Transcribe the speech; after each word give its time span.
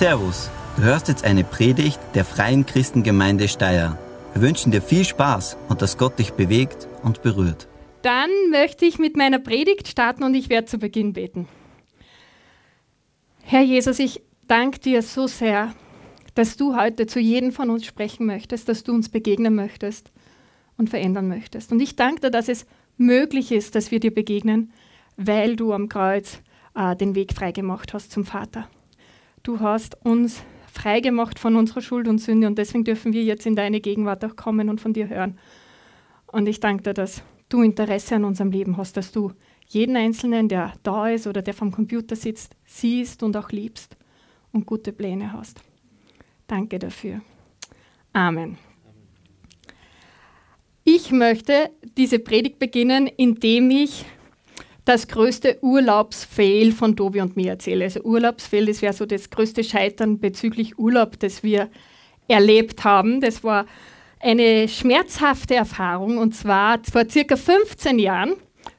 Servus, 0.00 0.48
du 0.76 0.82
hörst 0.84 1.08
jetzt 1.08 1.24
eine 1.24 1.44
Predigt 1.44 2.00
der 2.14 2.24
Freien 2.24 2.64
Christengemeinde 2.64 3.48
Steyr. 3.48 3.98
Wir 4.32 4.40
wünschen 4.40 4.72
dir 4.72 4.80
viel 4.80 5.04
Spaß 5.04 5.58
und 5.68 5.82
dass 5.82 5.98
Gott 5.98 6.18
dich 6.18 6.32
bewegt 6.32 6.88
und 7.02 7.20
berührt. 7.20 7.68
Dann 8.00 8.30
möchte 8.50 8.86
ich 8.86 8.98
mit 8.98 9.14
meiner 9.18 9.38
Predigt 9.38 9.88
starten 9.88 10.22
und 10.22 10.34
ich 10.34 10.48
werde 10.48 10.68
zu 10.68 10.78
Beginn 10.78 11.12
beten. 11.12 11.48
Herr 13.42 13.60
Jesus, 13.60 13.98
ich 13.98 14.22
danke 14.48 14.78
dir 14.78 15.02
so 15.02 15.26
sehr, 15.26 15.74
dass 16.34 16.56
du 16.56 16.76
heute 16.76 17.06
zu 17.06 17.20
jedem 17.20 17.52
von 17.52 17.68
uns 17.68 17.84
sprechen 17.84 18.24
möchtest, 18.24 18.70
dass 18.70 18.84
du 18.84 18.94
uns 18.94 19.10
begegnen 19.10 19.54
möchtest 19.54 20.10
und 20.78 20.88
verändern 20.88 21.28
möchtest. 21.28 21.72
Und 21.72 21.80
ich 21.80 21.96
danke 21.96 22.22
dir, 22.22 22.30
dass 22.30 22.48
es 22.48 22.64
möglich 22.96 23.52
ist, 23.52 23.74
dass 23.74 23.90
wir 23.90 24.00
dir 24.00 24.14
begegnen, 24.14 24.72
weil 25.18 25.56
du 25.56 25.74
am 25.74 25.90
Kreuz 25.90 26.38
äh, 26.74 26.96
den 26.96 27.14
Weg 27.14 27.34
freigemacht 27.34 27.92
hast 27.92 28.12
zum 28.12 28.24
Vater. 28.24 28.66
Du 29.42 29.60
hast 29.60 29.96
uns 30.04 30.42
freigemacht 30.72 31.38
von 31.38 31.56
unserer 31.56 31.80
Schuld 31.80 32.08
und 32.08 32.18
Sünde 32.18 32.46
und 32.46 32.58
deswegen 32.58 32.84
dürfen 32.84 33.12
wir 33.12 33.22
jetzt 33.24 33.46
in 33.46 33.56
deine 33.56 33.80
Gegenwart 33.80 34.24
auch 34.24 34.36
kommen 34.36 34.68
und 34.68 34.80
von 34.80 34.92
dir 34.92 35.08
hören. 35.08 35.38
Und 36.26 36.46
ich 36.46 36.60
danke 36.60 36.82
dir, 36.82 36.94
dass 36.94 37.22
du 37.48 37.62
Interesse 37.62 38.16
an 38.16 38.24
unserem 38.24 38.50
Leben 38.50 38.76
hast, 38.76 38.96
dass 38.96 39.12
du 39.12 39.32
jeden 39.66 39.96
Einzelnen, 39.96 40.48
der 40.48 40.74
da 40.82 41.08
ist 41.08 41.26
oder 41.26 41.42
der 41.42 41.54
vom 41.54 41.72
Computer 41.72 42.16
sitzt, 42.16 42.56
siehst 42.64 43.22
und 43.22 43.36
auch 43.36 43.50
liebst 43.50 43.96
und 44.52 44.66
gute 44.66 44.92
Pläne 44.92 45.32
hast. 45.32 45.60
Danke 46.46 46.78
dafür. 46.78 47.20
Amen. 48.12 48.58
Ich 50.84 51.12
möchte 51.12 51.70
diese 51.96 52.18
Predigt 52.18 52.58
beginnen, 52.58 53.06
indem 53.06 53.70
ich 53.70 54.04
das 54.84 55.08
größte 55.08 55.58
Urlaubsfail 55.62 56.72
von 56.72 56.96
Tobi 56.96 57.20
und 57.20 57.36
mir 57.36 57.50
erzähle. 57.50 57.84
Also 57.84 58.00
Urlaubsfail, 58.00 58.66
das 58.66 58.82
wäre 58.82 58.92
so 58.92 59.06
das 59.06 59.30
größte 59.30 59.64
Scheitern 59.64 60.18
bezüglich 60.18 60.78
Urlaub, 60.78 61.18
das 61.18 61.42
wir 61.42 61.68
erlebt 62.28 62.84
haben. 62.84 63.20
Das 63.20 63.44
war 63.44 63.66
eine 64.20 64.68
schmerzhafte 64.68 65.54
Erfahrung 65.54 66.18
und 66.18 66.34
zwar 66.34 66.80
vor 66.90 67.08
circa 67.08 67.36
15 67.36 67.98
Jahren. 67.98 68.34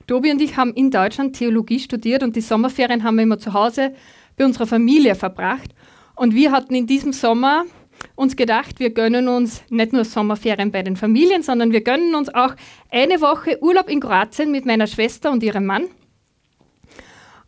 Tobi 0.08 0.32
und 0.32 0.42
ich 0.42 0.58
haben 0.58 0.74
in 0.74 0.92
Deutschland 0.92 1.36
Theologie 1.36 1.80
studiert 1.80 2.24
und 2.24 2.36
die 2.36 2.42
Sommerferien 2.42 3.04
haben 3.04 3.16
wir 3.16 3.24
immer 3.24 3.40
zu 3.40 3.54
Hause 3.54 3.94
bei 4.38 4.46
unserer 4.46 4.68
Familie 4.68 5.16
verbracht. 5.16 5.74
Und 6.16 6.36
wir 6.36 6.52
hatten 6.52 6.76
in 6.76 6.88
diesem 6.88 7.14
Sommer 7.14 7.66
uns 8.16 8.36
gedacht, 8.36 8.80
wir 8.80 8.92
gönnen 8.92 9.28
uns 9.28 9.64
nicht 9.70 9.94
nur 9.94 10.06
Sommerferien 10.06 10.72
bei 10.72 10.84
den 10.84 10.96
Familien, 10.96 11.44
sondern 11.44 11.72
wir 11.72 11.82
gönnen 11.82 12.16
uns 12.16 12.34
auch 12.34 12.56
eine 12.90 13.22
Woche 13.22 13.62
Urlaub 13.62 13.90
in 13.90 14.00
Kroatien 14.00 14.52
mit 14.52 14.66
meiner 14.66 14.88
Schwester 14.88 15.32
und 15.32 15.44
ihrem 15.44 15.66
Mann. 15.66 15.86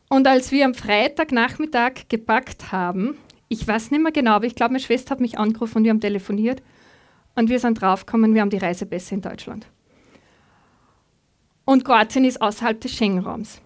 Und 0.10 0.28
als 0.28 0.52
wir 0.52 0.66
am 0.66 0.74
Freitagnachmittag 0.74 2.08
gepackt 2.10 2.72
haben, 2.72 3.18
ich 3.48 3.68
weiß 3.68 3.92
nicht 3.92 4.02
mehr 4.02 4.12
genau, 4.12 4.32
aber 4.32 4.46
ich 4.46 4.56
glaube, 4.56 4.74
meine 4.74 4.84
Schwester 4.84 5.12
hat 5.12 5.20
mich 5.20 5.38
angerufen 5.38 5.78
und 5.78 5.84
wir 5.84 5.92
haben 5.92 6.02
telefoniert 6.02 6.62
und 7.36 7.50
wir 7.50 7.60
sind 7.60 7.82
draufgekommen, 7.82 8.34
wir 8.34 8.42
haben 8.42 8.50
die 8.50 8.58
Reisepässe 8.58 9.16
in 9.16 9.22
Deutschland. 9.22 9.68
Und 11.66 11.86
Kroatien 11.86 12.26
ist 12.26 12.42
außerhalb 12.42 12.80
des 12.82 12.94
Schengen-Raums. 12.94 13.62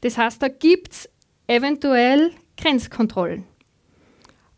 Das 0.00 0.18
heißt, 0.18 0.42
da 0.42 0.48
gibt 0.48 0.92
es 0.92 1.08
eventuell 1.46 2.32
Grenzkontrollen. 2.56 3.44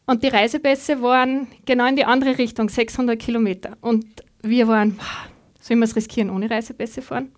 Und 0.08 0.22
die 0.22 0.28
Reisepässe 0.28 1.02
waren 1.02 1.48
genau 1.66 1.86
in 1.86 1.94
die 1.94 2.06
andere 2.06 2.38
Richtung, 2.38 2.70
600 2.70 3.18
Kilometer. 3.18 3.76
Und 3.82 4.06
wir 4.40 4.66
waren, 4.66 4.98
sollen 5.60 5.80
wir 5.80 5.84
es 5.84 5.96
riskieren, 5.96 6.30
ohne 6.30 6.48
Reisepässe 6.48 7.02
fahren? 7.02 7.30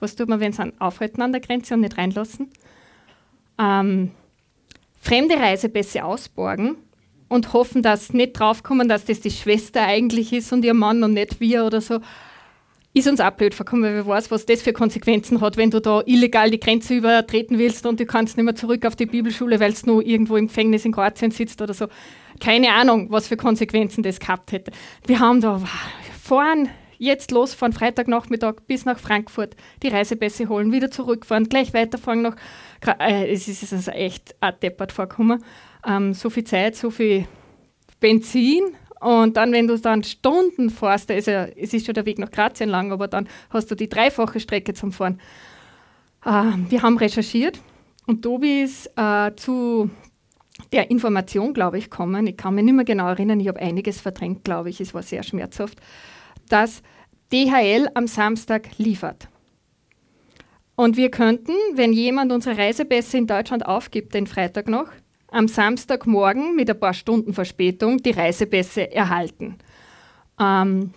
Was 0.00 0.16
tut 0.16 0.26
man, 0.26 0.40
wenn 0.40 0.54
sie 0.54 0.72
aufhalten 0.78 1.20
an 1.20 1.32
der 1.32 1.42
Grenze 1.42 1.74
und 1.74 1.80
nicht 1.80 1.98
reinlassen? 1.98 2.48
Ähm, 3.58 4.12
fremde 5.02 5.36
Reisepässe 5.36 6.02
ausborgen 6.02 6.76
und 7.28 7.52
hoffen, 7.52 7.82
dass 7.82 8.14
nicht 8.14 8.38
draufkommen, 8.40 8.88
dass 8.88 9.04
das 9.04 9.20
die 9.20 9.30
Schwester 9.30 9.82
eigentlich 9.82 10.32
ist 10.32 10.50
und 10.50 10.64
ihr 10.64 10.72
Mann 10.72 11.04
und 11.04 11.12
nicht 11.12 11.40
wir 11.40 11.66
oder 11.66 11.82
so 11.82 12.00
ist 12.94 13.08
uns 13.08 13.20
auch 13.20 13.30
blöd 13.30 13.54
vorkommen, 13.54 13.82
weil 13.82 13.94
wir 13.94 14.06
weiß, 14.06 14.30
was 14.30 14.44
das 14.44 14.62
für 14.62 14.72
Konsequenzen 14.72 15.40
hat, 15.40 15.56
wenn 15.56 15.70
du 15.70 15.80
da 15.80 16.02
illegal 16.04 16.50
die 16.50 16.60
Grenze 16.60 16.94
übertreten 16.94 17.58
willst 17.58 17.86
und 17.86 17.98
du 17.98 18.06
kannst 18.06 18.36
nicht 18.36 18.44
mehr 18.44 18.54
zurück 18.54 18.84
auf 18.84 18.96
die 18.96 19.06
Bibelschule, 19.06 19.60
weil 19.60 19.72
es 19.72 19.86
nur 19.86 20.04
irgendwo 20.04 20.36
im 20.36 20.48
Gefängnis 20.48 20.84
in 20.84 20.92
Kroatien 20.92 21.30
sitzt 21.30 21.62
oder 21.62 21.72
so. 21.72 21.86
Keine 22.40 22.70
Ahnung, 22.72 23.06
was 23.10 23.28
für 23.28 23.36
Konsequenzen 23.36 24.02
das 24.02 24.20
gehabt 24.20 24.52
hätte. 24.52 24.72
Wir 25.06 25.20
haben 25.20 25.40
da 25.40 25.62
fahren 26.22 26.68
jetzt 26.98 27.32
los 27.32 27.52
von 27.52 27.72
Freitagnachmittag 27.72 28.56
bis 28.68 28.84
nach 28.84 28.98
Frankfurt, 28.98 29.56
die 29.82 29.88
Reisepässe 29.88 30.48
holen, 30.48 30.70
wieder 30.70 30.90
zurückfahren, 30.90 31.48
gleich 31.48 31.74
weiterfahren 31.74 32.22
nach. 32.22 32.36
Äh, 33.00 33.32
es 33.32 33.48
ist 33.48 33.72
also 33.72 33.90
echt 33.90 34.36
deppert 34.62 34.92
vorgekommen. 34.92 35.42
Ähm, 35.86 36.14
so 36.14 36.30
viel 36.30 36.44
Zeit, 36.44 36.76
so 36.76 36.90
viel 36.90 37.26
Benzin 37.98 38.76
und 39.02 39.36
dann, 39.36 39.52
wenn 39.52 39.66
du 39.66 39.76
dann 39.78 40.04
Stunden 40.04 40.70
fährst, 40.70 41.10
ist 41.10 41.26
ja, 41.26 41.44
es 41.44 41.74
ist 41.74 41.86
schon 41.86 41.94
der 41.94 42.06
Weg 42.06 42.20
nach 42.20 42.30
Kroatien 42.30 42.70
lang, 42.70 42.92
aber 42.92 43.08
dann 43.08 43.28
hast 43.50 43.68
du 43.70 43.74
die 43.74 43.88
dreifache 43.88 44.38
Strecke 44.38 44.74
zum 44.74 44.92
Fahren. 44.92 45.20
Äh, 46.24 46.52
wir 46.68 46.82
haben 46.82 46.96
recherchiert 46.96 47.58
und 48.06 48.22
Tobi 48.22 48.62
ist 48.62 48.90
äh, 48.96 49.34
zu 49.34 49.90
der 50.72 50.90
Information, 50.92 51.52
glaube 51.52 51.78
ich, 51.78 51.90
kommen. 51.90 52.28
Ich 52.28 52.36
kann 52.36 52.54
mich 52.54 52.64
nicht 52.64 52.74
mehr 52.74 52.84
genau 52.84 53.08
erinnern, 53.08 53.40
ich 53.40 53.48
habe 53.48 53.58
einiges 53.58 54.00
verdrängt, 54.00 54.44
glaube 54.44 54.70
ich, 54.70 54.80
es 54.80 54.94
war 54.94 55.02
sehr 55.02 55.24
schmerzhaft, 55.24 55.80
dass 56.48 56.82
DHL 57.32 57.88
am 57.94 58.06
Samstag 58.06 58.78
liefert. 58.78 59.28
Und 60.76 60.96
wir 60.96 61.10
könnten, 61.10 61.52
wenn 61.74 61.92
jemand 61.92 62.30
unsere 62.30 62.56
Reisepässe 62.56 63.18
in 63.18 63.26
Deutschland 63.26 63.66
aufgibt, 63.66 64.14
den 64.14 64.28
Freitag 64.28 64.68
noch, 64.68 64.86
am 65.32 65.48
Samstagmorgen 65.48 66.54
mit 66.54 66.70
ein 66.70 66.78
paar 66.78 66.94
Stunden 66.94 67.32
Verspätung 67.32 67.98
die 67.98 68.10
Reisepässe 68.10 68.92
erhalten. 68.92 69.56
Ähm, 70.38 70.92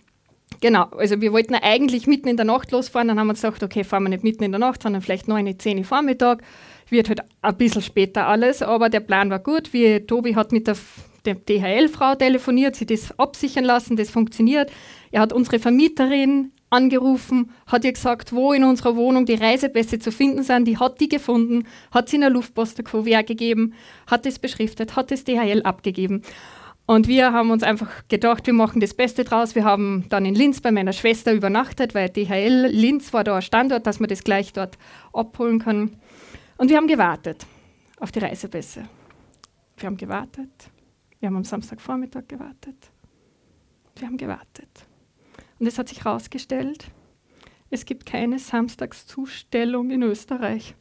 genau, 0.61 0.83
also 0.97 1.21
wir 1.21 1.31
wollten 1.33 1.55
eigentlich 1.55 2.05
mitten 2.05 2.27
in 2.27 2.37
der 2.37 2.45
Nacht 2.45 2.71
losfahren, 2.71 3.07
dann 3.07 3.19
haben 3.19 3.27
wir 3.27 3.33
gesagt, 3.33 3.63
okay, 3.63 3.83
fahren 3.83 4.03
wir 4.03 4.09
nicht 4.09 4.23
mitten 4.23 4.43
in 4.43 4.51
der 4.51 4.59
Nacht, 4.59 4.83
sondern 4.83 5.01
vielleicht 5.01 5.27
9, 5.27 5.57
10 5.57 5.79
Uhr 5.79 5.83
Vormittag. 5.83 6.43
Wird 6.89 7.09
halt 7.09 7.21
ein 7.41 7.57
bisschen 7.57 7.81
später 7.81 8.27
alles, 8.27 8.61
aber 8.61 8.89
der 8.89 8.99
Plan 8.99 9.31
war 9.31 9.39
gut. 9.39 9.73
Wie 9.73 10.01
Tobi 10.01 10.35
hat 10.35 10.51
mit 10.51 10.67
der, 10.67 10.77
der 11.25 11.35
DHL-Frau 11.35 12.15
telefoniert, 12.15 12.75
sie 12.75 12.85
das 12.85 13.17
absichern 13.17 13.63
lassen, 13.63 13.95
das 13.95 14.11
funktioniert. 14.11 14.71
Er 15.11 15.21
hat 15.21 15.33
unsere 15.33 15.57
Vermieterin 15.57 16.51
angerufen, 16.75 17.51
hat 17.67 17.85
ihr 17.85 17.93
gesagt, 17.93 18.33
wo 18.33 18.53
in 18.53 18.63
unserer 18.63 18.95
Wohnung 18.95 19.25
die 19.25 19.35
Reisepässe 19.35 19.99
zu 19.99 20.11
finden 20.11 20.43
sind. 20.43 20.65
Die 20.65 20.77
hat 20.77 20.99
die 20.99 21.07
gefunden, 21.07 21.65
hat 21.91 22.09
sie 22.09 22.17
in 22.17 22.21
der 22.21 22.29
Luftpost-Kuvert 22.29 23.27
gegeben, 23.27 23.73
hat 24.07 24.25
es 24.25 24.39
beschriftet, 24.39 24.95
hat 24.95 25.11
es 25.11 25.23
DHL 25.23 25.61
abgegeben. 25.63 26.21
Und 26.85 27.07
wir 27.07 27.33
haben 27.33 27.49
uns 27.49 27.63
einfach 27.63 28.07
gedacht, 28.09 28.45
wir 28.45 28.53
machen 28.53 28.79
das 28.79 28.93
Beste 28.93 29.23
draus. 29.23 29.55
Wir 29.55 29.63
haben 29.63 30.05
dann 30.09 30.25
in 30.25 30.35
Linz 30.35 30.61
bei 30.61 30.71
meiner 30.71 30.93
Schwester 30.93 31.33
übernachtet, 31.33 31.95
weil 31.95 32.09
DHL 32.09 32.67
Linz 32.67 33.11
war 33.11 33.23
da 33.23 33.37
ein 33.37 33.41
Standort, 33.41 33.87
dass 33.87 33.99
wir 33.99 34.07
das 34.07 34.23
gleich 34.23 34.53
dort 34.53 34.77
abholen 35.11 35.59
können. 35.59 35.99
Und 36.57 36.69
wir 36.69 36.77
haben 36.77 36.87
gewartet 36.87 37.47
auf 37.99 38.11
die 38.11 38.19
Reisepässe. 38.19 38.83
Wir 39.77 39.87
haben 39.87 39.97
gewartet. 39.97 40.69
Wir 41.19 41.27
haben 41.27 41.37
am 41.37 41.43
Samstagvormittag 41.43 42.27
gewartet. 42.27 42.91
Wir 43.95 44.07
haben 44.07 44.17
gewartet. 44.17 44.85
Und 45.59 45.67
es 45.67 45.77
hat 45.77 45.89
sich 45.89 46.03
herausgestellt, 46.03 46.85
es 47.69 47.85
gibt 47.85 48.05
keine 48.05 48.39
Samstagszustellung 48.39 49.89
in 49.89 50.03
Österreich. 50.03 50.75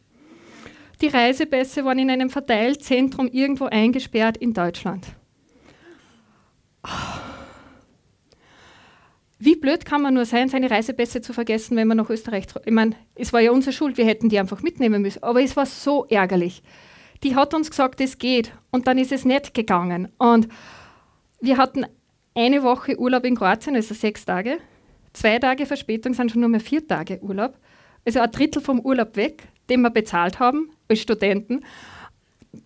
Die 1.00 1.08
Reisepässe 1.08 1.84
waren 1.84 1.98
in 1.98 2.10
einem 2.10 2.30
Verteilzentrum 2.30 3.28
irgendwo 3.28 3.64
eingesperrt 3.64 4.36
in 4.36 4.52
Deutschland. 4.52 5.06
Wie 9.38 9.56
blöd 9.56 9.84
kann 9.84 10.02
man 10.02 10.14
nur 10.14 10.24
sein, 10.24 10.48
seine 10.48 10.70
Reisepässe 10.70 11.20
zu 11.20 11.32
vergessen, 11.32 11.76
wenn 11.76 11.88
man 11.88 11.96
nach 11.96 12.08
Österreich. 12.08 12.46
Ich 12.64 12.72
meine, 12.72 12.96
es 13.14 13.32
war 13.32 13.41
ja 13.41 13.50
unsere 13.50 13.72
Schuld, 13.72 13.98
wir 13.98 14.06
hätten 14.06 14.28
die 14.28 14.38
einfach 14.38 14.62
mitnehmen 14.62 15.02
müssen. 15.02 15.22
Aber 15.22 15.42
es 15.42 15.56
war 15.56 15.66
so 15.66 16.06
ärgerlich. 16.06 16.62
Die 17.22 17.34
hat 17.34 17.54
uns 17.54 17.70
gesagt, 17.70 18.00
es 18.00 18.18
geht. 18.18 18.53
Und 18.70 18.86
dann 18.86 18.97
ist 18.97 19.12
es 19.12 19.24
nicht 19.24 19.53
gegangen. 19.53 20.09
Und 20.18 20.48
wir 21.41 21.56
hatten 21.59 21.86
eine 22.34 22.63
Woche 22.63 22.98
Urlaub 22.98 23.25
in 23.25 23.36
Kroatien, 23.36 23.77
also 23.77 23.95
sechs 23.95 24.25
Tage. 24.25 24.59
Zwei 25.13 25.39
Tage 25.39 25.66
Verspätung 25.66 26.15
sind 26.15 26.33
schon 26.33 26.41
nur 26.41 26.51
mehr 26.51 26.60
vier 26.60 26.86
Tage 26.86 27.21
Urlaub. 27.21 27.57
Also 28.04 28.21
ein 28.21 28.31
Drittel 28.31 28.60
vom 28.60 28.81
Urlaub 28.81 29.16
weg, 29.16 29.45
den 29.71 29.83
wir 29.83 29.91
bezahlt 29.91 30.41
haben 30.41 30.71
als 30.89 31.01
Studenten. 31.01 31.65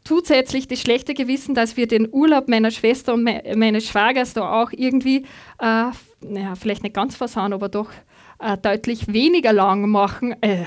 Zusätzlich 0.04 0.68
das 0.68 0.80
schlechte 0.80 1.14
Gewissen, 1.14 1.54
dass 1.54 1.76
wir 1.76 1.86
den 1.86 2.08
Urlaub 2.10 2.48
meiner 2.48 2.70
Schwester 2.70 3.14
und 3.14 3.24
me 3.24 3.42
meines 3.56 3.86
Schwagers 3.86 4.34
da 4.34 4.62
auch 4.62 4.70
irgendwie, 4.72 5.24
äh, 5.60 5.90
naja, 6.20 6.54
vielleicht 6.58 6.82
nicht 6.82 6.94
ganz 6.94 7.16
versauen, 7.16 7.52
aber 7.52 7.68
doch 7.68 7.90
äh, 8.38 8.56
deutlich 8.58 9.12
weniger 9.12 9.52
lang 9.52 9.88
machen. 9.88 10.34
Äh, 10.42 10.64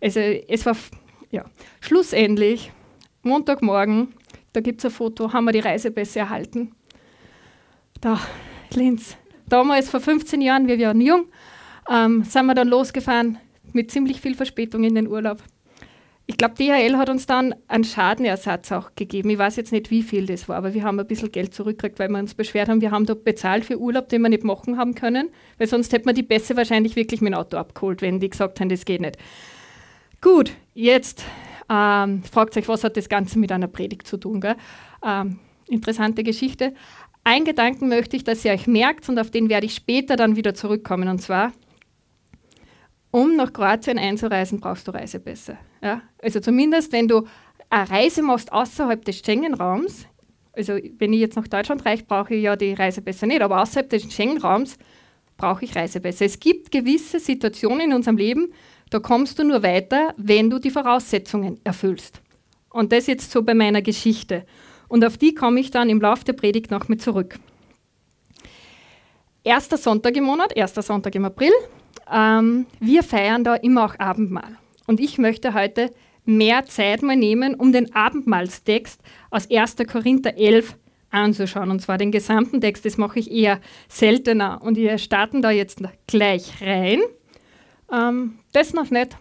also 0.00 0.20
es 0.20 0.64
war, 0.64 0.76
ja, 1.30 1.44
schlussendlich, 1.80 2.72
Montagmorgen, 3.22 4.14
da 4.52 4.60
gibt 4.60 4.80
es 4.80 4.86
ein 4.86 4.90
Foto, 4.90 5.32
haben 5.32 5.44
wir 5.44 5.52
die 5.52 5.60
Reisepässe 5.60 6.20
erhalten 6.20 6.72
da, 8.02 8.20
Linz. 8.74 9.16
Damals, 9.48 9.88
vor 9.88 10.00
15 10.00 10.40
Jahren, 10.40 10.66
wir 10.66 10.78
waren 10.78 11.00
jung, 11.00 11.26
ähm, 11.90 12.24
sind 12.24 12.46
wir 12.46 12.54
dann 12.54 12.68
losgefahren 12.68 13.38
mit 13.72 13.90
ziemlich 13.90 14.20
viel 14.20 14.34
Verspätung 14.34 14.84
in 14.84 14.94
den 14.94 15.08
Urlaub. 15.08 15.38
ich 16.26 16.36
glaube, 16.36 16.54
DHL 16.54 16.96
hat 16.96 17.10
uns 17.10 17.26
dann 17.26 17.54
einen 17.68 17.84
Schadenersatz 17.84 18.72
auch 18.72 18.90
gegeben. 18.96 19.30
Ich 19.30 19.38
weiß 19.38 19.56
jetzt 19.56 19.72
nicht, 19.72 19.90
wie 19.90 20.02
viel 20.02 20.26
das 20.26 20.48
war, 20.48 20.56
aber 20.56 20.72
wir 20.72 20.82
haben 20.82 20.98
ein 20.98 21.06
bisschen 21.06 21.30
Geld 21.30 21.52
zurückgekriegt, 21.52 21.98
weil 21.98 22.08
wir 22.08 22.18
uns 22.18 22.34
beschwert 22.34 22.68
haben, 22.68 22.80
wir 22.80 22.90
haben 22.90 23.06
da 23.06 23.14
bezahlt 23.14 23.64
für 23.64 23.78
Urlaub, 23.78 24.08
den 24.08 24.22
wir 24.22 24.28
nicht 24.28 24.44
machen 24.44 24.78
haben 24.78 24.94
können, 24.94 25.30
weil 25.58 25.66
sonst 25.66 25.92
hätten 25.92 26.06
wir 26.06 26.14
die 26.14 26.22
Pässe 26.22 26.56
wahrscheinlich 26.56 26.96
wirklich 26.96 27.20
mit 27.20 27.32
dem 27.32 27.38
Auto 27.38 27.56
abgeholt, 27.56 28.02
wenn 28.02 28.20
die 28.20 28.30
gesagt 28.30 28.60
haben, 28.60 28.68
das 28.68 28.84
geht 28.84 29.00
nicht. 29.00 29.16
Gut, 30.20 30.52
jetzt 30.74 31.24
ähm, 31.68 32.22
fragt 32.24 32.56
euch, 32.56 32.68
was 32.68 32.84
hat 32.84 32.96
das 32.96 33.08
Ganze 33.08 33.38
mit 33.38 33.52
einer 33.52 33.68
Predigt 33.68 34.06
zu 34.06 34.16
tun? 34.16 34.42
Ähm, 35.04 35.38
interessante 35.68 36.22
Geschichte. 36.22 36.74
Ein 37.24 37.44
Gedanken 37.44 37.88
möchte 37.88 38.16
ich, 38.16 38.24
dass 38.24 38.44
ihr 38.44 38.52
euch 38.52 38.66
merkt 38.66 39.08
und 39.08 39.18
auf 39.18 39.30
den 39.30 39.48
werde 39.48 39.66
ich 39.66 39.74
später 39.74 40.16
dann 40.16 40.36
wieder 40.36 40.54
zurückkommen. 40.54 41.08
Und 41.08 41.20
zwar, 41.20 41.52
um 43.10 43.36
nach 43.36 43.52
Kroatien 43.52 43.98
einzureisen, 43.98 44.60
brauchst 44.60 44.88
du 44.88 44.92
Reisepässe. 44.92 45.56
Ja? 45.82 46.02
Also 46.20 46.40
zumindest, 46.40 46.92
wenn 46.92 47.06
du 47.06 47.26
eine 47.70 47.88
Reise 47.90 48.22
machst 48.22 48.52
außerhalb 48.52 49.04
des 49.04 49.20
Schengen-Raums, 49.20 50.06
also 50.52 50.76
wenn 50.98 51.12
ich 51.12 51.20
jetzt 51.20 51.36
nach 51.36 51.48
Deutschland 51.48 51.84
reich, 51.86 52.06
brauche 52.06 52.34
ich 52.34 52.42
ja 52.42 52.56
die 52.56 52.74
Reisepässe 52.74 53.26
nicht, 53.26 53.40
aber 53.40 53.62
außerhalb 53.62 53.88
des 53.88 54.12
Schengen-Raums 54.12 54.76
brauche 55.36 55.64
ich 55.64 55.74
Reisepässe. 55.74 56.24
Es 56.24 56.38
gibt 56.38 56.70
gewisse 56.70 57.20
Situationen 57.20 57.90
in 57.90 57.92
unserem 57.94 58.16
Leben, 58.16 58.52
da 58.90 58.98
kommst 58.98 59.38
du 59.38 59.44
nur 59.44 59.62
weiter, 59.62 60.12
wenn 60.18 60.50
du 60.50 60.58
die 60.58 60.70
Voraussetzungen 60.70 61.60
erfüllst. 61.64 62.20
Und 62.68 62.92
das 62.92 63.06
jetzt 63.06 63.30
so 63.30 63.42
bei 63.42 63.54
meiner 63.54 63.80
Geschichte. 63.80 64.44
Und 64.92 65.06
auf 65.06 65.16
die 65.16 65.34
komme 65.34 65.58
ich 65.58 65.70
dann 65.70 65.88
im 65.88 66.02
Laufe 66.02 66.22
der 66.22 66.34
Predigt 66.34 66.70
noch 66.70 66.86
mit 66.88 67.00
zurück. 67.00 67.38
Erster 69.42 69.78
Sonntag 69.78 70.14
im 70.18 70.24
Monat, 70.24 70.54
erster 70.54 70.82
Sonntag 70.82 71.14
im 71.14 71.24
April. 71.24 71.50
Ähm, 72.12 72.66
wir 72.78 73.02
feiern 73.02 73.42
da 73.42 73.54
immer 73.54 73.86
auch 73.86 73.98
Abendmahl. 73.98 74.58
Und 74.86 75.00
ich 75.00 75.16
möchte 75.16 75.54
heute 75.54 75.90
mehr 76.26 76.66
Zeit 76.66 77.00
mal 77.00 77.16
nehmen, 77.16 77.54
um 77.54 77.72
den 77.72 77.94
Abendmahlstext 77.94 79.00
aus 79.30 79.50
1. 79.50 79.76
Korinther 79.90 80.36
11 80.36 80.76
anzuschauen. 81.10 81.70
Und 81.70 81.80
zwar 81.80 81.96
den 81.96 82.12
gesamten 82.12 82.60
Text, 82.60 82.84
das 82.84 82.98
mache 82.98 83.18
ich 83.18 83.32
eher 83.32 83.60
seltener. 83.88 84.60
Und 84.60 84.76
wir 84.76 84.98
starten 84.98 85.40
da 85.40 85.50
jetzt 85.50 85.80
gleich 86.06 86.60
rein. 86.60 87.00
Ähm, 87.90 88.40
das 88.52 88.74
noch 88.74 88.90
nicht. 88.90 89.16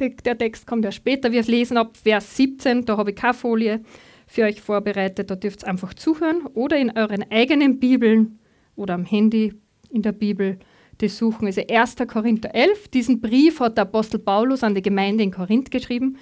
Der 0.00 0.36
Text 0.36 0.66
kommt 0.66 0.84
ja 0.84 0.90
später. 0.90 1.30
Wir 1.30 1.44
lesen 1.44 1.76
ab 1.76 1.96
Vers 1.96 2.36
17, 2.36 2.86
da 2.86 2.96
habe 2.96 3.10
ich 3.10 3.16
keine 3.16 3.34
Folie 3.34 3.84
für 4.26 4.44
euch 4.44 4.60
vorbereitet. 4.60 5.30
Da 5.30 5.36
dürft 5.36 5.64
ihr 5.64 5.68
einfach 5.68 5.94
zuhören 5.94 6.46
oder 6.54 6.78
in 6.78 6.96
euren 6.96 7.30
eigenen 7.30 7.78
Bibeln 7.78 8.38
oder 8.76 8.94
am 8.94 9.04
Handy 9.04 9.54
in 9.90 10.02
der 10.02 10.12
Bibel 10.12 10.58
das 10.98 11.18
suchen. 11.18 11.46
Also 11.46 11.62
1. 11.68 11.96
Korinther 12.06 12.54
11. 12.54 12.88
Diesen 12.88 13.20
Brief 13.20 13.60
hat 13.60 13.76
der 13.76 13.82
Apostel 13.82 14.18
Paulus 14.18 14.62
an 14.62 14.74
die 14.74 14.82
Gemeinde 14.82 15.24
in 15.24 15.30
Korinth 15.30 15.70
geschrieben, 15.70 16.16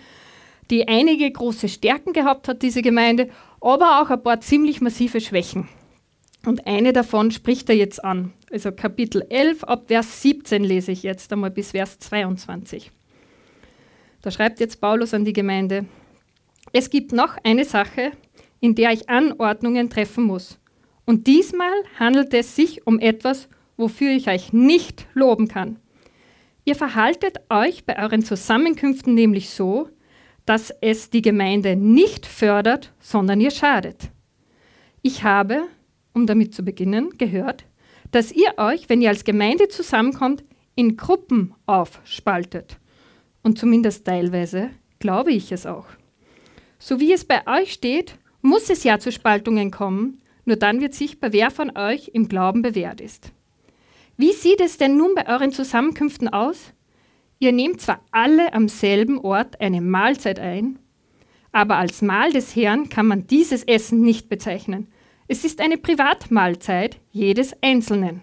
die 0.71 0.89
einige 0.89 1.31
große 1.31 1.69
Stärken 1.69 2.13
gehabt 2.13 2.49
hat, 2.49 2.63
diese 2.63 2.83
Gemeinde, 2.83 3.29
aber 3.61 4.01
auch 4.01 4.11
ein 4.11 4.23
paar 4.23 4.41
ziemlich 4.41 4.81
massive 4.81 5.21
Schwächen. 5.21 5.69
Und 6.47 6.67
eine 6.67 6.93
davon 6.93 7.31
spricht 7.31 7.69
er 7.69 7.77
jetzt 7.77 8.03
an. 8.03 8.33
Also 8.51 8.73
Kapitel 8.73 9.27
11 9.29 9.65
ab 9.65 9.85
Vers 9.89 10.23
17 10.23 10.65
lese 10.65 10.93
ich 10.93 11.03
jetzt 11.03 11.33
einmal 11.33 11.51
bis 11.51 11.73
Vers 11.73 11.99
22. 11.99 12.91
Da 14.23 14.31
schreibt 14.31 14.61
jetzt 14.61 14.81
Paulus 14.81 15.13
an 15.13 15.25
die 15.25 15.33
Gemeinde, 15.33 15.87
es 16.73 16.91
gibt 16.91 17.13
noch 17.13 17.37
eine 17.43 17.65
Sache, 17.65 18.13
in 18.61 18.75
der 18.75 18.93
ich 18.93 19.09
Anordnungen 19.09 19.91
treffen 19.91 20.25
muss. 20.25 20.59
Und 21.05 21.27
diesmal 21.27 21.73
handelt 21.99 22.33
es 22.35 22.55
sich 22.55 22.87
um 22.87 23.01
etwas, 23.01 23.49
wofür 23.77 24.11
ich 24.11 24.29
euch 24.29 24.53
nicht 24.53 25.07
loben 25.15 25.49
kann. 25.49 25.79
Ihr 26.65 26.77
verhaltet 26.77 27.39
euch 27.49 27.85
bei 27.85 28.01
euren 28.01 28.23
Zusammenkünften 28.23 29.15
nämlich 29.15 29.51
so, 29.51 29.89
dass 30.45 30.71
es 30.81 31.11
die 31.11 31.23
Gemeinde 31.23 31.77
nicht 31.77 32.27
fördert, 32.27 32.93
sondern 33.01 33.41
ihr 33.41 33.51
schadet. 33.51 34.11
Ich 35.03 35.25
habe, 35.25 35.63
um 36.13 36.27
damit 36.27 36.55
zu 36.55 36.65
beginnen, 36.65 37.17
gehört, 37.17 37.65
dass 38.11 38.33
ihr 38.33 38.55
euch, 38.59 38.89
wenn 38.89 39.01
ihr 39.01 39.09
als 39.09 39.25
Gemeinde 39.25 39.69
zusammenkommt, 39.69 40.43
in 40.75 40.97
Gruppen 40.97 41.55
aufspaltet. 41.67 42.79
Und 43.43 43.59
zumindest 43.59 44.07
teilweise 44.07 44.71
glaube 44.99 45.33
ich 45.33 45.53
es 45.53 45.67
auch. 45.67 45.87
So 46.81 46.99
wie 46.99 47.13
es 47.13 47.27
bei 47.27 47.47
euch 47.47 47.73
steht, 47.73 48.19
muss 48.41 48.71
es 48.71 48.85
ja 48.85 48.99
zu 48.99 49.13
Spaltungen 49.13 49.71
kommen, 49.71 50.23
nur 50.47 50.57
dann 50.57 50.81
wird 50.81 50.95
sichtbar, 50.95 51.33
wer 51.33 51.51
von 51.51 51.77
euch 51.77 52.11
im 52.15 52.27
Glauben 52.27 52.63
bewährt 52.63 53.01
ist. 53.03 53.33
Wie 54.17 54.33
sieht 54.33 54.61
es 54.61 54.79
denn 54.79 54.97
nun 54.97 55.15
bei 55.15 55.29
euren 55.29 55.53
Zusammenkünften 55.53 56.29
aus? 56.29 56.73
Ihr 57.39 57.53
nehmt 57.53 57.83
zwar 57.83 58.01
alle 58.11 58.53
am 58.55 58.69
selben 58.69 59.19
Ort 59.19 59.61
eine 59.61 59.83
Mahlzeit 59.83 60.41
ein, 60.41 60.79
aber 61.53 61.77
als 61.77 62.01
Mahl 62.01 62.33
des 62.33 62.57
Herrn 62.57 62.89
kann 62.89 63.07
man 63.07 63.27
dieses 63.27 63.63
Essen 63.63 64.01
nicht 64.01 64.29
bezeichnen, 64.29 64.89
es 65.29 65.45
ist 65.45 65.61
eine 65.61 65.79
Privatmahlzeit 65.79 66.99
jedes 67.13 67.55
Einzelnen. 67.63 68.23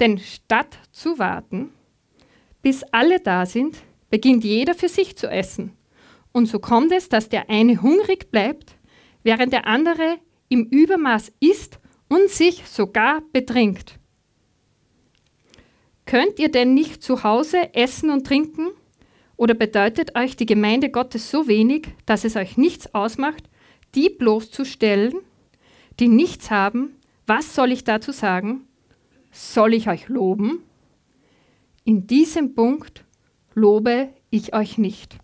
Denn 0.00 0.18
statt 0.18 0.78
zu 0.90 1.18
warten, 1.18 1.70
bis 2.62 2.84
alle 2.84 3.20
da 3.20 3.44
sind, 3.44 3.76
beginnt 4.08 4.44
jeder 4.44 4.74
für 4.74 4.88
sich 4.88 5.16
zu 5.16 5.28
essen. 5.28 5.76
Und 6.32 6.46
so 6.46 6.58
kommt 6.58 6.92
es, 6.92 7.08
dass 7.08 7.28
der 7.28 7.50
eine 7.50 7.82
hungrig 7.82 8.30
bleibt, 8.30 8.76
während 9.22 9.52
der 9.52 9.66
andere 9.66 10.18
im 10.48 10.64
Übermaß 10.64 11.32
isst 11.40 11.78
und 12.08 12.28
sich 12.28 12.66
sogar 12.66 13.22
betrinkt. 13.32 13.98
Könnt 16.04 16.38
ihr 16.38 16.50
denn 16.50 16.74
nicht 16.74 17.02
zu 17.02 17.22
Hause 17.22 17.74
essen 17.74 18.10
und 18.10 18.26
trinken? 18.26 18.68
Oder 19.36 19.54
bedeutet 19.54 20.16
euch 20.16 20.36
die 20.36 20.46
Gemeinde 20.46 20.90
Gottes 20.90 21.30
so 21.30 21.48
wenig, 21.48 21.88
dass 22.06 22.24
es 22.24 22.36
euch 22.36 22.56
nichts 22.56 22.94
ausmacht, 22.94 23.48
die 23.94 24.10
bloßzustellen 24.10 25.14
die 26.00 26.08
nichts 26.08 26.50
haben, 26.50 26.96
was 27.26 27.54
soll 27.54 27.72
ich 27.72 27.84
dazu 27.84 28.12
sagen? 28.12 28.66
Soll 29.30 29.74
ich 29.74 29.88
euch 29.88 30.08
loben? 30.08 30.62
In 31.84 32.06
diesem 32.06 32.54
Punkt 32.54 33.04
lobe 33.54 34.10
ich 34.30 34.54
euch 34.54 34.78
nicht. 34.78 35.18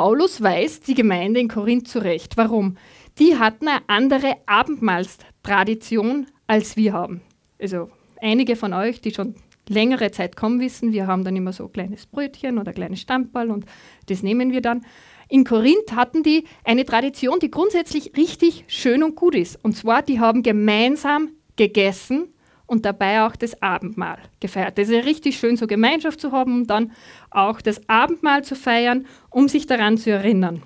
Paulus 0.00 0.40
weist 0.40 0.86
die 0.86 0.94
Gemeinde 0.94 1.40
in 1.40 1.48
Korinth 1.48 1.88
zurecht. 1.88 2.36
Warum? 2.36 2.76
Die 3.18 3.36
hatten 3.36 3.66
eine 3.66 3.80
andere 3.88 4.36
Abendmahlstradition 4.46 6.28
als 6.46 6.76
wir 6.76 6.92
haben. 6.92 7.20
Also 7.60 7.90
einige 8.20 8.54
von 8.54 8.72
euch, 8.74 9.00
die 9.00 9.10
schon 9.10 9.34
längere 9.68 10.12
Zeit 10.12 10.36
kommen, 10.36 10.60
wissen, 10.60 10.92
wir 10.92 11.08
haben 11.08 11.24
dann 11.24 11.34
immer 11.34 11.52
so 11.52 11.64
ein 11.64 11.72
kleines 11.72 12.06
Brötchen 12.06 12.60
oder 12.60 12.68
ein 12.68 12.76
kleines 12.76 13.00
Stammball 13.00 13.50
und 13.50 13.64
das 14.06 14.22
nehmen 14.22 14.52
wir 14.52 14.60
dann. 14.60 14.86
In 15.28 15.42
Korinth 15.42 15.96
hatten 15.96 16.22
die 16.22 16.44
eine 16.62 16.84
Tradition, 16.84 17.40
die 17.40 17.50
grundsätzlich 17.50 18.12
richtig 18.16 18.66
schön 18.68 19.02
und 19.02 19.16
gut 19.16 19.34
ist. 19.34 19.58
Und 19.64 19.76
zwar, 19.76 20.02
die 20.02 20.20
haben 20.20 20.44
gemeinsam 20.44 21.30
gegessen 21.56 22.32
und 22.68 22.84
dabei 22.84 23.26
auch 23.26 23.34
das 23.34 23.60
Abendmahl 23.60 24.18
gefeiert. 24.38 24.78
Das 24.78 24.88
ist 24.88 24.94
ja 24.94 25.00
richtig 25.00 25.38
schön, 25.38 25.56
so 25.56 25.66
Gemeinschaft 25.66 26.20
zu 26.20 26.30
haben 26.30 26.60
und 26.60 26.66
dann 26.68 26.92
auch 27.30 27.60
das 27.60 27.88
Abendmahl 27.88 28.44
zu 28.44 28.54
feiern, 28.54 29.06
um 29.30 29.48
sich 29.48 29.66
daran 29.66 29.98
zu 29.98 30.10
erinnern, 30.10 30.62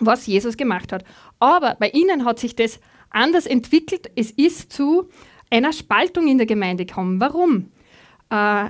was 0.00 0.26
Jesus 0.26 0.56
gemacht 0.56 0.92
hat. 0.92 1.04
Aber 1.38 1.76
bei 1.78 1.88
ihnen 1.90 2.24
hat 2.24 2.40
sich 2.40 2.56
das 2.56 2.80
anders 3.10 3.46
entwickelt. 3.46 4.10
Es 4.16 4.32
ist 4.32 4.72
zu 4.72 5.08
einer 5.48 5.72
Spaltung 5.72 6.26
in 6.26 6.38
der 6.38 6.46
Gemeinde 6.46 6.84
gekommen. 6.84 7.20
Warum? 7.20 7.70
Äh, 8.30 8.66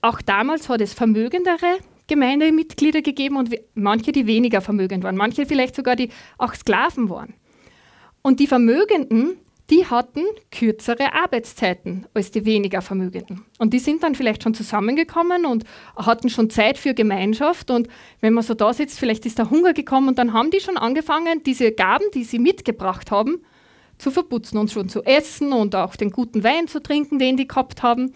auch 0.00 0.22
damals 0.22 0.68
hat 0.68 0.80
es 0.80 0.94
vermögendere 0.94 1.78
Gemeindemitglieder 2.06 3.02
gegeben 3.02 3.36
und 3.36 3.54
manche, 3.74 4.12
die 4.12 4.26
weniger 4.26 4.60
vermögend 4.60 5.02
waren, 5.02 5.16
manche 5.16 5.44
vielleicht 5.44 5.74
sogar, 5.74 5.96
die 5.96 6.10
auch 6.38 6.54
Sklaven 6.54 7.10
waren. 7.10 7.34
Und 8.22 8.38
die 8.38 8.46
Vermögenden, 8.46 9.38
die 9.72 9.86
hatten 9.86 10.24
kürzere 10.50 11.14
Arbeitszeiten 11.14 12.06
als 12.12 12.30
die 12.30 12.44
weniger 12.44 12.82
Vermögenden. 12.82 13.46
Und 13.58 13.72
die 13.72 13.78
sind 13.78 14.02
dann 14.02 14.14
vielleicht 14.14 14.42
schon 14.42 14.52
zusammengekommen 14.52 15.46
und 15.46 15.64
hatten 15.96 16.28
schon 16.28 16.50
Zeit 16.50 16.76
für 16.76 16.92
Gemeinschaft. 16.92 17.70
Und 17.70 17.88
wenn 18.20 18.34
man 18.34 18.44
so 18.44 18.52
da 18.52 18.74
sitzt, 18.74 18.98
vielleicht 18.98 19.24
ist 19.24 19.38
der 19.38 19.48
Hunger 19.48 19.72
gekommen 19.72 20.08
und 20.08 20.18
dann 20.18 20.34
haben 20.34 20.50
die 20.50 20.60
schon 20.60 20.76
angefangen, 20.76 21.42
diese 21.42 21.72
Gaben, 21.72 22.04
die 22.12 22.24
sie 22.24 22.38
mitgebracht 22.38 23.10
haben, 23.10 23.42
zu 23.96 24.10
verputzen 24.10 24.58
und 24.58 24.70
schon 24.70 24.90
zu 24.90 25.04
essen 25.04 25.54
und 25.54 25.74
auch 25.74 25.96
den 25.96 26.10
guten 26.10 26.44
Wein 26.44 26.68
zu 26.68 26.82
trinken, 26.82 27.18
den 27.18 27.38
die 27.38 27.48
gehabt 27.48 27.82
haben. 27.82 28.12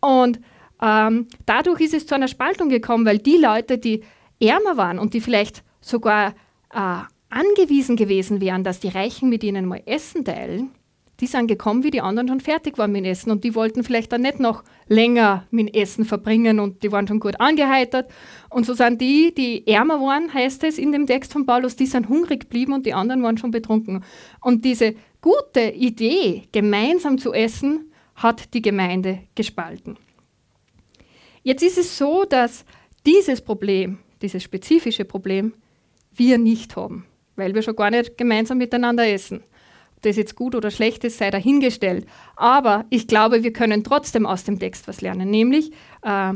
Und 0.00 0.40
ähm, 0.80 1.26
dadurch 1.44 1.80
ist 1.82 1.92
es 1.92 2.06
zu 2.06 2.14
einer 2.14 2.28
Spaltung 2.28 2.70
gekommen, 2.70 3.04
weil 3.04 3.18
die 3.18 3.36
Leute, 3.36 3.76
die 3.76 4.04
ärmer 4.40 4.78
waren 4.78 4.98
und 4.98 5.12
die 5.12 5.20
vielleicht 5.20 5.64
sogar 5.82 6.34
äh, 6.72 7.02
angewiesen 7.28 7.96
gewesen 7.96 8.40
wären, 8.40 8.64
dass 8.64 8.80
die 8.80 8.88
Reichen 8.88 9.28
mit 9.28 9.44
ihnen 9.44 9.66
mal 9.66 9.82
Essen 9.84 10.24
teilen, 10.24 10.70
die 11.20 11.26
sind 11.26 11.48
gekommen, 11.48 11.82
wie 11.82 11.90
die 11.90 12.00
anderen 12.00 12.28
schon 12.28 12.40
fertig 12.40 12.78
waren 12.78 12.92
mit 12.92 13.04
dem 13.04 13.10
Essen 13.10 13.30
und 13.30 13.42
die 13.42 13.54
wollten 13.54 13.82
vielleicht 13.82 14.12
dann 14.12 14.22
nicht 14.22 14.38
noch 14.38 14.62
länger 14.86 15.46
mit 15.50 15.68
dem 15.68 15.82
Essen 15.82 16.04
verbringen 16.04 16.60
und 16.60 16.82
die 16.82 16.92
waren 16.92 17.08
schon 17.08 17.18
gut 17.18 17.40
angeheitert. 17.40 18.10
Und 18.50 18.66
so 18.66 18.74
sind 18.74 19.00
die, 19.00 19.34
die 19.34 19.66
ärmer 19.66 20.00
waren, 20.00 20.32
heißt 20.32 20.62
es 20.64 20.78
in 20.78 20.92
dem 20.92 21.06
Text 21.06 21.32
von 21.32 21.44
Paulus, 21.44 21.74
die 21.74 21.86
sind 21.86 22.08
hungrig 22.08 22.42
geblieben 22.42 22.72
und 22.72 22.86
die 22.86 22.94
anderen 22.94 23.22
waren 23.22 23.36
schon 23.36 23.50
betrunken. 23.50 24.04
Und 24.40 24.64
diese 24.64 24.94
gute 25.20 25.70
Idee, 25.74 26.44
gemeinsam 26.52 27.18
zu 27.18 27.32
essen, 27.32 27.92
hat 28.14 28.54
die 28.54 28.62
Gemeinde 28.62 29.20
gespalten. 29.34 29.96
Jetzt 31.42 31.62
ist 31.62 31.78
es 31.78 31.98
so, 31.98 32.24
dass 32.24 32.64
dieses 33.06 33.40
Problem, 33.40 33.98
dieses 34.22 34.42
spezifische 34.42 35.04
Problem, 35.04 35.54
wir 36.12 36.38
nicht 36.38 36.76
haben, 36.76 37.06
weil 37.36 37.54
wir 37.54 37.62
schon 37.62 37.76
gar 37.76 37.90
nicht 37.90 38.18
gemeinsam 38.18 38.58
miteinander 38.58 39.06
essen. 39.06 39.42
Das 40.02 40.16
jetzt 40.16 40.36
gut 40.36 40.54
oder 40.54 40.70
schlecht 40.70 41.04
ist, 41.04 41.18
sei 41.18 41.30
dahingestellt. 41.30 42.06
Aber 42.36 42.84
ich 42.90 43.06
glaube, 43.08 43.42
wir 43.42 43.52
können 43.52 43.84
trotzdem 43.84 44.26
aus 44.26 44.44
dem 44.44 44.58
Text 44.58 44.88
was 44.88 45.00
lernen, 45.00 45.30
nämlich 45.30 45.72
äh, 46.02 46.34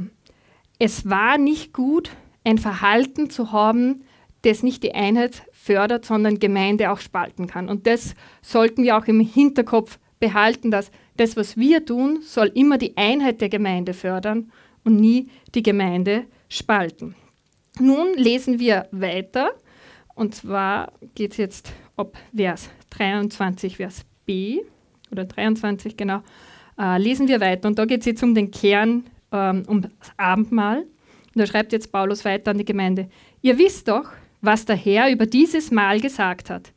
es 0.79 1.09
war 1.09 1.39
nicht 1.39 1.73
gut, 1.73 2.11
ein 2.45 2.59
Verhalten 2.59 3.31
zu 3.31 3.53
haben, 3.53 4.03
das 4.43 4.65
nicht 4.65 4.83
die 4.83 4.95
Einheit 4.95 5.45
fördert, 5.53 6.05
sondern 6.05 6.41
Gemeinde 6.41 6.91
auch 6.91 6.99
spalten 6.99 7.47
kann. 7.47 7.69
Und 7.69 7.87
das 7.87 8.15
sollten 8.41 8.83
wir 8.83 8.97
auch 8.97 9.07
im 9.07 9.21
Hinterkopf 9.21 10.01
behalten, 10.19 10.71
dass 10.71 10.91
das, 11.17 11.37
was 11.37 11.57
wir 11.57 11.85
tun, 11.85 12.21
soll 12.23 12.51
immer 12.55 12.79
die 12.79 12.97
Einheit 12.97 13.41
der 13.41 13.49
Gemeinde 13.49 13.95
fördern 13.95 14.51
und 14.85 14.97
nie 14.97 15.29
die 15.55 15.63
Gemeinde 15.63 16.25
spalten. 16.49 17.15
Nun 17.79 18.15
lesen 18.15 18.59
wir 18.59 18.89
weiter, 18.91 19.53
und 20.15 20.35
zwar 20.35 20.93
geht 21.15 21.33
es 21.33 21.37
jetzt 21.37 21.73
ab 21.97 22.19
Vers 22.35 22.69
23, 22.93 23.77
Vers 23.77 24.05
B 24.27 24.61
oder 25.11 25.25
23 25.25 25.97
genau, 25.97 26.23
äh, 26.79 26.99
lesen 26.99 27.29
wir 27.29 27.41
weiter. 27.41 27.69
Und 27.69 27.79
da 27.79 27.85
geht 27.85 28.01
es 28.01 28.07
jetzt 28.07 28.23
um 28.23 28.35
den 28.35 28.51
Kern, 28.51 29.05
ähm, 29.31 29.65
um 29.67 29.83
das 29.83 29.93
Abendmahl. 30.17 30.79
Und 30.79 31.39
da 31.39 31.47
schreibt 31.47 31.73
jetzt 31.73 31.93
Paulus 31.93 32.25
weiter 32.25 32.51
an 32.51 32.59
die 32.59 32.65
Gemeinde. 32.65 33.09
Ihr 33.41 33.59
wisst 33.59 33.89
doch, 33.89 34.13
was 34.41 34.65
der 34.65 34.77
Herr 34.77 35.11
über 35.11 35.27
dieses 35.27 35.71
Mahl 35.71 36.01
gesagt 36.01 36.51
hat. 36.51 36.73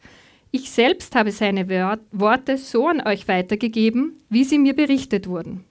Ich 0.52 0.72
selbst 0.72 1.16
habe 1.16 1.32
seine 1.32 1.68
Worte 2.12 2.58
so 2.58 2.88
an 2.88 3.06
euch 3.06 3.28
weitergegeben, 3.28 4.14
wie 4.30 4.46
sie 4.46 4.58
mir 4.58 4.74
berichtet 4.74 5.28
wurden. 5.28 5.66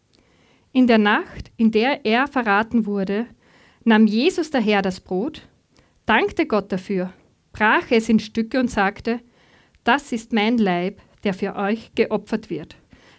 In 0.73 0.87
der 0.87 0.99
Nacht, 0.99 1.51
in 1.57 1.71
der 1.71 2.05
er 2.05 2.27
verraten 2.27 2.85
wurde, 2.85 3.27
nahm 3.85 4.07
Jesus 4.07 4.51
daher 4.51 4.83
das 4.83 5.01
Brot, 5.01 5.43
dankte 6.05 6.47
Gott 6.47 6.71
dafür, 6.71 7.13
brach 7.53 7.91
es 7.91 8.09
in 8.09 8.19
Stücke 8.19 8.61
und 8.61 8.71
sagte, 8.71 9.21
das 9.85 10.13
ist 10.13 10.33
mein 10.33 10.59
Leib, 10.59 11.01
der 11.23 11.35
für 11.35 11.57
euch 11.57 11.95
geopfert 11.95 12.51
wird. 12.51 12.77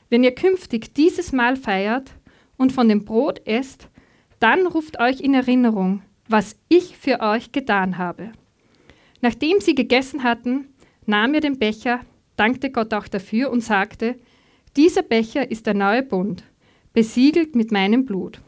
Wenn 0.10 0.24
ihr 0.24 0.36
künftig 0.36 0.94
dieses 0.94 1.32
Mahl 1.32 1.56
feiert 1.56 2.12
und 2.58 2.72
von 2.72 2.90
dem 2.90 3.06
Brot 3.06 3.42
esst, 3.46 3.90
dann 4.40 4.68
ruft 4.68 5.00
euch 5.00 5.22
in 5.22 5.34
Erinnerung, 5.34 6.02
was 6.28 6.56
ich 6.70 6.98
für 6.98 7.22
euch 7.22 7.52
getan 7.52 7.98
habe. 7.98 8.32
Nachdem 9.22 9.60
sie 9.60 9.76
gegessen 9.76 10.24
hatten, 10.24 10.70
nahm 11.06 11.34
er 11.34 11.42
den 11.42 11.58
Becher, 11.58 12.02
dankte 12.36 12.72
Gott 12.72 12.94
auch 12.94 13.08
dafür 13.08 13.50
und 13.50 13.62
sagte, 13.62 14.16
dieser 14.76 15.04
Becher 15.04 15.50
ist 15.50 15.66
der 15.68 15.74
neue 15.74 16.04
Bund, 16.04 16.44
besiegelt 16.94 17.56
mit 17.56 17.72
meinem 17.72 18.06
Blut. 18.06 18.42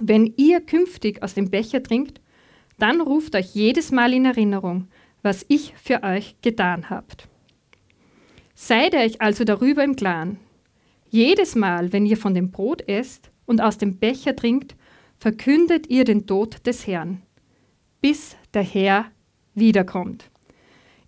Wenn 0.00 0.32
ihr 0.36 0.60
künftig 0.60 1.22
aus 1.22 1.34
dem 1.34 1.50
Becher 1.50 1.82
trinkt, 1.82 2.20
dann 2.78 3.00
ruft 3.00 3.34
euch 3.34 3.54
jedes 3.54 3.90
Mal 3.90 4.12
in 4.12 4.24
Erinnerung, 4.24 4.88
was 5.28 5.44
ich 5.48 5.74
für 5.76 6.04
euch 6.04 6.36
getan 6.40 6.88
habt. 6.88 7.28
Seid 8.54 8.94
euch 8.94 9.20
also 9.20 9.44
darüber 9.44 9.84
im 9.84 9.94
Klaren. 9.94 10.38
Jedes 11.10 11.54
Mal, 11.54 11.92
wenn 11.92 12.06
ihr 12.06 12.16
von 12.16 12.32
dem 12.32 12.50
Brot 12.50 12.80
esst 12.88 13.30
und 13.44 13.60
aus 13.60 13.76
dem 13.76 13.98
Becher 13.98 14.34
trinkt, 14.34 14.74
verkündet 15.18 15.86
ihr 15.90 16.04
den 16.04 16.26
Tod 16.26 16.66
des 16.66 16.86
Herrn, 16.86 17.20
bis 18.00 18.38
der 18.54 18.62
Herr 18.62 19.04
wiederkommt. 19.54 20.30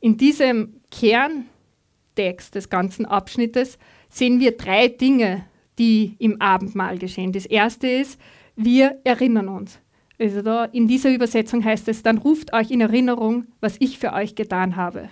In 0.00 0.18
diesem 0.18 0.74
Kerntext 0.90 2.54
des 2.54 2.68
ganzen 2.68 3.06
Abschnittes 3.06 3.78
sehen 4.10 4.38
wir 4.38 4.54
drei 4.58 4.88
Dinge, 4.88 5.46
die 5.78 6.16
im 6.18 6.42
Abendmahl 6.42 6.98
geschehen. 6.98 7.32
Das 7.32 7.46
erste 7.46 7.88
ist, 7.88 8.20
wir 8.54 9.00
erinnern 9.02 9.48
uns. 9.48 9.80
Also 10.20 10.42
da 10.42 10.66
in 10.66 10.86
dieser 10.86 11.14
Übersetzung 11.14 11.64
heißt 11.64 11.88
es, 11.88 12.02
dann 12.02 12.18
ruft 12.18 12.52
euch 12.52 12.70
in 12.70 12.82
Erinnerung, 12.82 13.46
was 13.60 13.76
ich 13.78 13.98
für 13.98 14.12
euch 14.12 14.34
getan 14.34 14.76
habe. 14.76 15.08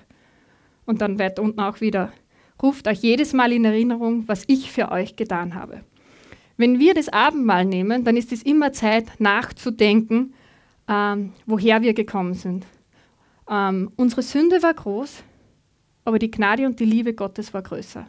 Und 0.84 1.00
dann 1.00 1.18
wird 1.18 1.38
unten 1.38 1.60
auch 1.60 1.80
wieder, 1.80 2.12
ruft 2.62 2.86
euch 2.86 2.98
jedes 2.98 3.32
Mal 3.32 3.52
in 3.52 3.64
Erinnerung, 3.64 4.28
was 4.28 4.44
ich 4.48 4.70
für 4.70 4.92
euch 4.92 5.16
getan 5.16 5.54
habe. 5.54 5.80
Wenn 6.58 6.78
wir 6.78 6.92
das 6.92 7.08
Abendmahl 7.08 7.64
nehmen, 7.64 8.04
dann 8.04 8.18
ist 8.18 8.32
es 8.32 8.42
immer 8.42 8.72
Zeit 8.74 9.18
nachzudenken, 9.18 10.34
ähm, 10.88 11.32
woher 11.46 11.80
wir 11.80 11.94
gekommen 11.94 12.34
sind. 12.34 12.66
Ähm, 13.48 13.90
unsere 13.96 14.20
Sünde 14.20 14.62
war 14.62 14.74
groß, 14.74 15.22
aber 16.04 16.18
die 16.18 16.30
Gnade 16.30 16.66
und 16.66 16.80
die 16.80 16.84
Liebe 16.84 17.14
Gottes 17.14 17.54
war 17.54 17.62
größer. 17.62 18.06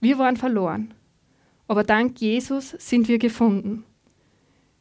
Wir 0.00 0.18
waren 0.18 0.36
verloren, 0.36 0.92
aber 1.68 1.84
dank 1.84 2.20
Jesus 2.20 2.70
sind 2.70 3.06
wir 3.06 3.18
gefunden. 3.18 3.84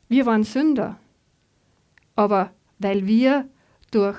Wir 0.07 0.25
waren 0.25 0.43
Sünder, 0.43 0.99
aber 2.15 2.51
weil 2.79 3.07
wir 3.07 3.47
durch 3.91 4.17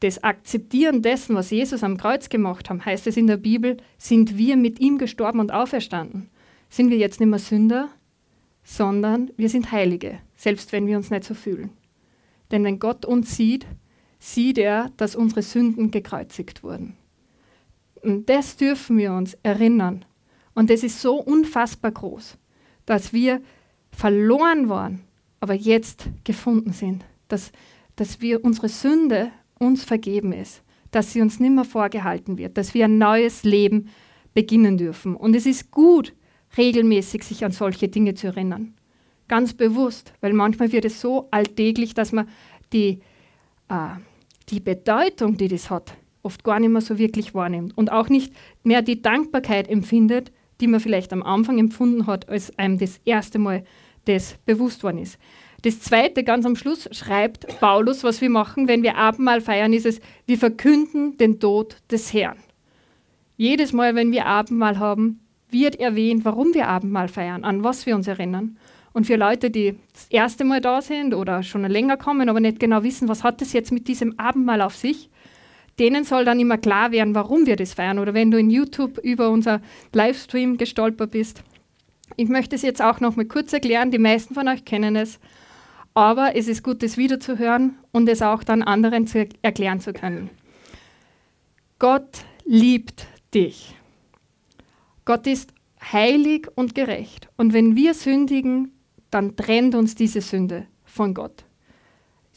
das 0.00 0.22
Akzeptieren 0.22 1.02
dessen, 1.02 1.34
was 1.34 1.50
Jesus 1.50 1.82
am 1.82 1.96
Kreuz 1.96 2.28
gemacht 2.28 2.68
hat, 2.68 2.84
heißt 2.84 3.06
es 3.06 3.16
in 3.16 3.26
der 3.26 3.38
Bibel, 3.38 3.78
sind 3.98 4.36
wir 4.36 4.56
mit 4.56 4.78
ihm 4.80 4.98
gestorben 4.98 5.40
und 5.40 5.52
auferstanden. 5.52 6.28
Sind 6.68 6.90
wir 6.90 6.98
jetzt 6.98 7.20
nicht 7.20 7.28
mehr 7.28 7.38
Sünder, 7.38 7.88
sondern 8.62 9.30
wir 9.36 9.48
sind 9.48 9.72
Heilige, 9.72 10.18
selbst 10.36 10.72
wenn 10.72 10.86
wir 10.86 10.96
uns 10.96 11.10
nicht 11.10 11.24
so 11.24 11.34
fühlen. 11.34 11.70
Denn 12.50 12.64
wenn 12.64 12.78
Gott 12.78 13.04
uns 13.04 13.36
sieht, 13.36 13.66
sieht 14.18 14.58
er, 14.58 14.90
dass 14.96 15.16
unsere 15.16 15.42
Sünden 15.42 15.90
gekreuzigt 15.90 16.62
wurden. 16.62 16.96
Und 18.02 18.28
das 18.28 18.56
dürfen 18.56 18.98
wir 18.98 19.12
uns 19.12 19.36
erinnern. 19.42 20.04
Und 20.54 20.70
das 20.70 20.82
ist 20.82 21.00
so 21.00 21.16
unfassbar 21.16 21.92
groß, 21.92 22.38
dass 22.86 23.12
wir 23.12 23.40
verloren 23.90 24.68
waren, 24.68 25.02
aber 25.40 25.54
jetzt 25.54 26.08
gefunden 26.24 26.72
sind. 26.72 27.04
Dass, 27.28 27.52
dass 27.96 28.20
wir 28.20 28.44
unsere 28.44 28.68
Sünde 28.68 29.30
uns 29.58 29.84
vergeben 29.84 30.32
ist, 30.32 30.62
dass 30.90 31.12
sie 31.12 31.20
uns 31.20 31.40
nimmer 31.40 31.64
vorgehalten 31.64 32.38
wird, 32.38 32.56
dass 32.56 32.74
wir 32.74 32.84
ein 32.84 32.98
neues 32.98 33.42
Leben 33.42 33.88
beginnen 34.34 34.76
dürfen. 34.76 35.16
Und 35.16 35.34
es 35.34 35.46
ist 35.46 35.70
gut, 35.70 36.14
regelmäßig 36.56 37.24
sich 37.24 37.44
an 37.44 37.52
solche 37.52 37.88
Dinge 37.88 38.14
zu 38.14 38.28
erinnern. 38.28 38.74
Ganz 39.28 39.54
bewusst, 39.54 40.12
weil 40.20 40.32
manchmal 40.32 40.70
wird 40.72 40.84
es 40.84 41.00
so 41.00 41.28
alltäglich, 41.30 41.94
dass 41.94 42.12
man 42.12 42.28
die 42.72 43.00
äh, 43.68 43.96
die 44.48 44.60
Bedeutung, 44.60 45.36
die 45.36 45.48
das 45.48 45.70
hat, 45.70 45.96
oft 46.22 46.44
gar 46.44 46.60
nicht 46.60 46.70
mehr 46.70 46.80
so 46.80 46.98
wirklich 46.98 47.34
wahrnimmt 47.34 47.76
und 47.76 47.90
auch 47.90 48.08
nicht 48.08 48.32
mehr 48.62 48.82
die 48.82 49.02
Dankbarkeit 49.02 49.68
empfindet, 49.68 50.32
die 50.60 50.66
man 50.66 50.80
vielleicht 50.80 51.12
am 51.12 51.22
Anfang 51.22 51.58
empfunden 51.58 52.06
hat, 52.06 52.28
als 52.28 52.56
einem 52.58 52.78
das 52.78 53.00
erste 53.04 53.38
Mal 53.38 53.64
das 54.06 54.38
bewusst 54.46 54.82
worden 54.82 54.98
ist. 54.98 55.18
Das 55.66 55.80
zweite, 55.80 56.22
ganz 56.22 56.46
am 56.46 56.54
Schluss, 56.54 56.88
schreibt 56.92 57.58
Paulus, 57.58 58.04
was 58.04 58.20
wir 58.20 58.30
machen, 58.30 58.68
wenn 58.68 58.84
wir 58.84 58.96
Abendmahl 58.96 59.40
feiern, 59.40 59.72
ist 59.72 59.84
es, 59.84 60.00
wir 60.24 60.38
verkünden 60.38 61.18
den 61.18 61.40
Tod 61.40 61.78
des 61.90 62.12
Herrn. 62.12 62.36
Jedes 63.36 63.72
Mal, 63.72 63.96
wenn 63.96 64.12
wir 64.12 64.26
Abendmahl 64.26 64.78
haben, 64.78 65.18
wird 65.50 65.74
erwähnt, 65.80 66.24
warum 66.24 66.54
wir 66.54 66.68
Abendmahl 66.68 67.08
feiern, 67.08 67.42
an 67.42 67.64
was 67.64 67.84
wir 67.84 67.96
uns 67.96 68.06
erinnern. 68.06 68.58
Und 68.92 69.08
für 69.08 69.16
Leute, 69.16 69.50
die 69.50 69.74
das 69.92 70.06
erste 70.08 70.44
Mal 70.44 70.60
da 70.60 70.80
sind 70.80 71.14
oder 71.14 71.42
schon 71.42 71.64
länger 71.64 71.96
kommen, 71.96 72.28
aber 72.28 72.38
nicht 72.38 72.60
genau 72.60 72.84
wissen, 72.84 73.08
was 73.08 73.24
hat 73.24 73.40
das 73.40 73.52
jetzt 73.52 73.72
mit 73.72 73.88
diesem 73.88 74.20
Abendmahl 74.20 74.62
auf 74.62 74.76
sich, 74.76 75.10
denen 75.80 76.04
soll 76.04 76.24
dann 76.24 76.38
immer 76.38 76.58
klar 76.58 76.92
werden, 76.92 77.16
warum 77.16 77.44
wir 77.44 77.56
das 77.56 77.74
feiern. 77.74 77.98
Oder 77.98 78.14
wenn 78.14 78.30
du 78.30 78.38
in 78.38 78.50
YouTube 78.50 78.98
über 78.98 79.30
unser 79.30 79.60
Livestream 79.92 80.58
gestolpert 80.58 81.10
bist. 81.10 81.42
Ich 82.14 82.28
möchte 82.28 82.54
es 82.54 82.62
jetzt 82.62 82.80
auch 82.80 83.00
noch 83.00 83.16
mal 83.16 83.26
kurz 83.26 83.52
erklären. 83.52 83.90
Die 83.90 83.98
meisten 83.98 84.32
von 84.32 84.46
euch 84.46 84.64
kennen 84.64 84.94
es. 84.94 85.18
Aber 85.96 86.36
es 86.36 86.46
ist 86.46 86.62
gut, 86.62 86.82
es 86.82 86.98
wiederzuhören 86.98 87.78
und 87.90 88.06
es 88.06 88.20
auch 88.20 88.44
dann 88.44 88.62
anderen 88.62 89.06
zu 89.06 89.26
erklären 89.40 89.80
zu 89.80 89.94
können. 89.94 90.28
Gott 91.78 92.18
liebt 92.44 93.06
dich. 93.32 93.74
Gott 95.06 95.26
ist 95.26 95.54
heilig 95.80 96.48
und 96.54 96.74
gerecht. 96.74 97.30
Und 97.38 97.54
wenn 97.54 97.76
wir 97.76 97.94
sündigen, 97.94 98.72
dann 99.10 99.36
trennt 99.36 99.74
uns 99.74 99.94
diese 99.94 100.20
Sünde 100.20 100.66
von 100.84 101.14
Gott. 101.14 101.44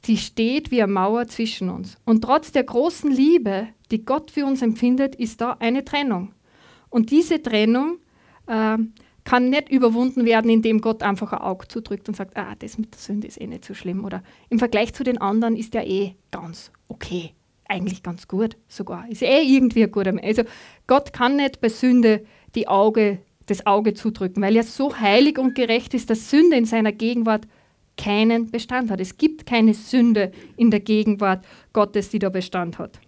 Sie 0.06 0.16
steht 0.16 0.72
wie 0.72 0.82
eine 0.82 0.94
Mauer 0.94 1.28
zwischen 1.28 1.70
uns. 1.70 1.98
Und 2.06 2.22
trotz 2.22 2.54
der 2.54 2.64
großen 2.64 3.12
Liebe, 3.12 3.68
die 3.92 4.06
Gott 4.06 4.32
für 4.32 4.46
uns 4.46 4.62
empfindet, 4.62 5.16
ist 5.16 5.42
da 5.42 5.58
eine 5.60 5.84
Trennung. 5.84 6.34
Und 6.90 7.12
diese 7.12 7.44
Trennung 7.44 7.98
äh, 8.48 8.78
kann 9.30 9.52
nicht 9.52 9.70
überwunden 9.70 10.26
werden, 10.26 10.50
indem 10.50 10.82
Gott 10.82 11.04
einfach 11.04 11.34
ein 11.34 11.42
Auge 11.42 11.68
zudrückt 11.68 12.08
und 12.08 12.16
sagt, 12.16 12.36
ah, 12.36 12.56
das 12.58 12.80
mit 12.80 12.96
der 12.96 13.00
Sünde 13.00 13.28
ist 13.28 13.40
eh 13.40 13.46
nicht 13.46 13.64
so 13.64 13.76
schlimm. 13.76 14.04
Oder 14.04 14.24
im 14.50 14.58
Vergleich 14.58 14.92
zu 14.96 15.04
den 15.04 15.20
anderen 15.20 15.56
ist 15.56 15.76
er 15.76 15.86
eh 15.86 16.16
ganz 16.32 16.72
okay. 16.88 17.34
Eigentlich 17.66 18.02
ganz 18.02 18.28
gut 18.28 18.58
sogar. 18.68 19.08
Ist 19.08 19.22
eh 19.22 19.44
irgendwie 19.44 19.84
ein 19.84 19.92
guter 19.92 20.14
Mensch. 20.14 20.26
Also 20.26 20.42
Gott 20.88 21.14
kann 21.14 21.36
nicht 21.36 21.62
bei 21.62 21.70
Sünde 21.70 22.26
die 22.56 22.68
Auge 22.68 23.20
das 23.46 23.68
Auge 23.68 23.94
zudrücken, 23.94 24.42
weil 24.42 24.56
er 24.56 24.64
so 24.64 25.00
heilig 25.00 25.38
und 25.38 25.54
gerecht 25.54 25.94
ist, 25.94 26.10
dass 26.10 26.32
Sünde 26.32 26.56
in 26.56 26.66
seiner 26.66 26.92
Gegenwart 26.92 27.48
keinen 27.98 28.50
Bestand 28.50 28.90
hat. 28.90 29.00
Es 29.00 29.18
gibt 29.18 29.46
keine 29.46 29.76
Sünde 29.76 30.32
in 30.58 30.72
der 30.72 30.80
Gegenwart 30.80 31.46
Gottes, 31.72 32.10
die 32.10 32.18
da 32.18 32.30
Bestand 32.30 32.80
hat. 32.80 33.00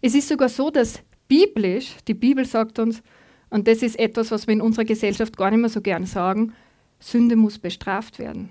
Es 0.00 0.16
ist 0.16 0.28
sogar 0.28 0.48
so, 0.48 0.70
dass 0.70 1.00
biblisch, 1.28 1.94
die 2.08 2.14
Bibel 2.14 2.44
sagt 2.44 2.80
uns, 2.80 3.02
und 3.50 3.66
das 3.66 3.82
ist 3.82 3.98
etwas, 3.98 4.30
was 4.30 4.46
wir 4.46 4.54
in 4.54 4.60
unserer 4.60 4.84
Gesellschaft 4.84 5.36
gar 5.36 5.50
nicht 5.50 5.60
mehr 5.60 5.68
so 5.68 5.80
gern 5.80 6.06
sagen, 6.06 6.52
Sünde 7.00 7.36
muss 7.36 7.58
bestraft 7.58 8.18
werden. 8.18 8.50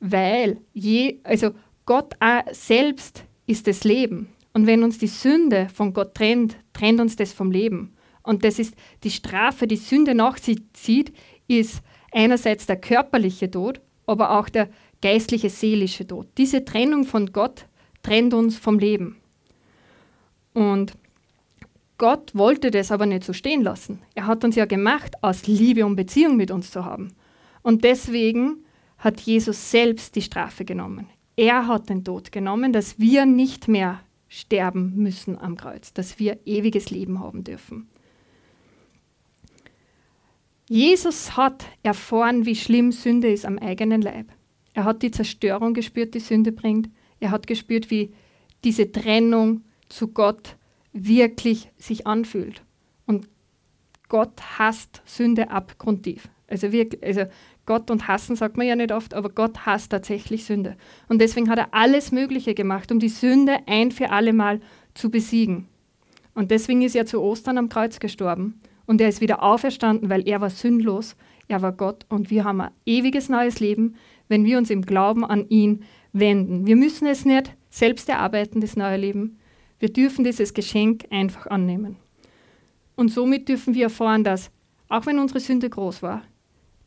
Weil 0.00 0.58
je, 0.72 1.18
also 1.22 1.50
Gott 1.86 2.14
selbst 2.52 3.24
ist 3.46 3.66
das 3.66 3.84
Leben. 3.84 4.28
Und 4.52 4.66
wenn 4.66 4.82
uns 4.82 4.98
die 4.98 5.06
Sünde 5.06 5.68
von 5.72 5.92
Gott 5.92 6.14
trennt, 6.14 6.56
trennt 6.72 7.00
uns 7.00 7.16
das 7.16 7.32
vom 7.32 7.50
Leben. 7.50 7.94
Und 8.22 8.44
das 8.44 8.58
ist 8.58 8.74
die 9.04 9.10
Strafe, 9.10 9.66
die 9.66 9.76
Sünde 9.76 10.14
nach 10.14 10.38
sich 10.38 10.58
zieht, 10.72 11.12
ist 11.46 11.82
einerseits 12.12 12.66
der 12.66 12.76
körperliche 12.76 13.50
Tod, 13.50 13.80
aber 14.06 14.38
auch 14.38 14.48
der 14.48 14.68
geistliche, 15.02 15.50
seelische 15.50 16.06
Tod. 16.06 16.26
Diese 16.36 16.64
Trennung 16.64 17.04
von 17.04 17.32
Gott 17.32 17.66
trennt 18.02 18.34
uns 18.34 18.58
vom 18.58 18.78
Leben. 18.78 19.16
Und 20.52 20.92
Gott 22.00 22.34
wollte 22.34 22.70
das 22.70 22.90
aber 22.92 23.04
nicht 23.04 23.24
so 23.24 23.34
stehen 23.34 23.60
lassen. 23.60 24.00
Er 24.14 24.26
hat 24.26 24.42
uns 24.42 24.56
ja 24.56 24.64
gemacht, 24.64 25.16
aus 25.20 25.46
Liebe 25.46 25.84
und 25.84 25.96
Beziehung 25.96 26.34
mit 26.38 26.50
uns 26.50 26.70
zu 26.70 26.86
haben. 26.86 27.12
Und 27.60 27.84
deswegen 27.84 28.64
hat 28.96 29.20
Jesus 29.20 29.70
selbst 29.70 30.16
die 30.16 30.22
Strafe 30.22 30.64
genommen. 30.64 31.10
Er 31.36 31.66
hat 31.66 31.90
den 31.90 32.02
Tod 32.02 32.32
genommen, 32.32 32.72
dass 32.72 32.98
wir 32.98 33.26
nicht 33.26 33.68
mehr 33.68 34.00
sterben 34.28 34.94
müssen 34.96 35.38
am 35.38 35.58
Kreuz, 35.58 35.92
dass 35.92 36.18
wir 36.18 36.38
ewiges 36.46 36.88
Leben 36.88 37.20
haben 37.20 37.44
dürfen. 37.44 37.90
Jesus 40.70 41.36
hat 41.36 41.66
erfahren, 41.82 42.46
wie 42.46 42.56
schlimm 42.56 42.92
Sünde 42.92 43.30
ist 43.30 43.44
am 43.44 43.58
eigenen 43.58 44.00
Leib. 44.00 44.32
Er 44.72 44.84
hat 44.84 45.02
die 45.02 45.10
Zerstörung 45.10 45.74
gespürt, 45.74 46.14
die 46.14 46.20
Sünde 46.20 46.50
bringt. 46.50 46.88
Er 47.18 47.30
hat 47.30 47.46
gespürt, 47.46 47.90
wie 47.90 48.14
diese 48.64 48.90
Trennung 48.90 49.64
zu 49.90 50.08
Gott 50.08 50.56
wirklich 50.92 51.70
sich 51.78 52.06
anfühlt. 52.06 52.62
Und 53.06 53.28
Gott 54.08 54.58
hasst 54.58 55.02
Sünde 55.04 55.50
abgrundtief. 55.50 56.28
Also, 56.48 56.72
wirklich, 56.72 57.02
also 57.04 57.26
Gott 57.66 57.90
und 57.90 58.08
hassen 58.08 58.34
sagt 58.34 58.56
man 58.56 58.66
ja 58.66 58.74
nicht 58.74 58.90
oft, 58.90 59.14
aber 59.14 59.28
Gott 59.28 59.66
hasst 59.66 59.92
tatsächlich 59.92 60.44
Sünde. 60.44 60.76
Und 61.08 61.20
deswegen 61.20 61.48
hat 61.48 61.58
er 61.58 61.72
alles 61.72 62.10
Mögliche 62.10 62.54
gemacht, 62.54 62.90
um 62.90 62.98
die 62.98 63.08
Sünde 63.08 63.58
ein 63.66 63.92
für 63.92 64.10
alle 64.10 64.32
Mal 64.32 64.60
zu 64.94 65.10
besiegen. 65.10 65.68
Und 66.34 66.50
deswegen 66.50 66.82
ist 66.82 66.96
er 66.96 67.06
zu 67.06 67.20
Ostern 67.20 67.58
am 67.58 67.68
Kreuz 67.68 68.00
gestorben. 68.00 68.60
Und 68.86 69.00
er 69.00 69.08
ist 69.08 69.20
wieder 69.20 69.42
auferstanden, 69.42 70.10
weil 70.10 70.26
er 70.26 70.40
war 70.40 70.50
sündlos, 70.50 71.14
er 71.46 71.62
war 71.62 71.72
Gott 71.72 72.06
und 72.08 72.30
wir 72.30 72.44
haben 72.44 72.60
ein 72.60 72.70
ewiges 72.86 73.28
neues 73.28 73.60
Leben, 73.60 73.94
wenn 74.28 74.44
wir 74.44 74.58
uns 74.58 74.70
im 74.70 74.82
Glauben 74.82 75.24
an 75.24 75.48
ihn 75.48 75.84
wenden. 76.12 76.66
Wir 76.66 76.76
müssen 76.76 77.06
es 77.06 77.24
nicht 77.24 77.56
selbst 77.70 78.08
erarbeiten, 78.08 78.60
das 78.60 78.76
neue 78.76 78.96
Leben. 78.96 79.38
Wir 79.80 79.92
dürfen 79.92 80.24
dieses 80.24 80.54
Geschenk 80.54 81.06
einfach 81.10 81.46
annehmen. 81.46 81.96
Und 82.94 83.08
somit 83.08 83.48
dürfen 83.48 83.74
wir 83.74 83.84
erfahren, 83.84 84.22
dass, 84.22 84.50
auch 84.88 85.06
wenn 85.06 85.18
unsere 85.18 85.40
Sünde 85.40 85.68
groß 85.70 86.02
war, 86.02 86.22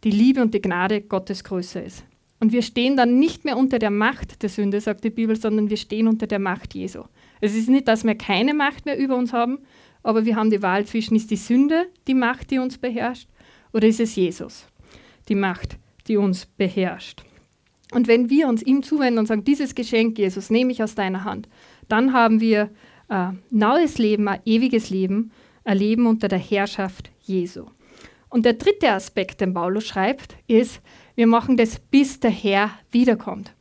die 0.03 0.11
Liebe 0.11 0.41
und 0.41 0.53
die 0.53 0.61
Gnade 0.61 1.01
Gottes 1.01 1.43
größer 1.43 1.83
ist. 1.83 2.05
Und 2.39 2.51
wir 2.51 2.61
stehen 2.61 2.95
dann 2.95 3.19
nicht 3.19 3.45
mehr 3.45 3.57
unter 3.57 3.79
der 3.79 3.89
Macht 3.89 4.43
der 4.43 4.49
Sünde, 4.49 4.79
sagt 4.79 5.03
die 5.03 5.09
Bibel, 5.09 5.35
sondern 5.35 5.69
wir 5.69 5.77
stehen 5.77 6.07
unter 6.07 6.27
der 6.27 6.39
Macht 6.39 6.75
Jesu. 6.75 7.03
Es 7.41 7.55
ist 7.55 7.69
nicht, 7.69 7.87
dass 7.87 8.03
wir 8.03 8.15
keine 8.15 8.53
Macht 8.53 8.85
mehr 8.85 8.97
über 8.97 9.15
uns 9.15 9.33
haben, 9.33 9.59
aber 10.03 10.25
wir 10.25 10.35
haben 10.35 10.49
die 10.49 10.61
Wahl 10.61 10.85
zwischen, 10.85 11.15
ist 11.15 11.31
die 11.31 11.37
Sünde 11.37 11.87
die 12.07 12.13
Macht, 12.13 12.51
die 12.51 12.59
uns 12.59 12.77
beherrscht, 12.77 13.27
oder 13.71 13.87
ist 13.87 13.99
es 13.99 14.15
Jesus, 14.15 14.67
die 15.29 15.35
Macht, 15.35 15.77
die 16.07 16.17
uns 16.17 16.45
beherrscht. 16.45 17.23
Und 17.93 18.07
wenn 18.07 18.29
wir 18.29 18.47
uns 18.47 18.61
ihm 18.61 18.83
zuwenden 18.83 19.19
und 19.19 19.27
sagen, 19.27 19.43
dieses 19.43 19.73
Geschenk, 19.73 20.17
Jesus, 20.17 20.49
nehme 20.49 20.71
ich 20.71 20.83
aus 20.83 20.95
deiner 20.95 21.23
Hand, 21.23 21.47
dann 21.93 22.11
haben 22.11 22.41
wir 22.41 22.71
ein 23.07 23.43
neues 23.51 23.99
Leben, 23.99 24.27
ein 24.27 24.41
ewiges 24.45 24.89
Leben, 24.89 25.31
ein 25.63 25.77
Leben 25.77 26.07
unter 26.07 26.27
der 26.27 26.39
Herrschaft 26.39 27.11
Jesu. 27.21 27.67
Und 28.29 28.45
der 28.45 28.53
dritte 28.53 28.91
Aspekt, 28.91 29.41
den 29.41 29.53
Paulus 29.53 29.85
schreibt, 29.85 30.35
ist, 30.47 30.81
wir 31.13 31.27
machen 31.27 31.55
das, 31.55 31.79
bis 31.79 32.19
der 32.19 32.31
Herr 32.31 32.71
wiederkommt. 32.89 33.53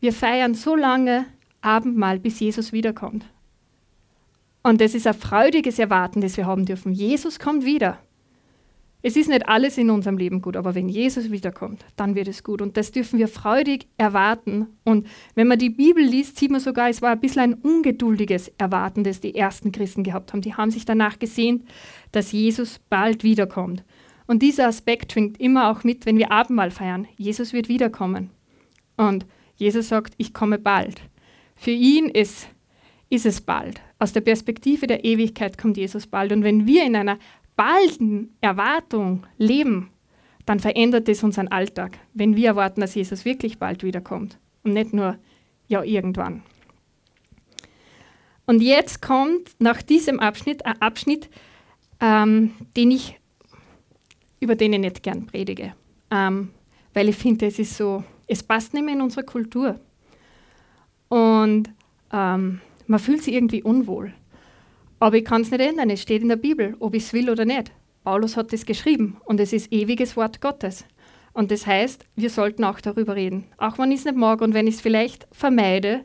Wir 0.00 0.12
feiern 0.12 0.54
so 0.54 0.74
lange 0.74 1.26
Abendmahl, 1.60 2.18
bis 2.18 2.40
Jesus 2.40 2.72
wiederkommt. 2.72 3.24
Und 4.64 4.80
das 4.80 4.92
ist 4.92 5.06
ein 5.06 5.14
freudiges 5.14 5.78
Erwarten, 5.78 6.22
das 6.22 6.36
wir 6.36 6.46
haben 6.46 6.66
dürfen. 6.66 6.90
Jesus 6.90 7.38
kommt 7.38 7.64
wieder. 7.64 8.00
Es 9.04 9.16
ist 9.16 9.28
nicht 9.28 9.48
alles 9.48 9.78
in 9.78 9.90
unserem 9.90 10.16
Leben 10.16 10.40
gut, 10.40 10.56
aber 10.56 10.76
wenn 10.76 10.88
Jesus 10.88 11.32
wiederkommt, 11.32 11.84
dann 11.96 12.14
wird 12.14 12.28
es 12.28 12.44
gut. 12.44 12.62
Und 12.62 12.76
das 12.76 12.92
dürfen 12.92 13.18
wir 13.18 13.26
freudig 13.26 13.88
erwarten. 13.98 14.68
Und 14.84 15.08
wenn 15.34 15.48
man 15.48 15.58
die 15.58 15.70
Bibel 15.70 16.04
liest, 16.04 16.38
sieht 16.38 16.52
man 16.52 16.60
sogar, 16.60 16.88
es 16.88 17.02
war 17.02 17.10
ein 17.10 17.20
bisschen 17.20 17.42
ein 17.42 17.54
ungeduldiges 17.54 18.52
Erwarten, 18.58 19.02
das 19.02 19.20
die 19.20 19.34
ersten 19.34 19.72
Christen 19.72 20.04
gehabt 20.04 20.32
haben. 20.32 20.40
Die 20.40 20.54
haben 20.54 20.70
sich 20.70 20.84
danach 20.84 21.18
gesehnt, 21.18 21.64
dass 22.12 22.30
Jesus 22.30 22.78
bald 22.88 23.24
wiederkommt. 23.24 23.84
Und 24.28 24.40
dieser 24.40 24.68
Aspekt 24.68 25.12
schwingt 25.12 25.40
immer 25.40 25.70
auch 25.70 25.82
mit, 25.82 26.06
wenn 26.06 26.16
wir 26.16 26.30
Abendmahl 26.30 26.70
feiern. 26.70 27.08
Jesus 27.16 27.52
wird 27.52 27.68
wiederkommen. 27.68 28.30
Und 28.96 29.26
Jesus 29.56 29.88
sagt, 29.88 30.14
ich 30.16 30.32
komme 30.32 30.58
bald. 30.58 31.00
Für 31.56 31.72
ihn 31.72 32.08
ist, 32.08 32.48
ist 33.10 33.26
es 33.26 33.40
bald. 33.40 33.80
Aus 33.98 34.12
der 34.12 34.20
Perspektive 34.20 34.86
der 34.86 35.04
Ewigkeit 35.04 35.58
kommt 35.58 35.76
Jesus 35.76 36.06
bald. 36.06 36.32
Und 36.32 36.44
wenn 36.44 36.66
wir 36.66 36.84
in 36.84 36.96
einer 36.96 37.18
balden 37.62 38.34
Erwartung 38.40 39.24
leben, 39.38 39.90
dann 40.46 40.58
verändert 40.58 41.08
es 41.08 41.22
unseren 41.22 41.46
Alltag, 41.46 41.96
wenn 42.12 42.34
wir 42.34 42.48
erwarten, 42.48 42.80
dass 42.80 42.96
Jesus 42.96 43.24
wirklich 43.24 43.60
bald 43.60 43.84
wiederkommt 43.84 44.36
und 44.64 44.72
nicht 44.72 44.92
nur 44.92 45.16
ja 45.68 45.84
irgendwann. 45.84 46.42
Und 48.46 48.62
jetzt 48.62 49.00
kommt 49.00 49.50
nach 49.60 49.80
diesem 49.80 50.18
Abschnitt 50.18 50.66
ein 50.66 50.82
Abschnitt, 50.82 51.30
ähm, 52.00 52.52
den 52.76 52.90
ich, 52.90 53.20
über 54.40 54.56
den 54.56 54.72
ich 54.72 54.80
nicht 54.80 55.04
gern 55.04 55.26
predige, 55.26 55.74
ähm, 56.10 56.50
weil 56.94 57.08
ich 57.10 57.16
finde, 57.16 57.46
es 57.46 57.60
ist 57.60 57.76
so, 57.76 58.02
es 58.26 58.42
passt 58.42 58.74
nicht 58.74 58.84
mehr 58.84 58.94
in 58.94 59.02
unsere 59.02 59.24
Kultur. 59.24 59.78
Und 61.08 61.70
ähm, 62.12 62.60
man 62.88 62.98
fühlt 62.98 63.22
sich 63.22 63.34
irgendwie 63.34 63.62
unwohl. 63.62 64.12
Aber 65.02 65.16
ich 65.16 65.24
kann 65.24 65.42
es 65.42 65.50
nicht 65.50 65.60
ändern, 65.60 65.90
es 65.90 66.00
steht 66.00 66.22
in 66.22 66.28
der 66.28 66.36
Bibel, 66.36 66.76
ob 66.78 66.94
ich 66.94 67.02
es 67.02 67.12
will 67.12 67.28
oder 67.28 67.44
nicht. 67.44 67.72
Paulus 68.04 68.36
hat 68.36 68.52
es 68.52 68.64
geschrieben 68.64 69.16
und 69.24 69.40
es 69.40 69.52
ist 69.52 69.72
ewiges 69.72 70.16
Wort 70.16 70.40
Gottes. 70.40 70.84
Und 71.32 71.50
das 71.50 71.66
heißt, 71.66 72.04
wir 72.14 72.30
sollten 72.30 72.62
auch 72.62 72.80
darüber 72.80 73.16
reden. 73.16 73.48
Auch 73.58 73.78
wenn 73.78 73.90
ich 73.90 73.98
es 73.98 74.04
nicht 74.04 74.16
mag 74.16 74.40
und 74.40 74.54
wenn 74.54 74.68
ich 74.68 74.76
es 74.76 74.80
vielleicht 74.80 75.26
vermeide, 75.32 76.04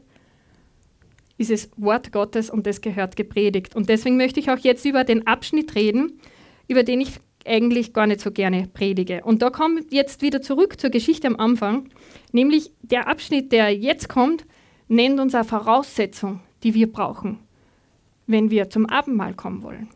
ist 1.38 1.52
es 1.52 1.70
Wort 1.78 2.12
Gottes 2.12 2.50
und 2.50 2.66
das 2.66 2.82
gehört 2.82 3.16
gepredigt. 3.16 3.76
Und 3.76 3.88
deswegen 3.88 4.18
möchte 4.18 4.40
ich 4.40 4.50
auch 4.50 4.58
jetzt 4.58 4.84
über 4.84 5.04
den 5.04 5.28
Abschnitt 5.28 5.76
reden, 5.76 6.20
über 6.68 6.82
den 6.82 7.00
ich 7.00 7.20
eigentlich 7.46 7.94
gar 7.94 8.08
nicht 8.08 8.22
so 8.22 8.32
gerne 8.32 8.68
predige. 8.74 9.22
Und 9.24 9.44
da 9.44 9.52
kommt 9.52 9.94
jetzt 9.94 10.24
wieder 10.24 10.42
zurück 10.42 10.82
zur 10.82 10.90
Geschichte 10.90 11.28
am 11.28 11.36
Anfang, 11.36 11.90
nämlich 12.32 12.72
der 12.82 13.08
Abschnitt, 13.08 13.52
der 13.52 13.70
jetzt 13.70 14.10
kommt, 14.10 14.48
nennt 14.88 15.20
uns 15.20 15.36
eine 15.36 15.44
Voraussetzung, 15.44 16.40
die 16.64 16.74
wir 16.74 16.92
brauchen 16.92 17.47
wenn 18.28 18.52
wir 18.52 18.70
zum 18.70 18.86
Abendmahl 18.86 19.34
kommen 19.34 19.64
wollen. 19.64 19.90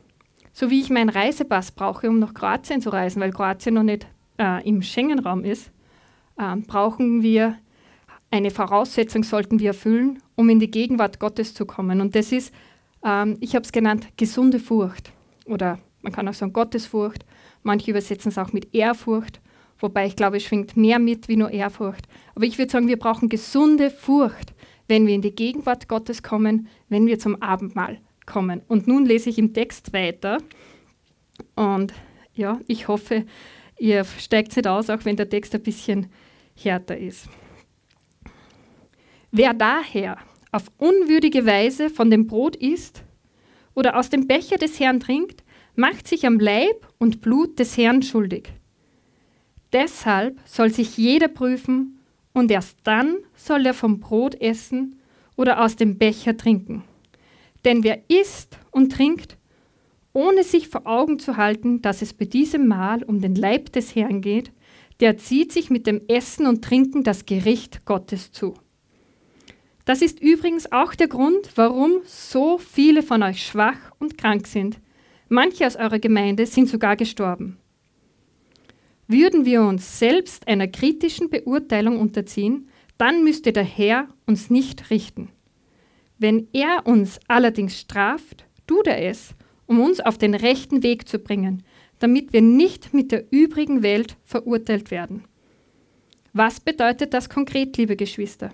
So 0.54 0.70
wie 0.70 0.82
ich 0.82 0.90
meinen 0.90 1.10
Reisepass 1.10 1.72
brauche, 1.72 2.10
um 2.10 2.20
nach 2.20 2.34
Kroatien 2.34 2.82
zu 2.82 2.90
reisen, 2.90 3.22
weil 3.22 3.32
Kroatien 3.32 3.76
noch 3.76 3.84
nicht 3.84 4.08
äh, 4.38 4.68
im 4.68 4.82
Schengen-Raum 4.82 5.44
ist, 5.44 5.72
äh, 6.38 6.56
brauchen 6.56 7.22
wir 7.22 7.58
eine 8.32 8.52
Voraussetzung, 8.52 9.24
sollten 9.24 9.60
wir 9.60 9.70
erfüllen, 9.70 10.22
um 10.36 10.50
in 10.50 10.60
die 10.60 10.72
Gegenwart 10.72 11.20
Gottes 11.20 11.54
zu 11.54 11.66
kommen. 11.66 12.02
Und 12.02 12.16
das 12.16 12.32
ist, 12.32 12.54
ähm, 13.04 13.38
ich 13.40 13.56
habe 13.56 13.64
es 13.64 13.72
genannt, 13.72 14.08
gesunde 14.18 14.60
Furcht. 14.60 15.12
Oder 15.46 15.80
man 16.02 16.14
kann 16.14 16.28
auch 16.28 16.34
sagen 16.34 16.54
Gottesfurcht. 16.54 17.26
Manche 17.64 17.92
übersetzen 17.92 18.30
es 18.30 18.38
auch 18.38 18.54
mit 18.54 18.74
Ehrfurcht, 18.74 19.40
wobei 19.80 20.08
ich 20.08 20.16
glaube, 20.16 20.38
es 20.38 20.44
schwingt 20.44 20.76
mehr 20.76 21.00
mit 21.00 21.28
wie 21.28 21.36
nur 21.36 21.52
Ehrfurcht. 21.52 22.08
Aber 22.36 22.46
ich 22.46 22.58
würde 22.58 22.72
sagen, 22.72 22.88
wir 22.88 22.98
brauchen 22.98 23.30
gesunde 23.30 23.90
Furcht, 23.92 24.54
wenn 24.88 25.08
wir 25.08 25.14
in 25.14 25.22
die 25.22 25.36
Gegenwart 25.36 25.88
Gottes 25.88 26.24
kommen, 26.24 26.68
wenn 26.90 27.06
wir 27.06 27.20
zum 27.20 27.42
Abendmahl 27.42 28.00
kommen. 28.26 28.62
Und 28.68 28.88
nun 28.88 29.06
lese 29.06 29.30
ich 29.30 29.38
im 29.38 29.54
Text 29.54 29.94
weiter. 29.94 30.38
Und 31.56 31.94
ja, 32.34 32.60
ich 32.68 32.88
hoffe, 32.88 33.26
ihr 33.78 34.04
steigt 34.04 34.56
nicht 34.56 34.68
aus, 34.68 34.90
auch 34.90 35.06
wenn 35.06 35.16
der 35.16 35.30
Text 35.30 35.54
ein 35.56 35.64
bisschen 35.64 36.08
härter 36.56 36.98
ist. 36.98 37.28
Wer 39.32 39.54
daher 39.54 40.18
auf 40.52 40.64
unwürdige 40.78 41.46
Weise 41.46 41.90
von 41.90 42.10
dem 42.10 42.28
Brot 42.28 42.56
isst 42.56 43.04
oder 43.74 43.98
aus 43.98 44.10
dem 44.10 44.28
Becher 44.28 44.58
des 44.58 44.80
Herrn 44.80 45.00
trinkt, 45.00 45.44
macht 45.76 46.08
sich 46.08 46.26
am 46.26 46.40
Leib 46.40 46.88
und 46.98 47.22
Blut 47.22 47.58
des 47.58 47.78
Herrn 47.78 48.02
schuldig. 48.02 48.50
Deshalb 49.72 50.38
soll 50.46 50.70
sich 50.70 50.98
jeder 50.98 51.30
prüfen 51.30 52.00
und 52.34 52.52
erst 52.52 52.78
dann 52.84 53.18
soll 53.36 53.66
er 53.66 53.74
vom 53.74 54.00
Brot 54.02 54.36
essen 54.42 55.00
oder 55.38 55.64
aus 55.64 55.78
dem 55.78 55.98
Becher 55.98 56.36
trinken. 56.36 56.84
Denn 57.66 57.84
wer 57.84 58.02
isst 58.10 58.58
und 58.72 58.92
trinkt, 58.92 59.38
ohne 60.14 60.44
sich 60.44 60.68
vor 60.68 60.88
Augen 60.88 61.20
zu 61.20 61.38
halten, 61.38 61.82
dass 61.82 62.02
es 62.02 62.14
bei 62.14 62.26
diesem 62.26 62.68
Mahl 62.68 63.04
um 63.04 63.22
den 63.22 63.36
Leib 63.36 63.72
des 63.72 63.96
Herrn 63.96 64.22
geht, 64.22 64.52
der 65.00 65.18
zieht 65.18 65.52
sich 65.52 65.70
mit 65.70 65.88
dem 65.88 66.02
Essen 66.08 66.46
und 66.46 66.64
Trinken 66.64 67.04
das 67.04 67.26
Gericht 67.26 67.86
Gottes 67.86 68.32
zu. 68.32 68.54
Das 69.86 70.02
ist 70.02 70.22
übrigens 70.22 70.72
auch 70.72 70.94
der 70.94 71.08
Grund, 71.08 71.52
warum 71.56 72.02
so 72.06 72.58
viele 72.58 73.02
von 73.02 73.24
euch 73.24 73.46
schwach 73.46 73.92
und 74.00 74.18
krank 74.18 74.48
sind. 74.48 74.80
Manche 75.28 75.66
aus 75.66 75.76
eurer 75.76 76.00
Gemeinde 76.00 76.46
sind 76.46 76.70
sogar 76.70 76.96
gestorben. 76.96 77.58
Würden 79.08 79.46
wir 79.46 79.64
uns 79.64 79.98
selbst 80.00 80.48
einer 80.48 80.68
kritischen 80.68 81.30
Beurteilung 81.30 82.00
unterziehen, 82.00 82.70
dann 82.98 83.24
müsste 83.24 83.52
der 83.52 83.64
Herr 83.64 84.08
uns 84.28 84.50
nicht 84.50 84.90
richten. 84.92 85.30
Wenn 86.22 86.50
er 86.54 86.86
uns 86.86 87.20
allerdings 87.28 87.80
straft, 87.80 88.46
tut 88.68 88.86
er 88.86 89.04
es, 89.10 89.34
um 89.66 89.80
uns 89.80 90.00
auf 90.00 90.20
den 90.20 90.36
rechten 90.36 90.84
Weg 90.84 91.08
zu 91.08 91.18
bringen, 91.18 91.64
damit 91.98 92.32
wir 92.32 92.44
nicht 92.44 92.94
mit 92.94 93.12
der 93.12 93.26
übrigen 93.32 93.82
Welt 93.82 94.18
verurteilt 94.24 94.92
werden. 94.92 95.24
Was 96.32 96.60
bedeutet 96.60 97.16
das 97.16 97.28
konkret, 97.28 97.76
liebe 97.78 97.96
Geschwister? 97.96 98.54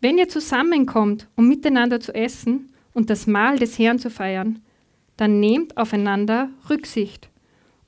Wenn 0.00 0.18
ihr 0.18 0.28
zusammenkommt, 0.28 1.28
um 1.36 1.46
miteinander 1.46 2.00
zu 2.00 2.12
essen 2.16 2.72
und 2.94 3.10
das 3.10 3.28
Mahl 3.28 3.60
des 3.60 3.78
Herrn 3.78 4.00
zu 4.00 4.10
feiern, 4.10 4.58
dann 5.16 5.38
nehmt 5.38 5.76
aufeinander 5.76 6.50
Rücksicht 6.68 7.30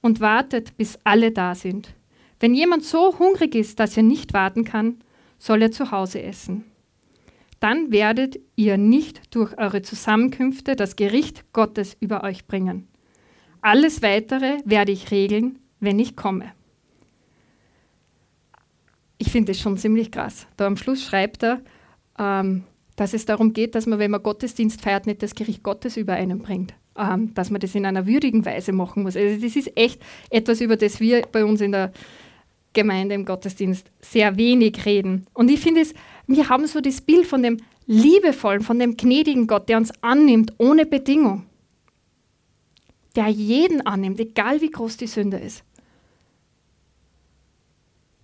und 0.02 0.20
wartet, 0.20 0.76
bis 0.76 1.00
alle 1.02 1.32
da 1.32 1.56
sind. 1.56 1.96
Wenn 2.38 2.54
jemand 2.54 2.84
so 2.84 3.18
hungrig 3.18 3.56
ist, 3.56 3.80
dass 3.80 3.96
er 3.96 4.04
nicht 4.04 4.34
warten 4.34 4.62
kann, 4.62 5.00
soll 5.40 5.62
er 5.62 5.72
zu 5.72 5.90
Hause 5.90 6.22
essen. 6.22 6.64
Dann 7.64 7.90
werdet 7.90 8.38
ihr 8.56 8.76
nicht 8.76 9.34
durch 9.34 9.56
eure 9.56 9.80
Zusammenkünfte 9.80 10.76
das 10.76 10.96
Gericht 10.96 11.50
Gottes 11.54 11.96
über 11.98 12.22
euch 12.22 12.46
bringen. 12.46 12.88
Alles 13.62 14.02
Weitere 14.02 14.58
werde 14.66 14.92
ich 14.92 15.10
regeln, 15.10 15.60
wenn 15.80 15.98
ich 15.98 16.14
komme. 16.14 16.52
Ich 19.16 19.30
finde 19.30 19.52
es 19.52 19.60
schon 19.62 19.78
ziemlich 19.78 20.12
krass. 20.12 20.46
Da 20.58 20.66
am 20.66 20.76
Schluss 20.76 21.02
schreibt 21.02 21.42
er, 21.42 21.62
ähm, 22.18 22.64
dass 22.96 23.14
es 23.14 23.24
darum 23.24 23.54
geht, 23.54 23.74
dass 23.74 23.86
man, 23.86 23.98
wenn 23.98 24.10
man 24.10 24.22
Gottesdienst 24.22 24.82
feiert, 24.82 25.06
nicht 25.06 25.22
das 25.22 25.34
Gericht 25.34 25.62
Gottes 25.62 25.96
über 25.96 26.12
einen 26.12 26.40
bringt. 26.40 26.74
Ähm, 26.98 27.32
dass 27.32 27.48
man 27.48 27.62
das 27.62 27.74
in 27.74 27.86
einer 27.86 28.06
würdigen 28.06 28.44
Weise 28.44 28.72
machen 28.72 29.04
muss. 29.04 29.16
Also 29.16 29.40
das 29.40 29.56
ist 29.56 29.74
echt 29.74 30.02
etwas, 30.28 30.60
über 30.60 30.76
das 30.76 31.00
wir 31.00 31.22
bei 31.32 31.46
uns 31.46 31.62
in 31.62 31.72
der 31.72 31.94
Gemeinde 32.74 33.14
im 33.14 33.24
Gottesdienst 33.24 33.90
sehr 34.02 34.36
wenig 34.36 34.84
reden. 34.84 35.24
Und 35.32 35.50
ich 35.50 35.60
finde 35.60 35.80
es, 35.80 35.94
wir 36.26 36.48
haben 36.48 36.66
so 36.66 36.80
das 36.80 37.00
Bild 37.00 37.26
von 37.26 37.42
dem 37.42 37.58
liebevollen, 37.86 38.62
von 38.62 38.78
dem 38.78 38.96
gnädigen 38.96 39.46
Gott, 39.46 39.68
der 39.68 39.76
uns 39.76 39.92
annimmt 40.00 40.54
ohne 40.58 40.86
Bedingung. 40.86 41.46
Der 43.16 43.28
jeden 43.28 43.86
annimmt, 43.86 44.18
egal 44.18 44.60
wie 44.60 44.70
groß 44.70 44.96
die 44.96 45.06
Sünde 45.06 45.38
ist. 45.38 45.64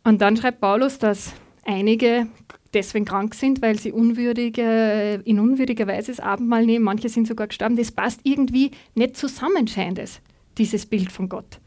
Und 0.02 0.20
dann 0.20 0.36
schreibt 0.36 0.60
Paulus, 0.60 0.98
dass 0.98 1.34
einige 1.64 2.26
deswegen 2.72 3.04
krank 3.04 3.34
sind, 3.34 3.62
weil 3.62 3.78
sie 3.78 3.92
unwürdige, 3.92 5.22
in 5.24 5.38
unwürdiger 5.38 5.86
Weise 5.86 6.12
das 6.12 6.20
Abendmahl 6.20 6.64
nehmen. 6.66 6.84
Manche 6.84 7.08
sind 7.08 7.26
sogar 7.26 7.48
gestorben. 7.48 7.76
Das 7.76 7.92
passt 7.92 8.20
irgendwie 8.24 8.70
nicht 8.94 9.16
zusammen, 9.16 9.68
scheint 9.68 9.98
es, 9.98 10.20
dieses 10.58 10.86
Bild 10.86 11.12
von 11.12 11.28
Gott. 11.28 11.60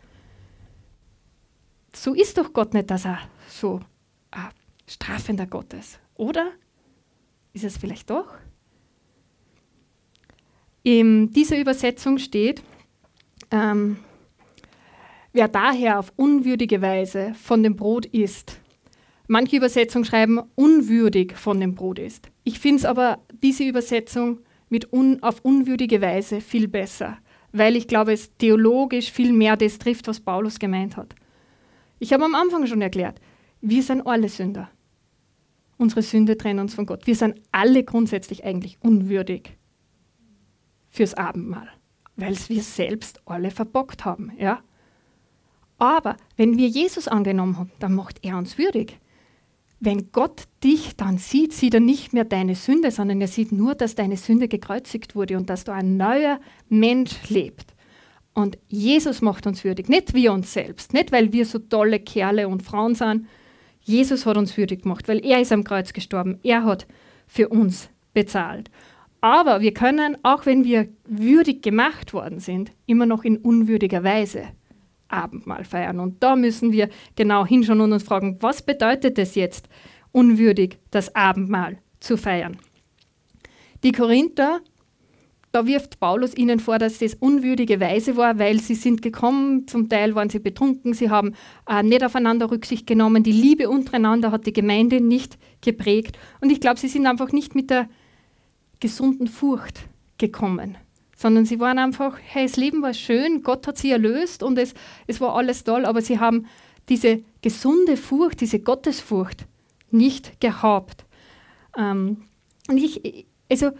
So 1.96 2.13
ist 2.13 2.38
doch 2.38 2.54
Gott 2.54 2.74
nicht, 2.74 2.89
dass 2.89 3.06
er 3.06 3.19
so 3.48 3.82
ein 4.32 4.50
strafender 4.88 5.46
Gott 5.46 5.74
ist, 5.74 6.00
oder? 6.15 6.52
Ist 7.54 7.63
es 7.63 7.78
vielleicht 7.78 8.10
doch? 8.10 8.34
In 10.84 11.32
dieser 11.32 11.60
Übersetzung 11.60 12.17
steht, 12.17 12.62
ähm, 13.52 13.97
wer 15.32 15.47
daher 15.47 15.99
auf 15.99 16.12
unwürdige 16.15 16.82
Weise 16.82 17.34
von 17.36 17.63
dem 17.63 17.76
Brot 17.76 18.06
isst, 18.08 18.60
Manche 19.28 19.56
Übersetzungen 19.56 20.06
schreiben 20.06 20.41
unwürdig 20.56 21.34
von 21.36 21.60
dem 21.60 21.76
Brot 21.76 21.97
isst. 21.97 22.30
Ich 22.43 22.60
finde 22.60 22.80
es 22.80 22.86
aber 22.86 23.19
diese 23.41 23.63
Übersetzung 23.63 24.39
mit 24.69 24.91
un, 24.91 25.23
auf 25.23 25.39
unwürdige 25.41 26.02
Weise 26.02 26.41
viel 26.41 26.67
besser, 26.67 27.17
weil 27.54 27.76
ich 27.76 27.88
glaube, 27.88 28.12
es 28.12 28.36
theologisch 28.38 29.12
viel 29.12 29.32
mehr 29.32 29.56
das 29.56 29.80
trifft, 29.80 30.08
was 30.08 30.19
Paulus 30.19 30.60
gemeint 30.60 30.97
hat. 30.97 31.15
Ich 31.99 32.12
habe 32.12 32.26
am 32.26 32.36
Anfang 32.36 32.67
schon 32.67 32.82
erklärt, 32.82 33.21
wir 33.62 33.82
sind 33.82 34.06
alle 34.06 34.28
Sünder. 34.28 34.69
Unsere 35.77 36.01
Sünde 36.01 36.38
trennt 36.38 36.59
uns 36.59 36.73
von 36.73 36.86
Gott. 36.86 37.07
Wir 37.07 37.15
sind 37.15 37.41
alle 37.51 37.83
grundsätzlich 37.83 38.43
eigentlich 38.43 38.77
unwürdig 38.81 39.57
fürs 40.89 41.13
Abendmahl, 41.15 41.67
weil 42.15 42.38
wir 42.47 42.62
selbst 42.62 43.21
alle 43.25 43.51
verbockt 43.51 44.05
haben. 44.05 44.31
Ja? 44.38 44.62
Aber 45.77 46.15
wenn 46.38 46.57
wir 46.57 46.67
Jesus 46.67 47.07
angenommen 47.07 47.57
haben, 47.57 47.71
dann 47.79 47.93
macht 47.93 48.23
er 48.23 48.38
uns 48.38 48.57
würdig. 48.57 48.99
Wenn 49.79 50.12
Gott 50.13 50.43
dich 50.63 50.95
dann 50.95 51.17
sieht, 51.17 51.51
sieht 51.51 51.73
er 51.73 51.81
nicht 51.81 52.13
mehr 52.13 52.23
deine 52.23 52.55
Sünde, 52.55 52.89
sondern 52.89 53.19
er 53.19 53.27
sieht 53.27 53.51
nur, 53.51 53.75
dass 53.75 53.95
deine 53.95 54.15
Sünde 54.15 54.47
gekreuzigt 54.47 55.13
wurde 55.15 55.36
und 55.36 55.49
dass 55.49 55.65
du 55.65 55.73
ein 55.73 55.97
neuer 55.97 56.39
Mensch 56.69 57.27
lebt. 57.27 57.73
Und 58.33 58.57
Jesus 58.67 59.21
macht 59.21 59.45
uns 59.45 59.63
würdig, 59.63 59.89
nicht 59.89 60.13
wir 60.13 60.31
uns 60.31 60.53
selbst, 60.53 60.93
nicht 60.93 61.12
weil 61.12 61.33
wir 61.33 61.45
so 61.45 61.59
tolle 61.59 61.99
Kerle 61.99 62.47
und 62.47 62.63
Frauen 62.63 62.95
sind. 62.95 63.27
Jesus 63.84 64.26
hat 64.26 64.38
uns 64.38 64.58
würdig 64.58 64.84
gemacht, 64.84 65.08
weil 65.08 65.24
er 65.26 65.41
ist 65.41 65.52
am 65.52 65.63
Kreuz 65.63 65.93
gestorben. 65.93 66.39
Er 66.43 66.63
hat 66.63 66.88
für 67.28 67.50
uns 67.50 67.89
bezahlt. 68.13 68.69
Aber 69.22 69.62
wir 69.62 69.74
können, 69.74 70.17
auch 70.24 70.46
wenn 70.46 70.63
wir 70.63 70.89
würdig 71.06 71.62
gemacht 71.62 72.13
worden 72.13 72.39
sind, 72.39 72.72
immer 72.86 73.06
noch 73.06 73.24
in 73.24 73.38
unwürdiger 73.38 74.04
Weise 74.04 74.48
Abendmahl 75.08 75.63
feiern. 75.63 76.00
Und 76.00 76.22
da 76.24 76.36
müssen 76.36 76.72
wir 76.72 76.89
genau 77.15 77.46
hinschauen 77.46 77.82
und 77.82 77.93
uns 77.93 78.04
fragen, 78.04 78.38
was 78.41 78.62
bedeutet 78.62 79.17
es 79.19 79.36
jetzt, 79.36 79.69
unwürdig 80.12 80.78
das 80.91 81.15
Abendmahl 81.15 81.78
zu 82.00 82.17
feiern? 82.17 82.58
Die 83.84 83.91
Korinther, 83.91 84.62
da 85.53 85.67
wirft 85.67 85.99
Paulus 85.99 86.35
ihnen 86.35 86.59
vor, 86.59 86.79
dass 86.79 86.97
das 86.97 87.13
unwürdige 87.13 87.79
Weise 87.79 88.17
war, 88.17 88.39
weil 88.39 88.59
sie 88.59 88.73
sind 88.73 89.03
gekommen, 89.03 89.67
zum 89.67 89.87
Teil 89.87 90.15
waren 90.15 90.29
sie 90.29 90.39
betrunken, 90.39 90.95
sie 90.95 91.11
haben 91.11 91.35
äh, 91.69 91.83
nicht 91.83 92.03
aufeinander 92.03 92.49
Rücksicht 92.49 92.87
genommen, 92.87 93.21
die 93.21 93.31
Liebe 93.31 93.69
untereinander 93.69 94.31
hat 94.31 94.47
die 94.47 94.53
Gemeinde 94.53 94.99
nicht 94.99 95.37
geprägt. 95.61 96.17
Und 96.41 96.51
ich 96.51 96.59
glaube, 96.59 96.79
sie 96.79 96.87
sind 96.87 97.05
einfach 97.05 97.31
nicht 97.31 97.53
mit 97.53 97.69
der 97.69 97.87
gesunden 98.79 99.27
Furcht 99.27 99.81
gekommen 100.17 100.75
sondern 101.15 101.45
sie 101.45 101.61
waren 101.61 101.79
einfach, 101.79 102.17
hey, 102.21 102.45
das 102.45 102.57
Leben 102.57 102.81
war 102.81 102.93
schön, 102.93 103.43
Gott 103.43 103.65
hat 103.65 103.77
sie 103.77 103.91
erlöst 103.91 104.43
und 104.43 104.57
es, 104.57 104.73
es 105.07 105.21
war 105.21 105.37
alles 105.37 105.63
toll, 105.63 105.85
aber 105.85 106.01
sie 106.01 106.19
haben 106.19 106.47
diese 106.89 107.21
gesunde 107.41 107.95
Furcht, 107.95 108.41
diese 108.41 108.59
Gottesfurcht 108.59 109.45
nicht 109.89 110.41
gehabt. 110.41 111.05
Ähm, 111.77 112.23
und 112.67 112.77
ich, 112.77 113.25
also 113.49 113.71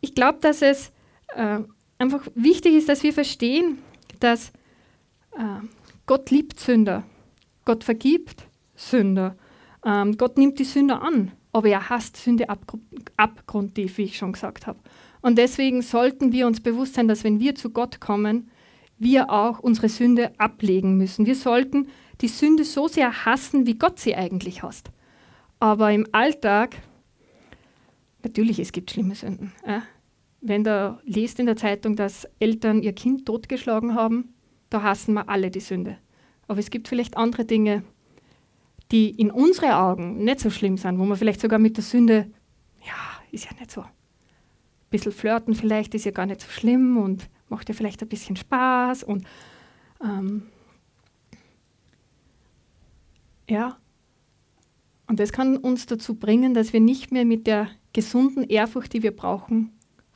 ich 0.00 0.14
glaube, 0.14 0.38
dass 0.42 0.62
es 0.62 0.92
äh, 1.36 1.60
einfach 1.98 2.26
wichtig 2.34 2.74
ist, 2.74 2.88
dass 2.88 3.02
wir 3.02 3.12
verstehen, 3.12 3.78
dass 4.20 4.48
äh, 5.32 5.60
Gott 6.06 6.30
liebt 6.30 6.60
Sünder, 6.60 7.04
Gott 7.64 7.84
vergibt 7.84 8.46
Sünder, 8.74 9.36
ähm, 9.84 10.16
Gott 10.16 10.38
nimmt 10.38 10.58
die 10.58 10.64
Sünder 10.64 11.02
an, 11.02 11.32
aber 11.52 11.68
er 11.68 11.88
hasst 11.90 12.16
Sünde 12.16 12.46
abgrundtief, 13.16 13.98
wie 13.98 14.04
ich 14.04 14.16
schon 14.16 14.32
gesagt 14.32 14.66
habe. 14.66 14.78
Und 15.20 15.38
deswegen 15.38 15.82
sollten 15.82 16.32
wir 16.32 16.46
uns 16.46 16.60
bewusst 16.60 16.94
sein, 16.94 17.08
dass 17.08 17.24
wenn 17.24 17.40
wir 17.40 17.54
zu 17.54 17.70
Gott 17.70 18.00
kommen, 18.00 18.50
wir 18.98 19.30
auch 19.30 19.60
unsere 19.60 19.88
Sünde 19.88 20.32
ablegen 20.38 20.96
müssen. 20.96 21.26
Wir 21.26 21.34
sollten 21.34 21.88
die 22.20 22.28
Sünde 22.28 22.64
so 22.64 22.88
sehr 22.88 23.24
hassen, 23.24 23.66
wie 23.66 23.74
Gott 23.74 23.98
sie 23.98 24.14
eigentlich 24.14 24.62
hasst. 24.62 24.90
Aber 25.58 25.92
im 25.92 26.06
Alltag, 26.12 26.76
natürlich, 28.22 28.58
es 28.58 28.72
gibt 28.72 28.90
schlimme 28.90 29.14
Sünden. 29.14 29.52
Äh? 29.64 29.80
Wenn 30.42 30.64
du 30.64 31.00
liest 31.04 31.38
in 31.40 31.46
der 31.46 31.56
Zeitung, 31.56 31.96
dass 31.96 32.28
Eltern 32.38 32.82
ihr 32.82 32.92
Kind 32.92 33.24
totgeschlagen 33.24 33.94
haben, 33.94 34.34
da 34.68 34.82
hassen 34.82 35.14
wir 35.14 35.28
alle 35.28 35.50
die 35.50 35.60
Sünde. 35.60 35.98
Aber 36.48 36.58
es 36.58 36.70
gibt 36.70 36.88
vielleicht 36.88 37.16
andere 37.16 37.44
Dinge, 37.44 37.84
die 38.90 39.10
in 39.10 39.30
unseren 39.30 39.70
Augen 39.70 40.24
nicht 40.24 40.40
so 40.40 40.50
schlimm 40.50 40.76
sind, 40.76 40.98
wo 40.98 41.04
man 41.04 41.16
vielleicht 41.16 41.40
sogar 41.40 41.58
mit 41.58 41.76
der 41.76 41.84
Sünde, 41.84 42.30
ja, 42.84 43.22
ist 43.30 43.46
ja 43.46 43.52
nicht 43.58 43.70
so 43.70 43.84
bisschen 44.92 45.10
flirten 45.10 45.54
vielleicht 45.54 45.94
ist 45.96 46.04
ja 46.04 46.12
gar 46.12 46.26
nicht 46.26 46.42
so 46.42 46.48
schlimm 46.48 46.96
und 46.96 47.28
macht 47.48 47.68
ja 47.68 47.74
vielleicht 47.74 48.00
ein 48.02 48.08
bisschen 48.08 48.36
Spaß 48.36 49.02
und 49.02 49.26
ähm, 50.00 50.44
ja. 53.48 53.78
Und 55.08 55.18
das 55.18 55.32
kann 55.32 55.56
uns 55.56 55.86
dazu 55.86 56.14
bringen, 56.14 56.54
dass 56.54 56.72
wir 56.72 56.80
nicht 56.80 57.10
mehr 57.10 57.24
mit 57.24 57.46
der 57.46 57.68
gesunden 57.92 58.44
Ehrfurcht, 58.44 58.92
die 58.92 59.02
wir 59.02 59.14
brauchen, 59.14 59.72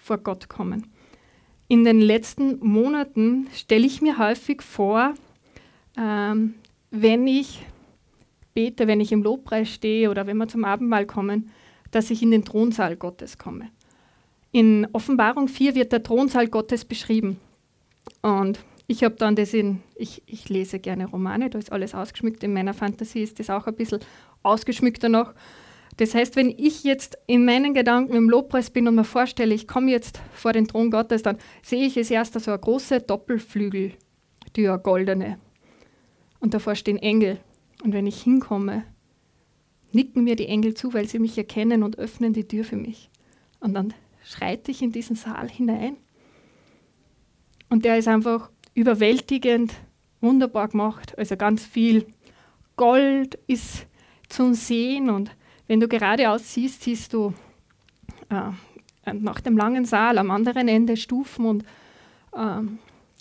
vor 0.07 0.19
Gott 0.19 0.49
kommen. 0.49 0.87
In 1.69 1.85
den 1.85 2.01
letzten 2.01 2.65
Monaten 2.65 3.49
stelle 3.53 3.87
ich 3.87 4.01
mir 4.01 4.19
häufig 4.19 4.63
vor, 4.63 5.15
ähm, 5.99 6.55
wenn 6.91 7.27
ich 7.27 7.65
bete, 8.55 8.87
wenn 8.87 9.01
ich 9.01 9.13
im 9.13 9.23
Lobpreis 9.23 9.69
stehe 9.69 10.11
oder 10.11 10.27
wenn 10.27 10.37
wir 10.37 10.49
zum 10.49 10.65
Abendmahl 10.65 11.07
kommen, 11.07 11.51
dass 11.91 12.11
ich 12.11 12.23
in 12.23 12.31
den 12.31 12.45
Thronsaal 12.45 12.97
Gottes 12.97 13.37
komme. 13.37 13.69
In 14.53 14.87
Offenbarung 14.93 15.49
4 15.49 15.75
wird 15.75 15.93
der 15.93 16.03
Thronsaal 16.03 16.47
Gottes 16.47 16.85
beschrieben. 16.85 17.39
Und 18.23 18.61
ich 18.87 19.03
habe 19.03 19.17
dann 19.17 19.35
das 19.35 19.53
in, 19.53 19.83
ich, 19.97 20.23
ich 20.27 20.49
lese 20.49 20.79
gerne 20.79 21.07
Romane, 21.07 21.51
da 21.51 21.59
ist 21.59 21.73
alles 21.73 21.95
ausgeschmückt. 21.95 22.45
In 22.45 22.53
meiner 22.53 22.75
Fantasie 22.75 23.23
ist 23.23 23.41
das 23.41 23.51
auch 23.51 23.67
ein 23.67 23.75
bisschen 23.75 24.01
ausgeschmückter 24.43 25.09
noch. 25.09 25.35
Das 25.99 26.15
heißt, 26.15 26.37
wenn 26.37 26.51
ich 26.51 26.85
jetzt 26.85 27.19
in 27.27 27.45
meinen 27.45 27.73
Gedanken 27.73 28.15
im 28.15 28.29
Lobpreis 28.29 28.71
bin 28.71 28.87
und 28.87 28.97
mir 28.97 29.05
vorstelle, 29.05 29.55
ich 29.55 29.67
komme 29.67 29.91
jetzt 29.91 30.21
vor 30.33 30.53
den 30.53 30.69
Thron 30.69 30.91
Gottes, 30.91 31.23
dann 31.23 31.39
sehe 31.63 31.87
ich 31.87 31.97
als 31.97 32.11
erster 32.11 32.39
so 32.39 32.51
eine 32.51 32.61
große 32.61 33.01
Doppelflügeltür, 33.01 34.79
goldene. 34.83 35.39
Und 36.39 36.53
davor 36.53 36.75
stehen 36.75 36.99
Engel. 36.99 37.39
Und 37.83 37.95
wenn 37.95 38.07
ich 38.07 38.23
hinkomme, 38.23 38.85
nicken 39.93 40.25
mir 40.25 40.37
die 40.37 40.49
Engel 40.49 40.75
zu, 40.75 40.93
weil 40.93 41.09
sie 41.09 41.19
mich 41.19 41.39
erkennen 41.39 41.83
und 41.83 41.99
öffnen 41.99 42.35
die 42.35 42.47
Tür 42.47 42.65
für 42.65 42.77
mich. 42.77 43.11
Und 43.61 43.73
dann 43.73 43.95
schreite 44.23 44.71
ich 44.71 44.83
in 44.83 44.93
diesen 44.93 45.17
Saal 45.17 45.49
hinein. 45.49 45.97
Und 47.71 47.87
der 47.87 47.97
ist 47.97 48.09
einfach 48.09 48.51
überwältigend, 48.75 49.73
wunderbar 50.21 50.69
gemacht. 50.69 51.17
Also 51.19 51.37
ganz 51.37 51.65
viel 51.65 52.07
Gold 52.77 53.39
ist 53.47 53.87
zum 54.29 54.53
Sehen. 54.53 55.09
Und 55.09 55.31
wenn 55.67 55.81
du 55.81 55.89
geradeaus 55.89 56.53
siehst, 56.53 56.83
siehst 56.83 57.13
du 57.13 57.35
äh, 58.31 59.13
nach 59.13 59.41
dem 59.41 59.57
langen 59.57 59.85
Saal 59.85 60.19
am 60.19 60.31
anderen 60.31 60.69
Ende 60.69 60.97
Stufen 60.97 61.47
und 61.47 61.65
äh, 62.33 62.61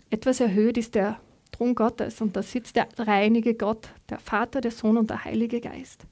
etwas 0.09 0.39
erhöht 0.39 0.77
ist 0.77 0.95
der 0.95 1.19
Thron 1.51 1.75
Gottes. 1.75 2.21
Und 2.21 2.35
da 2.35 2.41
sitzt 2.41 2.75
der 2.75 2.85
dreieinige 2.85 3.53
Gott, 3.55 3.89
der 4.09 4.19
Vater, 4.19 4.61
der 4.61 4.71
Sohn 4.71 4.97
und 4.97 5.09
der 5.09 5.23
Heilige 5.23 5.61
Geist. 5.61 6.05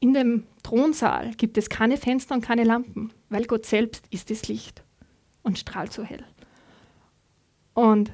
In 0.00 0.14
dem 0.14 0.44
Thronsaal 0.62 1.32
gibt 1.34 1.56
es 1.56 1.68
keine 1.68 1.96
Fenster 1.96 2.34
und 2.34 2.42
keine 2.42 2.64
Lampen, 2.64 3.12
weil 3.30 3.44
Gott 3.44 3.66
selbst 3.66 4.06
ist 4.10 4.30
das 4.30 4.48
Licht 4.48 4.82
und 5.42 5.58
strahlt 5.58 5.92
so 5.92 6.02
hell. 6.02 6.24
Und 7.72 8.12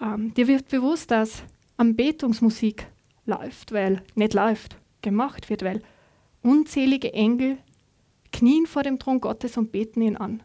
ähm, 0.00 0.32
dir 0.34 0.48
wird 0.48 0.68
bewusst, 0.68 1.10
dass 1.10 1.42
Anbetungsmusik 1.76 2.86
läuft, 3.26 3.72
weil 3.72 4.02
nicht 4.14 4.34
läuft, 4.34 4.76
gemacht 5.02 5.50
wird, 5.50 5.64
weil 5.64 5.82
unzählige 6.44 7.12
Engel 7.12 7.58
knien 8.32 8.66
vor 8.66 8.82
dem 8.82 8.98
Thron 8.98 9.20
Gottes 9.20 9.56
und 9.56 9.72
beten 9.72 10.02
ihn 10.02 10.16
an. 10.16 10.42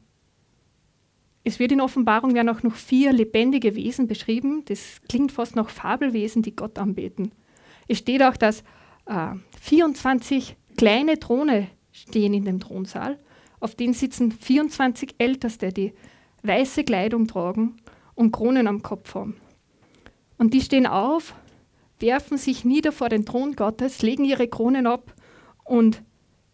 Es 1.44 1.60
wird 1.60 1.72
in 1.72 1.82
Offenbarung 1.82 2.36
ja 2.36 2.44
noch, 2.44 2.64
noch 2.64 2.76
vier 2.76 3.12
lebendige 3.12 3.76
Wesen 3.76 4.08
beschrieben. 4.08 4.64
Das 4.66 5.02
klingt 5.08 5.32
fast 5.32 5.56
nach 5.56 5.70
Fabelwesen, 5.70 6.42
die 6.42 6.56
Gott 6.56 6.78
anbeten. 6.78 7.32
Es 7.88 7.98
steht 7.98 8.22
auch, 8.22 8.38
dass 8.38 8.64
äh, 9.06 9.32
24 9.60 10.56
kleine 10.78 11.20
Throne 11.20 11.68
stehen 11.92 12.34
in 12.34 12.46
dem 12.46 12.60
Thronsaal. 12.60 13.18
Auf 13.60 13.76
denen 13.76 13.94
sitzen 13.94 14.32
24 14.32 15.16
Älteste, 15.18 15.74
die 15.74 15.94
weiße 16.44 16.84
Kleidung 16.84 17.28
tragen 17.28 17.78
und 18.16 18.32
Kronen 18.32 18.68
am 18.68 18.84
Kopf 18.84 19.16
haben. 19.16 19.38
Und 20.38 20.54
die 20.54 20.62
stehen 20.62 20.86
auf, 20.86 21.34
werfen 22.00 22.38
sich 22.38 22.64
nieder 22.64 22.92
vor 22.92 23.10
den 23.10 23.26
Thron 23.26 23.56
Gottes, 23.56 24.02
legen 24.02 24.24
ihre 24.24 24.48
Kronen 24.48 24.88
ab 24.88 25.14
und 25.70 26.02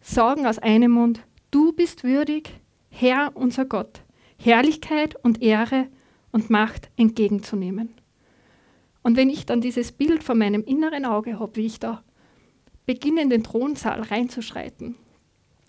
sagen 0.00 0.46
aus 0.46 0.58
einem 0.58 0.92
Mund, 0.92 1.20
du 1.50 1.72
bist 1.72 2.04
würdig, 2.04 2.60
Herr 2.90 3.32
unser 3.34 3.64
Gott, 3.64 4.02
Herrlichkeit 4.38 5.16
und 5.24 5.42
Ehre 5.42 5.88
und 6.32 6.50
Macht 6.50 6.90
entgegenzunehmen. 6.96 7.94
Und 9.02 9.16
wenn 9.16 9.30
ich 9.30 9.46
dann 9.46 9.60
dieses 9.60 9.92
Bild 9.92 10.22
vor 10.22 10.34
meinem 10.34 10.62
inneren 10.62 11.06
Auge 11.06 11.38
habe, 11.38 11.56
wie 11.56 11.66
ich 11.66 11.80
da 11.80 12.02
beginne 12.84 13.22
in 13.22 13.30
den 13.30 13.42
Thronsaal 13.42 14.02
reinzuschreiten, 14.02 14.96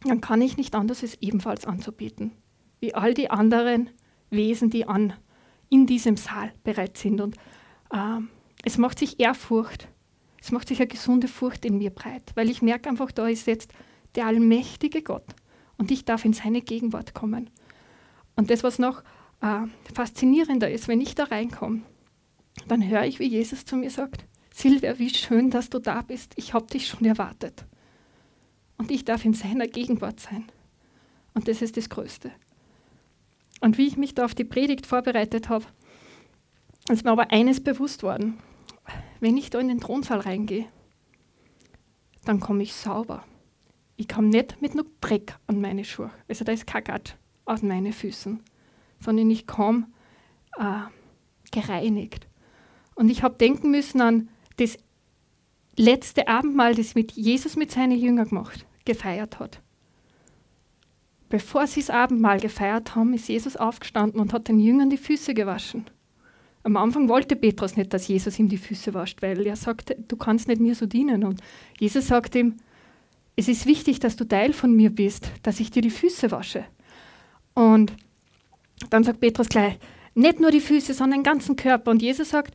dann 0.03 0.21
kann 0.21 0.41
ich 0.41 0.57
nicht 0.57 0.75
anders, 0.75 1.01
als 1.01 1.15
ebenfalls 1.21 1.65
anzubieten, 1.65 2.31
wie 2.79 2.93
all 2.95 3.13
die 3.13 3.29
anderen 3.29 3.89
Wesen, 4.29 4.69
die 4.69 4.87
an 4.87 5.13
in 5.69 5.85
diesem 5.87 6.17
Saal 6.17 6.51
bereit 6.63 6.97
sind. 6.97 7.21
Und 7.21 7.35
äh, 7.91 8.19
es 8.63 8.77
macht 8.77 8.99
sich 8.99 9.19
Ehrfurcht, 9.19 9.87
es 10.47 10.51
macht 10.53 10.69
sich 10.69 10.79
eine 10.79 10.87
gesunde 10.87 11.27
Furcht 11.27 11.65
in 11.65 11.77
mir 11.77 11.89
breit, 11.89 12.31
weil 12.35 12.49
ich 12.49 12.61
merke 12.61 12.87
einfach, 12.87 13.11
da 13.11 13.27
ist 13.27 13.47
jetzt 13.47 13.73
der 14.15 14.27
allmächtige 14.27 15.01
Gott 15.01 15.25
und 15.77 15.91
ich 15.91 16.05
darf 16.05 16.23
in 16.23 16.31
seine 16.31 16.61
Gegenwart 16.61 17.13
kommen. 17.13 17.49
Und 18.37 18.49
das, 18.49 18.63
was 18.63 18.79
noch 18.79 19.03
äh, 19.41 19.67
faszinierender 19.93 20.71
ist, 20.71 20.87
wenn 20.87 21.01
ich 21.01 21.15
da 21.15 21.25
reinkomme, 21.25 21.81
dann 22.65 22.87
höre 22.87 23.03
ich, 23.03 23.19
wie 23.19 23.27
Jesus 23.27 23.65
zu 23.65 23.75
mir 23.75 23.89
sagt, 23.89 24.23
Silvia, 24.53 24.97
wie 24.97 25.09
schön, 25.09 25.49
dass 25.49 25.69
du 25.69 25.79
da 25.79 26.01
bist. 26.01 26.31
Ich 26.37 26.53
habe 26.53 26.67
dich 26.67 26.87
schon 26.87 27.03
erwartet. 27.03 27.65
Und 28.77 28.89
ich 28.89 29.03
darf 29.03 29.25
in 29.25 29.33
seiner 29.33 29.67
Gegenwart 29.67 30.21
sein. 30.21 30.45
Und 31.33 31.49
das 31.49 31.61
ist 31.61 31.75
das 31.75 31.89
Größte. 31.89 32.31
Und 33.59 33.77
wie 33.77 33.87
ich 33.87 33.97
mich 33.97 34.15
da 34.15 34.23
auf 34.23 34.33
die 34.33 34.45
Predigt 34.45 34.85
vorbereitet 34.85 35.49
habe, 35.49 35.65
ist 36.89 37.03
mir 37.03 37.11
aber 37.11 37.31
eines 37.31 37.61
bewusst 37.61 38.01
worden. 38.01 38.37
Wenn 39.19 39.37
ich 39.37 39.49
da 39.49 39.59
in 39.59 39.67
den 39.67 39.79
Thronsaal 39.79 40.19
reingehe, 40.19 40.65
dann 42.25 42.39
komme 42.39 42.63
ich 42.63 42.73
sauber. 42.73 43.23
Ich 43.95 44.07
komme 44.07 44.27
nicht 44.27 44.61
mit 44.61 44.75
nur 44.75 44.85
Dreck 45.01 45.35
an 45.47 45.59
meine 45.61 45.83
Schuhe. 45.83 46.11
Also 46.27 46.45
da 46.45 46.51
ist 46.51 46.67
Gatsch 46.67 47.15
aus 47.45 47.63
meinen 47.63 47.93
Füßen, 47.93 48.39
sondern 48.99 49.29
ich 49.29 49.47
komme 49.47 49.87
äh, 50.57 50.81
gereinigt. 51.51 52.27
Und 52.95 53.09
ich 53.09 53.23
habe 53.23 53.37
denken 53.37 53.71
müssen 53.71 54.01
an 54.01 54.29
das 54.57 54.77
letzte 55.77 56.27
Abendmahl, 56.27 56.75
das 56.75 56.95
mit 56.95 57.13
Jesus 57.13 57.55
mit 57.55 57.71
seinen 57.71 57.97
Jüngern 57.97 58.29
gemacht, 58.29 58.65
gefeiert 58.85 59.39
hat. 59.39 59.61
Bevor 61.29 61.67
sie 61.67 61.81
das 61.81 61.89
Abendmahl 61.89 62.39
gefeiert 62.39 62.95
haben, 62.95 63.13
ist 63.13 63.27
Jesus 63.27 63.57
aufgestanden 63.57 64.19
und 64.19 64.33
hat 64.33 64.47
den 64.47 64.59
Jüngern 64.59 64.89
die 64.89 64.97
Füße 64.97 65.33
gewaschen. 65.33 65.85
Am 66.67 66.75
Anfang 66.75 67.07
wollte 67.07 67.37
Petrus 67.37 67.77
nicht, 67.77 67.93
dass 67.93 68.09
Jesus 68.09 68.37
ihm 68.39 68.49
die 68.49 68.57
Füße 68.57 68.93
wascht, 68.93 69.21
weil 69.21 69.47
er 69.47 69.55
sagte, 69.55 69.95
du 70.05 70.17
kannst 70.17 70.49
nicht 70.49 70.59
mir 70.59 70.75
so 70.75 70.85
dienen. 70.85 71.23
Und 71.23 71.39
Jesus 71.79 72.07
sagt 72.07 72.35
ihm, 72.35 72.57
es 73.37 73.47
ist 73.47 73.65
wichtig, 73.65 74.01
dass 74.01 74.17
du 74.17 74.25
Teil 74.25 74.51
von 74.51 74.75
mir 74.75 74.89
bist, 74.89 75.31
dass 75.43 75.61
ich 75.61 75.71
dir 75.71 75.81
die 75.81 75.89
Füße 75.89 76.29
wasche. 76.29 76.65
Und 77.53 77.93
dann 78.89 79.05
sagt 79.05 79.21
Petrus 79.21 79.47
gleich, 79.47 79.79
nicht 80.13 80.41
nur 80.41 80.51
die 80.51 80.59
Füße, 80.59 80.93
sondern 80.93 81.19
den 81.19 81.23
ganzen 81.23 81.55
Körper. 81.55 81.89
Und 81.89 82.01
Jesus 82.01 82.31
sagt, 82.31 82.53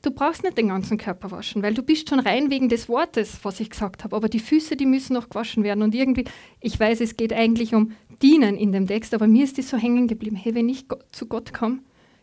Du 0.00 0.10
brauchst 0.10 0.42
nicht 0.42 0.58
den 0.58 0.66
ganzen 0.66 0.98
Körper 0.98 1.30
waschen, 1.30 1.62
weil 1.62 1.74
du 1.74 1.82
bist 1.84 2.08
schon 2.08 2.18
rein 2.18 2.50
wegen 2.50 2.68
des 2.68 2.88
Wortes, 2.88 3.38
was 3.44 3.60
ich 3.60 3.70
gesagt 3.70 4.02
habe. 4.02 4.16
Aber 4.16 4.28
die 4.28 4.40
Füße, 4.40 4.74
die 4.74 4.84
müssen 4.84 5.12
noch 5.12 5.28
gewaschen 5.28 5.62
werden. 5.62 5.80
Und 5.80 5.94
irgendwie, 5.94 6.24
ich 6.60 6.80
weiß, 6.80 7.00
es 7.02 7.16
geht 7.16 7.32
eigentlich 7.32 7.72
um 7.72 7.92
Dienen 8.20 8.56
in 8.56 8.72
dem 8.72 8.88
Text, 8.88 9.14
aber 9.14 9.28
mir 9.28 9.44
ist 9.44 9.58
das 9.58 9.68
so 9.68 9.76
hängen 9.76 10.08
geblieben. 10.08 10.34
Hey, 10.34 10.56
wenn 10.56 10.68
ich 10.68 10.86
zu 11.12 11.26
Gott 11.26 11.52
komme, 11.52 11.78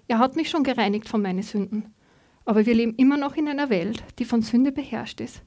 er 0.10 0.18
hat 0.18 0.36
mich 0.36 0.50
schon 0.50 0.64
gereinigt 0.64 1.08
von 1.08 1.22
meinen 1.22 1.44
Sünden. 1.44 1.94
Aber 2.44 2.66
wir 2.66 2.74
leben 2.74 2.96
immer 2.96 3.16
noch 3.16 3.38
in 3.38 3.48
einer 3.48 3.70
Welt, 3.70 4.04
die 4.18 4.26
von 4.26 4.42
Sünde 4.42 4.72
beherrscht 4.72 5.22
ist. 5.22 5.44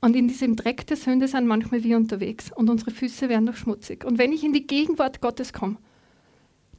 Und 0.00 0.16
in 0.16 0.28
diesem 0.28 0.56
Dreck 0.56 0.86
der 0.86 0.96
Sünde 0.96 1.28
sind 1.28 1.46
manchmal 1.46 1.84
wir 1.84 1.98
unterwegs 1.98 2.50
und 2.50 2.70
unsere 2.70 2.90
Füße 2.90 3.28
werden 3.28 3.44
noch 3.44 3.56
schmutzig. 3.56 4.04
Und 4.04 4.16
wenn 4.16 4.32
ich 4.32 4.42
in 4.42 4.54
die 4.54 4.66
Gegenwart 4.66 5.20
Gottes 5.20 5.52
komme, 5.52 5.76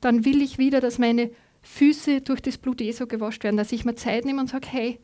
dann 0.02 0.26
will 0.26 0.41
ich 0.41 0.58
wieder, 0.58 0.82
dass 0.82 0.98
meine 0.98 1.30
Füße 1.62 2.22
durch 2.22 2.41
das 2.41 2.58
Blut 2.58 2.82
Jesu 2.82 3.06
gewascht 3.06 3.44
werden, 3.44 3.58
dass 3.58 3.72
ich 3.72 3.86
mir 3.86 3.94
Zeit 3.94 4.26
nehme 4.26 4.41
und 4.41 4.50
sage, 4.50 4.67
hey, 4.67 5.00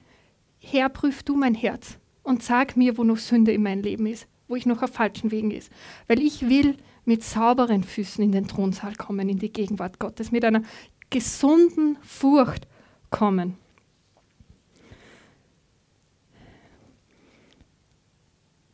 Herr, 0.58 0.90
prüf 0.90 1.22
du 1.22 1.36
mein 1.36 1.54
Herz 1.54 2.00
und 2.24 2.42
sag 2.42 2.76
mir, 2.76 2.98
wo 2.98 3.04
noch 3.04 3.18
Sünde 3.18 3.52
in 3.52 3.62
meinem 3.62 3.84
Leben 3.84 4.08
ist, 4.08 4.28
wo 4.48 4.56
ich 4.56 4.66
noch 4.66 4.82
auf 4.82 4.90
falschen 4.90 5.30
Wegen 5.30 5.52
ist. 5.52 5.72
Weil 6.08 6.24
ich 6.24 6.50
will 6.50 6.76
mit 7.06 7.24
sauberen 7.24 7.84
Füßen 7.84 8.24
in 8.24 8.32
den 8.32 8.48
Thronsaal 8.48 8.96
kommen, 8.96 9.30
in 9.30 9.38
die 9.38 9.54
Gegenwart 9.54 10.00
Gottes, 10.00 10.32
mit 10.32 10.44
einer 10.44 10.64
gesunden 11.10 11.98
Furcht 12.02 12.68
kommen. 13.10 13.58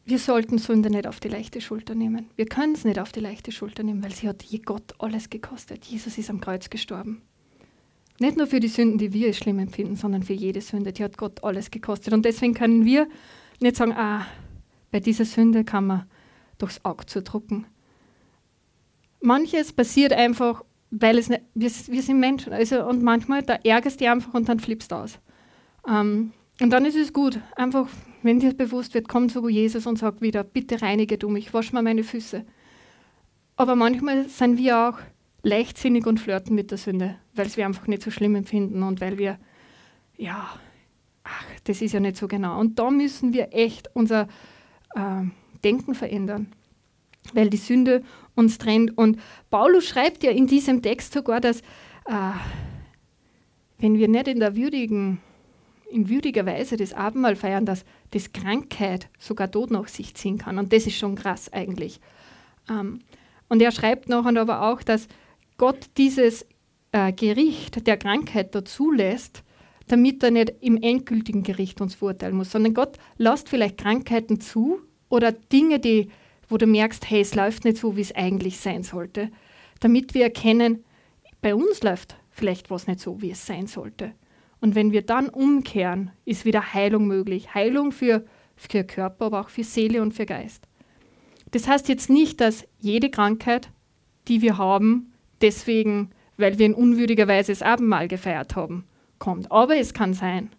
Wir 0.05 0.19
sollten 0.19 0.57
Sünde 0.57 0.89
nicht 0.89 1.07
auf 1.07 1.21
die 1.21 1.29
leichte 1.29 1.61
Schulter 1.61 1.95
nehmen. 1.95 2.29
Wir 2.35 2.45
können 2.45 2.73
es 2.73 2.83
nicht 2.83 2.99
auf 2.99 3.13
die 3.13 3.21
leichte 3.21 3.53
Schulter 3.53 3.83
nehmen, 3.83 4.03
weil 4.03 4.11
sie 4.11 4.27
hat 4.27 4.43
je 4.43 4.59
Gott 4.59 4.93
alles 4.99 5.29
gekostet. 5.29 5.85
Jesus 5.85 6.17
ist 6.17 6.29
am 6.29 6.41
Kreuz 6.41 6.69
gestorben. 6.69 7.21
Nicht 8.19 8.37
nur 8.37 8.47
für 8.47 8.59
die 8.59 8.67
Sünden, 8.67 8.97
die 8.97 9.13
wir 9.13 9.33
schlimm 9.33 9.59
empfinden, 9.59 9.95
sondern 9.95 10.23
für 10.23 10.33
jede 10.33 10.59
Sünde. 10.59 10.91
Die 10.91 11.03
hat 11.03 11.17
Gott 11.17 11.43
alles 11.43 11.71
gekostet. 11.71 12.13
Und 12.13 12.25
deswegen 12.25 12.53
können 12.53 12.83
wir 12.83 13.07
nicht 13.61 13.77
sagen, 13.77 13.93
ah, 13.93 14.25
bei 14.91 14.99
dieser 14.99 15.25
Sünde 15.25 15.63
kann 15.63 15.87
man 15.87 16.05
durchs 16.57 16.83
Auge 16.83 17.05
zudrucken. 17.05 17.65
Manches 19.21 19.71
passiert 19.71 20.11
einfach, 20.11 20.65
weil 20.99 21.17
es 21.17 21.29
nicht, 21.29 21.41
wir, 21.55 21.69
wir 21.69 22.01
sind 22.01 22.19
Menschen. 22.19 22.53
Also, 22.53 22.85
und 22.85 23.01
manchmal, 23.01 23.41
da 23.41 23.55
ärgerst 23.55 23.99
du 23.99 24.09
einfach 24.09 24.33
und 24.33 24.47
dann 24.47 24.59
flippst 24.59 24.91
du 24.91 24.95
aus. 24.95 25.19
Ähm, 25.87 26.33
und 26.61 26.69
dann 26.69 26.85
ist 26.85 26.95
es 26.95 27.13
gut, 27.13 27.39
einfach, 27.55 27.87
wenn 28.21 28.39
dir 28.39 28.53
bewusst 28.53 28.93
wird, 28.93 29.07
komm 29.07 29.27
zu 29.27 29.47
Jesus 29.49 29.87
und 29.87 29.97
sag 29.97 30.21
wieder, 30.21 30.43
bitte 30.43 30.81
reinige 30.81 31.17
du 31.17 31.29
mich, 31.29 31.53
wasch 31.53 31.73
mal 31.73 31.81
meine 31.81 32.03
Füße. 32.03 32.45
Aber 33.55 33.75
manchmal 33.75 34.29
sind 34.29 34.57
wir 34.57 34.89
auch 34.89 34.99
leichtsinnig 35.41 36.05
und 36.05 36.19
flirten 36.19 36.55
mit 36.55 36.69
der 36.69 36.77
Sünde, 36.77 37.17
weil 37.33 37.47
es 37.47 37.57
wir 37.57 37.65
einfach 37.65 37.87
nicht 37.87 38.03
so 38.03 38.11
schlimm 38.11 38.35
empfinden 38.35 38.83
und 38.83 39.01
weil 39.01 39.17
wir, 39.17 39.39
ja, 40.15 40.47
ach, 41.23 41.45
das 41.63 41.81
ist 41.81 41.93
ja 41.93 41.99
nicht 41.99 42.17
so 42.17 42.27
genau. 42.27 42.59
Und 42.59 42.77
da 42.77 42.91
müssen 42.91 43.33
wir 43.33 43.49
echt 43.51 43.89
unser 43.95 44.27
äh, 44.95 45.23
Denken 45.63 45.95
verändern, 45.95 46.53
weil 47.33 47.49
die 47.49 47.57
Sünde 47.57 48.03
uns 48.35 48.57
trennt. 48.57 48.97
Und 48.97 49.19
Paulus 49.49 49.85
schreibt 49.85 50.23
ja 50.23 50.31
in 50.31 50.47
diesem 50.47 50.81
Text 50.81 51.13
sogar, 51.13 51.41
dass 51.41 51.61
äh, 52.05 52.31
wenn 53.77 53.97
wir 53.97 54.07
nicht 54.07 54.27
in 54.27 54.39
der 54.39 54.55
würdigen, 54.55 55.19
in 55.89 56.09
würdiger 56.09 56.45
Weise 56.45 56.77
das 56.77 56.93
Abendmahl 56.93 57.35
feiern, 57.35 57.65
dass 57.65 57.85
das 58.11 58.31
Krankheit 58.33 59.09
sogar 59.19 59.51
Tod 59.51 59.71
nach 59.71 59.87
sich 59.87 60.15
ziehen 60.15 60.37
kann. 60.37 60.57
Und 60.57 60.73
das 60.73 60.87
ist 60.87 60.97
schon 60.97 61.15
krass 61.15 61.51
eigentlich. 61.51 61.99
Ähm, 62.69 62.99
und 63.49 63.61
er 63.61 63.71
schreibt 63.71 64.09
nachher 64.09 64.39
aber 64.39 64.63
auch, 64.63 64.81
dass 64.81 65.07
Gott 65.57 65.89
dieses 65.97 66.45
äh, 66.91 67.11
Gericht 67.11 67.85
der 67.85 67.97
Krankheit 67.97 68.55
dazu 68.55 68.91
lässt, 68.91 69.43
damit 69.87 70.23
er 70.23 70.31
nicht 70.31 70.53
im 70.61 70.81
endgültigen 70.81 71.43
Gericht 71.43 71.81
uns 71.81 71.95
verurteilen 71.95 72.37
muss, 72.37 72.51
sondern 72.51 72.73
Gott 72.73 72.97
lässt 73.17 73.49
vielleicht 73.49 73.77
Krankheiten 73.77 74.39
zu, 74.39 74.79
oder 75.09 75.31
Dinge, 75.31 75.79
die, 75.79 76.09
wo 76.53 76.57
du 76.57 76.67
merkst, 76.67 77.09
hey, 77.09 77.21
es 77.21 77.33
läuft 77.33 77.65
nicht 77.65 77.77
so, 77.77 77.97
wie 77.97 78.01
es 78.01 78.15
eigentlich 78.15 78.59
sein 78.59 78.83
sollte, 78.83 79.31
damit 79.79 80.13
wir 80.13 80.25
erkennen, 80.25 80.85
bei 81.41 81.55
uns 81.55 81.81
läuft 81.81 82.15
vielleicht 82.29 82.69
was 82.69 82.85
nicht 82.85 82.99
so, 82.99 83.23
wie 83.23 83.31
es 83.31 83.47
sein 83.47 83.65
sollte. 83.65 84.13
Und 84.61 84.75
wenn 84.75 84.91
wir 84.91 85.01
dann 85.01 85.29
umkehren, 85.29 86.11
ist 86.25 86.45
wieder 86.45 86.75
Heilung 86.75 87.07
möglich. 87.07 87.55
Heilung 87.55 87.91
für, 87.91 88.23
für 88.55 88.83
Körper, 88.83 89.25
aber 89.25 89.41
auch 89.41 89.49
für 89.49 89.63
Seele 89.63 90.03
und 90.03 90.13
für 90.13 90.27
Geist. 90.27 90.67
Das 91.49 91.67
heißt 91.67 91.89
jetzt 91.89 92.11
nicht, 92.11 92.39
dass 92.39 92.67
jede 92.79 93.09
Krankheit, 93.09 93.71
die 94.27 94.43
wir 94.43 94.59
haben, 94.59 95.11
deswegen, 95.41 96.11
weil 96.37 96.59
wir 96.59 96.67
in 96.67 96.75
unwürdiger 96.75 97.27
Weise 97.27 97.51
das 97.51 97.63
Abendmahl 97.63 98.07
gefeiert 98.07 98.55
haben, 98.55 98.85
kommt. 99.17 99.51
Aber 99.51 99.75
es 99.75 99.95
kann 99.95 100.13
sein, 100.13 100.51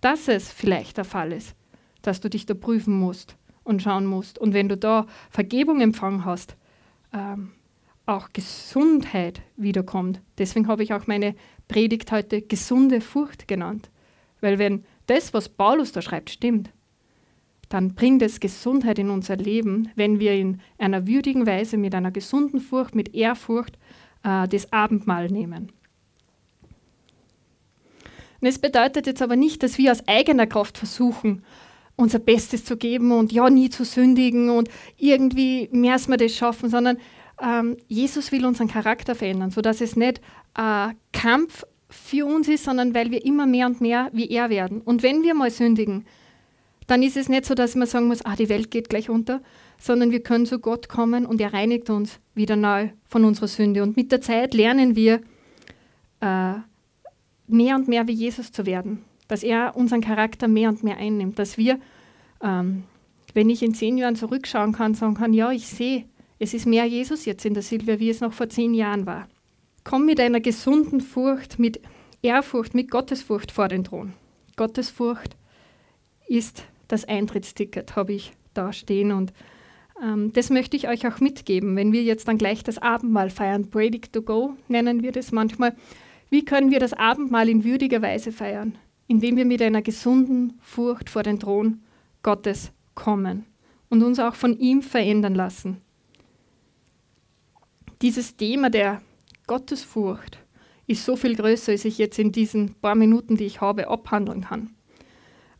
dass 0.00 0.28
es 0.28 0.52
vielleicht 0.52 0.98
der 0.98 1.04
Fall 1.04 1.32
ist, 1.32 1.56
dass 2.00 2.20
du 2.20 2.30
dich 2.30 2.46
da 2.46 2.54
prüfen 2.54 2.96
musst 2.96 3.36
und 3.64 3.82
schauen 3.82 4.06
musst. 4.06 4.38
Und 4.38 4.54
wenn 4.54 4.68
du 4.68 4.76
da 4.76 5.06
Vergebung 5.30 5.80
empfangen 5.80 6.24
hast, 6.24 6.56
ähm, 7.12 7.52
auch 8.06 8.30
Gesundheit 8.32 9.42
wiederkommt. 9.56 10.20
Deswegen 10.38 10.68
habe 10.68 10.82
ich 10.82 10.92
auch 10.92 11.06
meine 11.06 11.34
Predigt 11.68 12.10
heute 12.10 12.42
gesunde 12.42 13.00
Furcht 13.00 13.46
genannt. 13.46 13.90
Weil 14.40 14.58
wenn 14.58 14.84
das, 15.06 15.32
was 15.32 15.48
Paulus 15.48 15.92
da 15.92 16.02
schreibt, 16.02 16.30
stimmt, 16.30 16.70
dann 17.68 17.94
bringt 17.94 18.20
es 18.22 18.40
Gesundheit 18.40 18.98
in 18.98 19.08
unser 19.08 19.36
Leben, 19.36 19.88
wenn 19.94 20.18
wir 20.18 20.34
in 20.34 20.60
einer 20.78 21.06
würdigen 21.06 21.46
Weise 21.46 21.78
mit 21.78 21.94
einer 21.94 22.10
gesunden 22.10 22.60
Furcht, 22.60 22.94
mit 22.94 23.14
Ehrfurcht 23.14 23.78
äh, 24.24 24.46
das 24.48 24.72
Abendmahl 24.72 25.28
nehmen. 25.28 25.72
Und 28.40 28.48
es 28.48 28.58
bedeutet 28.58 29.06
jetzt 29.06 29.22
aber 29.22 29.36
nicht, 29.36 29.62
dass 29.62 29.78
wir 29.78 29.92
aus 29.92 30.06
eigener 30.08 30.46
Kraft 30.46 30.76
versuchen, 30.76 31.44
unser 31.96 32.18
Bestes 32.18 32.64
zu 32.64 32.76
geben 32.76 33.12
und 33.12 33.32
ja, 33.32 33.48
nie 33.50 33.70
zu 33.70 33.84
sündigen 33.84 34.50
und 34.50 34.68
irgendwie 34.96 35.68
mehr 35.72 35.94
als 35.94 36.08
wir 36.08 36.16
das 36.16 36.34
schaffen, 36.34 36.68
sondern 36.68 36.98
ähm, 37.40 37.76
Jesus 37.88 38.32
will 38.32 38.44
unseren 38.46 38.68
Charakter 38.68 39.14
verändern, 39.14 39.50
sodass 39.50 39.80
es 39.80 39.96
nicht 39.96 40.20
ein 40.54 40.96
Kampf 41.12 41.64
für 41.88 42.26
uns 42.26 42.48
ist, 42.48 42.64
sondern 42.64 42.94
weil 42.94 43.10
wir 43.10 43.24
immer 43.24 43.46
mehr 43.46 43.66
und 43.66 43.80
mehr 43.80 44.10
wie 44.12 44.30
er 44.30 44.50
werden. 44.50 44.80
Und 44.80 45.02
wenn 45.02 45.22
wir 45.22 45.34
mal 45.34 45.50
sündigen, 45.50 46.06
dann 46.86 47.02
ist 47.02 47.16
es 47.16 47.28
nicht 47.28 47.44
so, 47.44 47.54
dass 47.54 47.74
man 47.74 47.86
sagen 47.86 48.08
muss, 48.08 48.24
ah, 48.24 48.36
die 48.36 48.48
Welt 48.48 48.70
geht 48.70 48.88
gleich 48.88 49.08
unter, 49.08 49.40
sondern 49.78 50.10
wir 50.10 50.22
können 50.22 50.46
zu 50.46 50.58
Gott 50.58 50.88
kommen 50.88 51.26
und 51.26 51.40
er 51.40 51.52
reinigt 51.52 51.90
uns 51.90 52.18
wieder 52.34 52.56
neu 52.56 52.90
von 53.04 53.24
unserer 53.24 53.48
Sünde. 53.48 53.82
Und 53.82 53.96
mit 53.96 54.12
der 54.12 54.20
Zeit 54.20 54.54
lernen 54.54 54.96
wir, 54.96 55.20
äh, 56.20 56.54
mehr 57.48 57.76
und 57.76 57.88
mehr 57.88 58.08
wie 58.08 58.12
Jesus 58.12 58.52
zu 58.52 58.66
werden, 58.66 59.04
dass 59.32 59.42
er 59.42 59.74
unseren 59.76 60.02
Charakter 60.02 60.46
mehr 60.46 60.68
und 60.68 60.84
mehr 60.84 60.98
einnimmt, 60.98 61.38
dass 61.38 61.56
wir, 61.56 61.80
ähm, 62.42 62.82
wenn 63.32 63.48
ich 63.48 63.62
in 63.62 63.72
zehn 63.72 63.96
Jahren 63.96 64.14
zurückschauen 64.14 64.72
kann, 64.72 64.92
sagen 64.92 65.14
kann, 65.14 65.32
ja, 65.32 65.50
ich 65.50 65.68
sehe, 65.68 66.04
es 66.38 66.52
ist 66.52 66.66
mehr 66.66 66.84
Jesus 66.84 67.24
jetzt 67.24 67.46
in 67.46 67.54
der 67.54 67.62
Silvia, 67.62 67.98
wie 67.98 68.10
es 68.10 68.20
noch 68.20 68.34
vor 68.34 68.50
zehn 68.50 68.74
Jahren 68.74 69.06
war. 69.06 69.26
Komm 69.84 70.04
mit 70.04 70.20
einer 70.20 70.40
gesunden 70.40 71.00
Furcht, 71.00 71.58
mit 71.58 71.80
Ehrfurcht, 72.20 72.74
mit 72.74 72.90
Gottesfurcht 72.90 73.52
vor 73.52 73.68
den 73.68 73.84
Thron. 73.84 74.12
Gottesfurcht 74.56 75.34
ist 76.28 76.64
das 76.88 77.06
Eintrittsticket, 77.06 77.96
habe 77.96 78.12
ich 78.12 78.34
da 78.52 78.74
stehen 78.74 79.12
und 79.12 79.32
ähm, 80.04 80.34
das 80.34 80.50
möchte 80.50 80.76
ich 80.76 80.88
euch 80.88 81.06
auch 81.06 81.20
mitgeben, 81.20 81.74
wenn 81.74 81.92
wir 81.92 82.02
jetzt 82.02 82.28
dann 82.28 82.36
gleich 82.36 82.64
das 82.64 82.76
Abendmahl 82.76 83.30
feiern. 83.30 83.70
Predigt 83.70 84.12
to 84.12 84.20
go 84.20 84.58
nennen 84.68 85.02
wir 85.02 85.12
das 85.12 85.32
manchmal. 85.32 85.74
Wie 86.28 86.44
können 86.44 86.70
wir 86.70 86.80
das 86.80 86.92
Abendmahl 86.92 87.48
in 87.48 87.64
würdiger 87.64 88.02
Weise 88.02 88.30
feiern? 88.30 88.76
Indem 89.12 89.36
wir 89.36 89.44
mit 89.44 89.60
einer 89.60 89.82
gesunden 89.82 90.58
Furcht 90.60 91.10
vor 91.10 91.22
den 91.22 91.38
Thron 91.38 91.82
Gottes 92.22 92.72
kommen 92.94 93.44
und 93.88 94.02
uns 94.02 94.18
auch 94.18 94.34
von 94.34 94.58
ihm 94.58 94.80
verändern 94.80 95.34
lassen 95.34 95.82
dieses 98.02 98.36
Thema 98.36 98.68
der 98.68 99.00
Gottesfurcht 99.46 100.38
ist 100.86 101.04
so 101.04 101.16
viel 101.16 101.36
größer, 101.36 101.72
als 101.72 101.84
ich 101.84 101.98
jetzt 101.98 102.18
in 102.18 102.32
diesen 102.32 102.74
paar 102.74 102.96
Minuten, 102.96 103.36
die 103.36 103.46
ich 103.46 103.60
habe, 103.60 103.88
abhandeln 103.88 104.42
kann. 104.42 104.70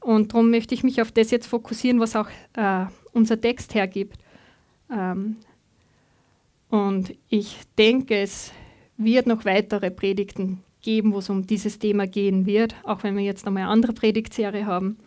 Und 0.01 0.33
darum 0.33 0.51
möchte 0.51 0.75
ich 0.75 0.83
mich 0.83 1.01
auf 1.01 1.13
das 1.13 1.31
jetzt 1.31 1.47
fokussieren, 1.47 2.01
was 2.01 2.17
auch 2.17 2.29
äh, 2.55 2.87
unser 3.13 3.41
Text 3.41 3.75
hergibt. 3.75 4.19
Ähm, 4.91 5.37
und 6.69 7.15
ich 7.29 7.59
denke, 7.79 8.17
es 8.19 8.51
wird 8.97 9.27
noch 9.27 9.45
weitere 9.45 9.93
Predigten 9.93 10.65
geben, 10.83 11.13
wo 11.13 11.19
es 11.19 11.31
um 11.31 11.47
dieses 11.47 11.79
Thema 11.79 12.07
gehen 12.07 12.47
wird, 12.47 12.75
auch 12.85 13.03
wenn 13.03 13.17
wir 13.17 13.25
jetzt 13.25 13.47
nochmal 13.47 13.65
eine 13.65 13.73
andere 13.73 13.93
Predigtserie 13.93 14.67
haben. 14.67 14.99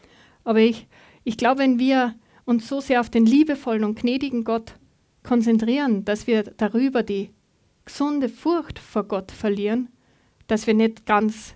Aber 0.43 0.59
ich, 0.59 0.87
ich 1.23 1.37
glaube, 1.37 1.59
wenn 1.59 1.79
wir 1.79 2.15
uns 2.45 2.67
so 2.67 2.79
sehr 2.79 3.01
auf 3.01 3.09
den 3.09 3.25
liebevollen 3.25 3.83
und 3.83 3.99
gnädigen 3.99 4.43
Gott 4.43 4.73
konzentrieren, 5.23 6.05
dass 6.05 6.27
wir 6.27 6.43
darüber 6.43 7.03
die 7.03 7.31
gesunde 7.83 8.29
Furcht 8.29 8.79
vor 8.79 9.03
Gott 9.03 9.31
verlieren, 9.31 9.89
dass 10.47 10.67
wir 10.67 10.73
nicht 10.73 11.05
ganz 11.05 11.55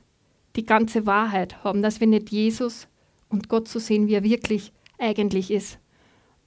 die 0.56 0.66
ganze 0.66 1.06
Wahrheit 1.06 1.64
haben, 1.64 1.82
dass 1.82 2.00
wir 2.00 2.08
nicht 2.08 2.32
Jesus 2.32 2.88
und 3.30 3.50
Gott 3.50 3.68
so 3.68 3.80
sehen, 3.80 4.08
wie 4.08 4.16
er 4.16 4.24
wirklich 4.24 4.74
eigentlich 4.98 5.52
ist. 5.52 5.80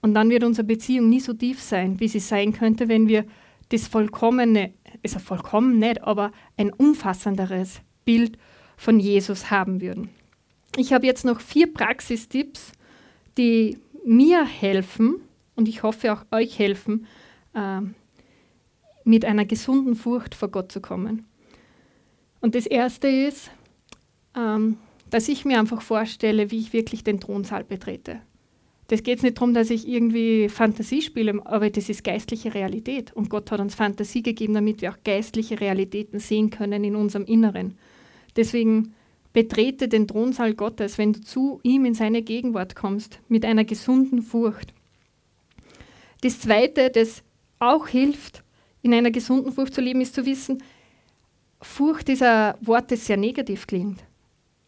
Und 0.01 0.15
dann 0.15 0.31
wird 0.31 0.43
unsere 0.43 0.67
Beziehung 0.67 1.09
nie 1.09 1.21
so 1.21 1.33
tief 1.33 1.63
sein, 1.63 2.01
wie 2.01 2.09
sie 2.09 2.19
sein 2.19 2.53
könnte, 2.53 2.89
wenn 2.89 3.07
wir 3.07 3.25
das 3.73 3.89
vollkommene, 3.89 4.73
also 5.03 5.19
vollkommen 5.19 5.79
nicht, 5.79 6.03
aber 6.03 6.33
ein 6.57 6.73
umfassenderes 6.73 7.81
Bild 8.05 8.39
von 8.77 9.01
Jesus 9.01 9.51
haben 9.51 9.81
würden. 9.81 10.11
Ich 10.77 10.93
habe 10.93 11.07
jetzt 11.07 11.25
noch 11.25 11.41
vier 11.41 11.73
Praxistipps, 11.73 12.73
die 13.39 13.79
mir 14.05 14.45
helfen, 14.45 15.21
und 15.55 15.69
ich 15.69 15.83
hoffe 15.83 16.13
auch 16.13 16.25
euch 16.31 16.59
helfen, 16.59 17.07
äh, 17.55 17.81
mit 19.05 19.25
einer 19.25 19.45
gesunden 19.45 19.97
Furcht 19.97 20.35
vor 20.35 20.49
Gott 20.49 20.73
zu 20.73 20.81
kommen. 20.81 21.27
Und 22.41 22.55
das 22.55 22.67
Erste 22.67 23.09
ist, 23.09 23.51
ähm, 24.37 24.79
dass 25.11 25.29
ich 25.29 25.45
mir 25.45 25.59
einfach 25.59 25.83
vorstelle, 25.83 26.51
wie 26.51 26.59
ich 26.59 26.73
wirklich 26.73 27.05
den 27.05 27.21
Thronsaal 27.21 27.65
betrete. 27.65 28.21
Das 28.93 29.03
geht 29.03 29.23
nicht 29.23 29.39
darum, 29.39 29.55
dass 29.55 29.71
ich 29.71 29.89
irgendwie 29.89 30.51
Fantasie 30.51 31.01
spiele, 31.01 31.41
aber 31.47 31.71
das 31.71 31.89
ist 31.89 32.05
geistliche 32.05 32.53
Realität. 32.53 33.11
Und 33.15 33.31
Gott 33.31 33.51
hat 33.51 33.59
uns 33.59 33.75
Fantasie 33.75 34.23
gegeben, 34.23 34.53
damit 34.53 34.83
wir 34.83 34.91
auch 34.91 34.99
geistliche 35.03 35.59
Realitäten 35.59 36.19
sehen 36.19 36.51
können 36.51 36.85
in 36.85 36.95
unserem 36.95 37.25
Inneren. 37.25 37.79
Deswegen 38.37 38.93
betrete 39.33 39.89
den 39.89 40.07
Thronsaal 40.07 40.53
Gottes, 40.53 40.99
wenn 40.99 41.15
du 41.15 41.23
zu 41.23 41.59
ihm 41.63 41.87
in 41.87 41.95
seine 41.95 42.21
Gegenwart 42.21 42.77
kommst, 42.77 43.19
mit 43.29 43.47
einer 43.47 43.65
gesunden 43.65 44.21
Furcht. 44.21 44.75
Das 46.21 46.41
Zweite, 46.41 46.91
das 46.91 47.23
auch 47.61 47.89
hilft, 47.89 48.45
in 48.83 48.93
einer 48.93 49.11
gesunden 49.11 49.53
Furcht 49.53 49.73
zu 49.73 49.81
leben, 49.81 50.03
ist 50.03 50.15
zu 50.15 50.27
wissen, 50.27 50.63
Furcht 51.63 52.11
ist 52.11 52.23
ein 52.23 52.57
Wort, 52.61 52.91
das 52.91 53.07
sehr 53.07 53.17
negativ 53.17 53.67
klingt. 53.67 54.05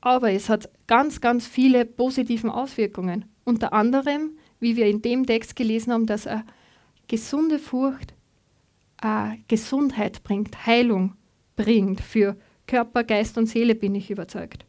Aber 0.01 0.31
es 0.31 0.49
hat 0.49 0.71
ganz, 0.87 1.21
ganz 1.21 1.47
viele 1.47 1.85
positive 1.85 2.55
Auswirkungen. 2.55 3.27
Unter 3.45 3.73
anderem, 3.73 4.39
wie 4.61 4.77
wir 4.77 4.87
in 4.87 5.03
dem 5.03 5.27
Text 5.27 5.57
gelesen 5.57 5.93
haben, 5.93 6.07
dass 6.07 6.27
eine 6.27 6.45
gesunde 7.09 7.59
Furcht 7.59 8.15
eine 8.99 9.39
Gesundheit 9.49 10.23
bringt, 10.23 10.67
Heilung 10.67 11.15
bringt 11.57 12.01
für 12.01 12.37
Körper, 12.67 13.05
Geist 13.05 13.37
und 13.37 13.47
Seele, 13.47 13.75
bin 13.75 13.95
ich 13.95 14.11
überzeugt. 14.11 14.65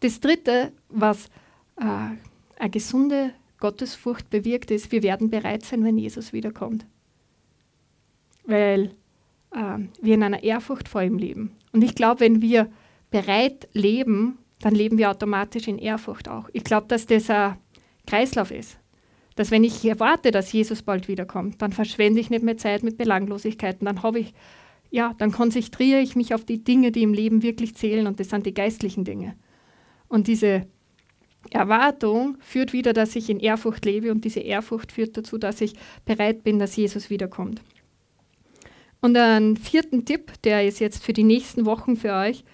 Das 0.00 0.20
Dritte, 0.20 0.72
was 0.88 1.26
äh, 1.76 1.84
eine 2.58 2.70
gesunde 2.70 3.32
Gottesfurcht 3.58 4.30
bewirkt, 4.30 4.70
ist, 4.70 4.90
wir 4.90 5.02
werden 5.02 5.30
bereit 5.30 5.64
sein, 5.64 5.84
wenn 5.84 5.98
Jesus 5.98 6.32
wiederkommt. 6.32 6.86
Weil 8.44 8.94
äh, 9.52 9.78
wir 10.00 10.14
in 10.14 10.22
einer 10.22 10.42
Ehrfurcht 10.42 10.88
vor 10.88 11.02
ihm 11.02 11.18
leben. 11.18 11.52
Und 11.72 11.82
ich 11.82 11.94
glaube, 11.94 12.20
wenn 12.20 12.42
wir 12.42 12.70
bereit 13.10 13.68
leben, 13.72 14.38
dann 14.62 14.74
leben 14.74 14.96
wir 14.96 15.10
automatisch 15.10 15.68
in 15.68 15.78
Ehrfurcht 15.78 16.28
auch. 16.28 16.48
Ich 16.52 16.64
glaube, 16.64 16.86
dass 16.86 17.06
das 17.06 17.28
ein 17.28 17.58
Kreislauf 18.06 18.50
ist. 18.50 18.78
Dass 19.34 19.50
wenn 19.50 19.64
ich 19.64 19.84
erwarte, 19.84 20.30
dass 20.30 20.52
Jesus 20.52 20.82
bald 20.82 21.08
wiederkommt, 21.08 21.60
dann 21.60 21.72
verschwende 21.72 22.20
ich 22.20 22.30
nicht 22.30 22.44
mehr 22.44 22.56
Zeit 22.56 22.82
mit 22.82 22.96
Belanglosigkeiten. 22.96 23.86
Dann 23.86 24.02
habe 24.02 24.20
ich, 24.20 24.34
ja, 24.90 25.14
dann 25.18 25.32
konzentriere 25.32 26.00
ich 26.00 26.16
mich 26.16 26.34
auf 26.34 26.44
die 26.44 26.62
Dinge, 26.62 26.92
die 26.92 27.02
im 27.02 27.12
Leben 27.12 27.42
wirklich 27.42 27.74
zählen 27.74 28.06
und 28.06 28.20
das 28.20 28.30
sind 28.30 28.46
die 28.46 28.54
geistlichen 28.54 29.04
Dinge. 29.04 29.34
Und 30.06 30.28
diese 30.28 30.66
Erwartung 31.50 32.36
führt 32.40 32.72
wieder, 32.72 32.92
dass 32.92 33.16
ich 33.16 33.30
in 33.30 33.40
Ehrfurcht 33.40 33.84
lebe 33.84 34.12
und 34.12 34.24
diese 34.24 34.40
Ehrfurcht 34.40 34.92
führt 34.92 35.16
dazu, 35.16 35.38
dass 35.38 35.60
ich 35.60 35.74
bereit 36.04 36.44
bin, 36.44 36.58
dass 36.58 36.76
Jesus 36.76 37.10
wiederkommt. 37.10 37.62
Und 39.00 39.16
einen 39.16 39.56
vierten 39.56 40.04
Tipp, 40.04 40.32
der 40.44 40.64
ist 40.64 40.78
jetzt 40.78 41.02
für 41.02 41.12
die 41.12 41.24
nächsten 41.24 41.66
Wochen 41.66 41.96
für 41.96 42.12
euch. 42.12 42.44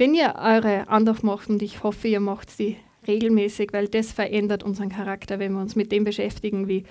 Wenn 0.00 0.14
ihr 0.14 0.36
eure 0.38 0.88
Andacht 0.88 1.22
macht, 1.24 1.50
und 1.50 1.60
ich 1.60 1.82
hoffe, 1.82 2.08
ihr 2.08 2.20
macht 2.20 2.48
sie 2.48 2.78
regelmäßig, 3.06 3.68
weil 3.74 3.86
das 3.86 4.12
verändert 4.12 4.62
unseren 4.62 4.88
Charakter, 4.88 5.38
wenn 5.38 5.52
wir 5.52 5.60
uns 5.60 5.76
mit 5.76 5.92
dem 5.92 6.04
beschäftigen, 6.04 6.68
wie 6.68 6.84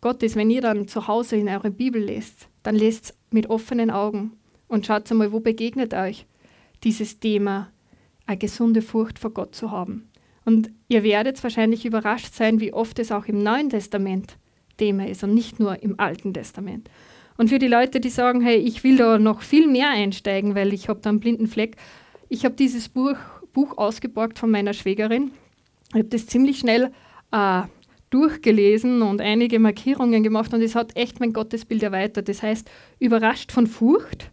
Gott 0.00 0.24
ist. 0.24 0.34
Wenn 0.34 0.50
ihr 0.50 0.60
dann 0.60 0.88
zu 0.88 1.06
Hause 1.06 1.36
in 1.36 1.48
eure 1.48 1.70
Bibel 1.70 2.02
lest, 2.02 2.48
dann 2.64 2.74
lest 2.74 3.16
mit 3.30 3.48
offenen 3.48 3.92
Augen 3.92 4.32
und 4.66 4.86
schaut 4.86 5.08
einmal, 5.08 5.30
wo 5.30 5.38
begegnet 5.38 5.94
euch 5.94 6.26
dieses 6.82 7.20
Thema, 7.20 7.70
eine 8.26 8.38
gesunde 8.38 8.82
Furcht 8.82 9.20
vor 9.20 9.30
Gott 9.30 9.54
zu 9.54 9.70
haben. 9.70 10.08
Und 10.44 10.68
ihr 10.88 11.04
werdet 11.04 11.40
wahrscheinlich 11.44 11.86
überrascht 11.86 12.34
sein, 12.34 12.58
wie 12.58 12.72
oft 12.72 12.98
es 12.98 13.12
auch 13.12 13.26
im 13.26 13.40
Neuen 13.40 13.70
Testament 13.70 14.36
Thema 14.78 15.06
ist 15.06 15.22
und 15.22 15.32
nicht 15.32 15.60
nur 15.60 15.80
im 15.80 16.00
Alten 16.00 16.34
Testament. 16.34 16.90
Und 17.36 17.50
für 17.50 17.60
die 17.60 17.68
Leute, 17.68 18.00
die 18.00 18.10
sagen, 18.10 18.40
hey, 18.40 18.56
ich 18.56 18.82
will 18.82 18.96
da 18.96 19.16
noch 19.20 19.42
viel 19.42 19.68
mehr 19.68 19.90
einsteigen, 19.90 20.56
weil 20.56 20.72
ich 20.72 20.88
habe 20.88 20.98
da 21.00 21.10
einen 21.10 21.20
blinden 21.20 21.46
Fleck, 21.46 21.76
ich 22.28 22.44
habe 22.44 22.54
dieses 22.54 22.88
Buch, 22.88 23.16
Buch 23.52 23.76
ausgeborgt 23.78 24.38
von 24.38 24.50
meiner 24.50 24.72
Schwägerin. 24.72 25.30
Ich 25.90 25.96
habe 26.00 26.08
das 26.08 26.26
ziemlich 26.26 26.58
schnell 26.58 26.92
äh, 27.32 27.62
durchgelesen 28.10 29.02
und 29.02 29.20
einige 29.20 29.58
Markierungen 29.58 30.22
gemacht 30.22 30.52
und 30.54 30.62
es 30.62 30.74
hat 30.74 30.96
echt 30.96 31.20
mein 31.20 31.32
Gottesbild 31.32 31.82
erweitert. 31.82 32.28
Das 32.28 32.42
heißt, 32.42 32.70
überrascht 32.98 33.52
von 33.52 33.66
Furcht. 33.66 34.30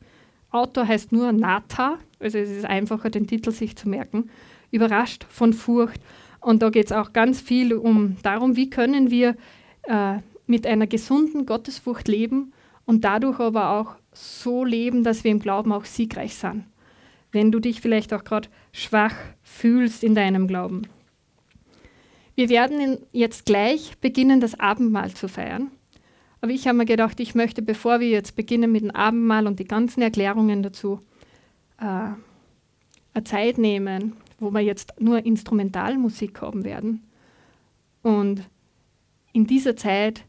Autor 0.52 0.88
heißt 0.88 1.12
nur 1.12 1.32
Nata, 1.32 2.00
also 2.20 2.38
es 2.38 2.50
ist 2.50 2.66
einfacher, 2.66 3.10
den 3.10 3.28
Titel 3.28 3.52
sich 3.52 3.76
zu 3.76 3.90
merken. 3.90 4.30
Überrascht 4.72 5.26
von 5.30 5.54
Furcht. 5.54 6.02
Und 6.40 6.62
da 6.62 6.70
geht 6.70 6.86
es 6.86 6.92
auch 6.92 7.12
ganz 7.12 7.42
viel 7.42 7.74
um 7.74 8.18
darum, 8.24 8.56
wie 8.56 8.70
können 8.70 9.10
wir 9.10 9.36
äh, 9.84 10.20
mit 10.48 10.68
einer 10.68 10.88
gesunden 10.88 11.46
Gottesfurcht 11.46 12.08
leben 12.08 12.54
und 12.86 13.04
dadurch 13.04 13.40
aber 13.40 13.72
auch 13.72 13.96
so 14.14 14.64
leben, 14.64 15.04
dass 15.04 15.24
wir 15.24 15.32
im 15.32 15.40
Glauben 15.40 15.72
auch 15.72 15.86
siegreich 15.86 16.36
sind. 16.36 16.66
Wenn 17.36 17.52
du 17.52 17.60
dich 17.60 17.82
vielleicht 17.82 18.14
auch 18.14 18.24
gerade 18.24 18.48
schwach 18.72 19.14
fühlst 19.44 20.06
in 20.06 20.16
deinem 20.16 20.48
Glauben. 20.48 20.84
Wir 22.34 22.48
werden 22.48 22.98
jetzt 23.12 23.46
gleich 23.46 23.98
beginnen, 24.00 24.40
das 24.40 24.58
Abendmahl 24.58 25.14
zu 25.14 25.28
feiern. 25.28 25.70
Aber 26.40 26.54
ich 26.54 26.66
habe 26.66 26.78
mir 26.78 26.86
gedacht, 26.86 27.20
ich 27.20 27.36
möchte, 27.36 27.62
bevor 27.62 28.00
wir 28.00 28.08
jetzt 28.08 28.38
beginnen 28.38 28.72
mit 28.72 28.84
dem 28.84 28.92
Abendmahl 28.92 29.48
und 29.48 29.60
die 29.60 29.68
ganzen 29.68 30.02
Erklärungen 30.02 30.64
dazu, 30.64 31.02
äh, 31.78 31.84
eine 31.84 33.24
Zeit 33.26 33.58
nehmen, 33.58 34.14
wo 34.40 34.52
wir 34.52 34.62
jetzt 34.62 34.94
nur 35.02 35.26
Instrumentalmusik 35.26 36.40
haben 36.40 36.64
werden. 36.64 37.04
Und 38.02 38.50
in 39.34 39.46
dieser 39.46 39.76
Zeit 39.76 40.24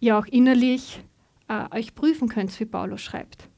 ja 0.00 0.18
auch 0.18 0.26
innerlich 0.26 1.04
äh, 1.48 1.76
euch 1.76 1.94
prüfen 1.94 2.30
könnt, 2.30 2.58
wie 2.58 2.64
Paulus 2.64 3.02
schreibt. 3.02 3.50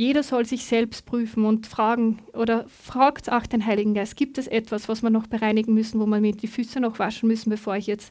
Jeder 0.00 0.22
soll 0.22 0.46
sich 0.46 0.64
selbst 0.64 1.04
prüfen 1.04 1.44
und 1.44 1.66
fragen 1.66 2.20
oder 2.32 2.64
fragt 2.68 3.30
auch 3.30 3.44
den 3.44 3.66
Heiligen 3.66 3.92
Geist, 3.92 4.16
gibt 4.16 4.38
es 4.38 4.46
etwas, 4.46 4.88
was 4.88 5.02
wir 5.02 5.10
noch 5.10 5.26
bereinigen 5.26 5.74
müssen, 5.74 6.00
wo 6.00 6.06
wir 6.06 6.22
mir 6.22 6.32
die 6.32 6.46
Füße 6.46 6.80
noch 6.80 6.98
waschen 6.98 7.26
müssen, 7.26 7.50
bevor 7.50 7.76
ich 7.76 7.86
jetzt 7.86 8.10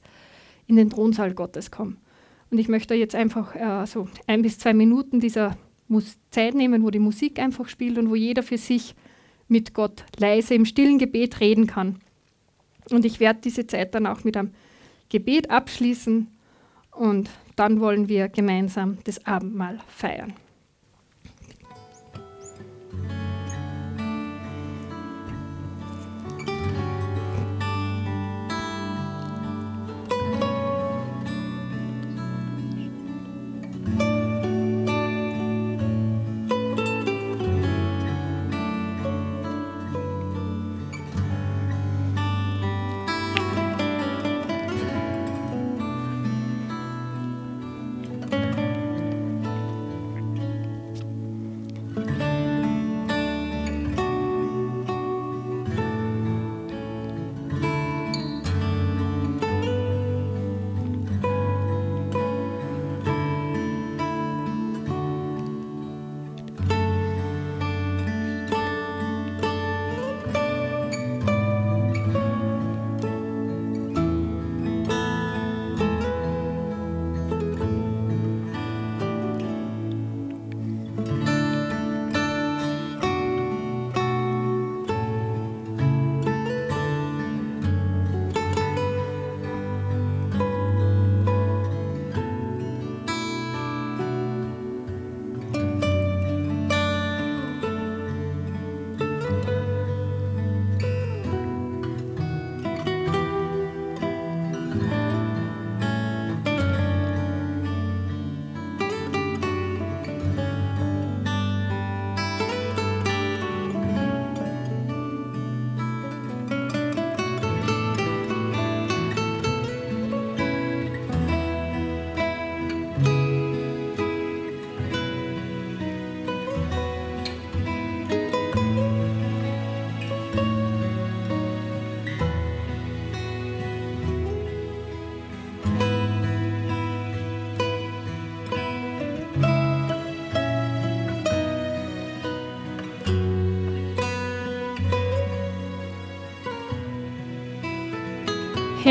in 0.67 0.75
den 0.75 0.91
Thronsaal 0.91 1.33
Gottes 1.33 1.71
komme. 1.71 1.95
Und 2.51 2.59
ich 2.59 2.67
möchte 2.67 2.93
jetzt 2.93 3.15
einfach 3.15 3.55
äh, 3.55 3.87
so 3.87 4.07
ein 4.27 4.43
bis 4.43 4.59
zwei 4.59 4.75
Minuten 4.75 5.19
dieser 5.19 5.57
Zeit 6.29 6.53
nehmen, 6.53 6.83
wo 6.83 6.91
die 6.91 6.99
Musik 6.99 7.39
einfach 7.39 7.67
spielt 7.67 7.97
und 7.97 8.11
wo 8.11 8.15
jeder 8.15 8.43
für 8.43 8.59
sich 8.59 8.93
mit 9.47 9.73
Gott 9.73 10.05
leise 10.19 10.53
im 10.53 10.65
stillen 10.65 10.99
Gebet 10.99 11.39
reden 11.39 11.65
kann. 11.65 12.01
Und 12.91 13.03
ich 13.03 13.19
werde 13.19 13.39
diese 13.43 13.65
Zeit 13.65 13.95
dann 13.95 14.05
auch 14.05 14.23
mit 14.23 14.37
einem 14.37 14.51
Gebet 15.09 15.49
abschließen 15.49 16.27
und 16.91 17.31
dann 17.55 17.79
wollen 17.79 18.07
wir 18.07 18.29
gemeinsam 18.29 18.99
das 19.05 19.25
Abendmahl 19.25 19.79
feiern. 19.87 20.35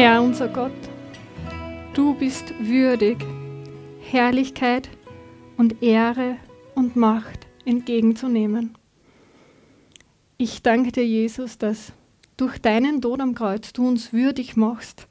Herr 0.00 0.22
unser 0.22 0.46
Gott, 0.46 0.70
du 1.92 2.14
bist 2.14 2.54
würdig, 2.60 3.18
Herrlichkeit 4.00 4.88
und 5.56 5.82
Ehre 5.82 6.36
und 6.76 6.94
Macht 6.94 7.48
entgegenzunehmen. 7.64 8.76
Ich 10.36 10.62
danke 10.62 10.92
dir, 10.92 11.04
Jesus, 11.04 11.58
dass 11.58 11.92
durch 12.36 12.60
deinen 12.60 13.02
Tod 13.02 13.20
am 13.20 13.34
Kreuz 13.34 13.72
du 13.72 13.88
uns 13.88 14.12
würdig 14.12 14.54
machst, 14.54 15.08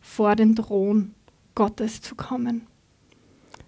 vor 0.00 0.34
den 0.34 0.56
Thron 0.56 1.14
Gottes 1.54 2.00
zu 2.00 2.16
kommen. 2.16 2.66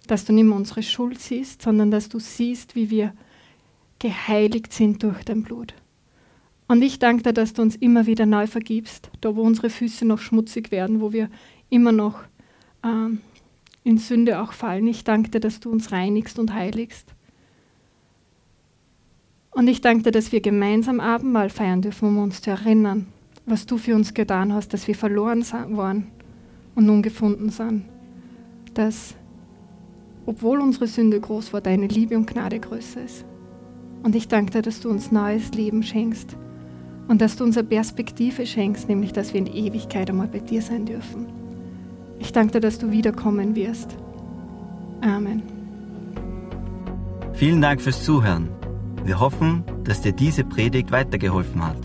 Dass 0.08 0.24
du 0.24 0.32
nicht 0.32 0.46
mehr 0.46 0.56
unsere 0.56 0.82
Schuld 0.82 1.20
siehst, 1.20 1.62
sondern 1.62 1.92
dass 1.92 2.08
du 2.08 2.18
siehst, 2.18 2.74
wie 2.74 2.90
wir 2.90 3.14
geheiligt 4.00 4.72
sind 4.72 5.04
durch 5.04 5.22
dein 5.24 5.44
Blut. 5.44 5.74
Und 6.68 6.82
ich 6.82 6.98
danke 6.98 7.22
dir, 7.22 7.32
dass 7.32 7.52
du 7.52 7.62
uns 7.62 7.76
immer 7.76 8.06
wieder 8.06 8.26
neu 8.26 8.46
vergibst, 8.46 9.10
da 9.20 9.36
wo 9.36 9.42
unsere 9.42 9.70
Füße 9.70 10.04
noch 10.04 10.18
schmutzig 10.18 10.70
werden, 10.70 11.00
wo 11.00 11.12
wir 11.12 11.30
immer 11.70 11.92
noch 11.92 12.18
ähm, 12.84 13.20
in 13.84 13.98
Sünde 13.98 14.40
auch 14.40 14.52
fallen. 14.52 14.86
Ich 14.88 15.04
danke 15.04 15.30
dir, 15.30 15.40
dass 15.40 15.60
du 15.60 15.70
uns 15.70 15.92
reinigst 15.92 16.38
und 16.38 16.52
heiligst. 16.52 17.14
Und 19.52 19.68
ich 19.68 19.80
danke 19.80 20.02
dir, 20.02 20.10
dass 20.10 20.32
wir 20.32 20.40
gemeinsam 20.40 20.98
Abendmahl 20.98 21.50
feiern 21.50 21.82
dürfen, 21.82 22.08
um 22.08 22.18
uns 22.18 22.42
zu 22.42 22.50
erinnern, 22.50 23.06
was 23.46 23.64
du 23.64 23.78
für 23.78 23.94
uns 23.94 24.12
getan 24.12 24.52
hast, 24.52 24.74
dass 24.74 24.88
wir 24.88 24.96
verloren 24.96 25.44
waren 25.70 26.08
und 26.74 26.84
nun 26.84 27.00
gefunden 27.00 27.50
sind. 27.50 27.84
Dass, 28.74 29.14
obwohl 30.26 30.60
unsere 30.60 30.88
Sünde 30.88 31.20
groß 31.20 31.52
war, 31.52 31.60
deine 31.60 31.86
Liebe 31.86 32.16
und 32.16 32.26
Gnade 32.26 32.58
größer 32.58 33.04
ist. 33.04 33.24
Und 34.02 34.14
ich 34.16 34.28
danke 34.28 34.50
dir, 34.50 34.62
dass 34.62 34.80
du 34.80 34.90
uns 34.90 35.10
neues 35.10 35.52
Leben 35.52 35.82
schenkst 35.82 36.36
und 37.08 37.20
dass 37.20 37.36
du 37.36 37.44
uns 37.44 37.56
eine 37.56 37.66
Perspektive 37.66 38.46
schenkst, 38.46 38.88
nämlich 38.88 39.12
dass 39.12 39.32
wir 39.32 39.40
in 39.40 39.46
Ewigkeit 39.46 40.10
einmal 40.10 40.28
bei 40.28 40.38
dir 40.38 40.62
sein 40.62 40.86
dürfen. 40.86 41.26
Ich 42.18 42.32
danke 42.32 42.52
dir, 42.52 42.60
dass 42.60 42.78
du 42.78 42.90
wiederkommen 42.90 43.54
wirst. 43.54 43.96
Amen. 45.02 45.42
Vielen 47.34 47.60
Dank 47.60 47.82
fürs 47.82 48.02
Zuhören. 48.02 48.48
Wir 49.04 49.20
hoffen, 49.20 49.62
dass 49.84 50.00
dir 50.00 50.12
diese 50.12 50.42
Predigt 50.42 50.90
weitergeholfen 50.90 51.62
hat. 51.64 51.76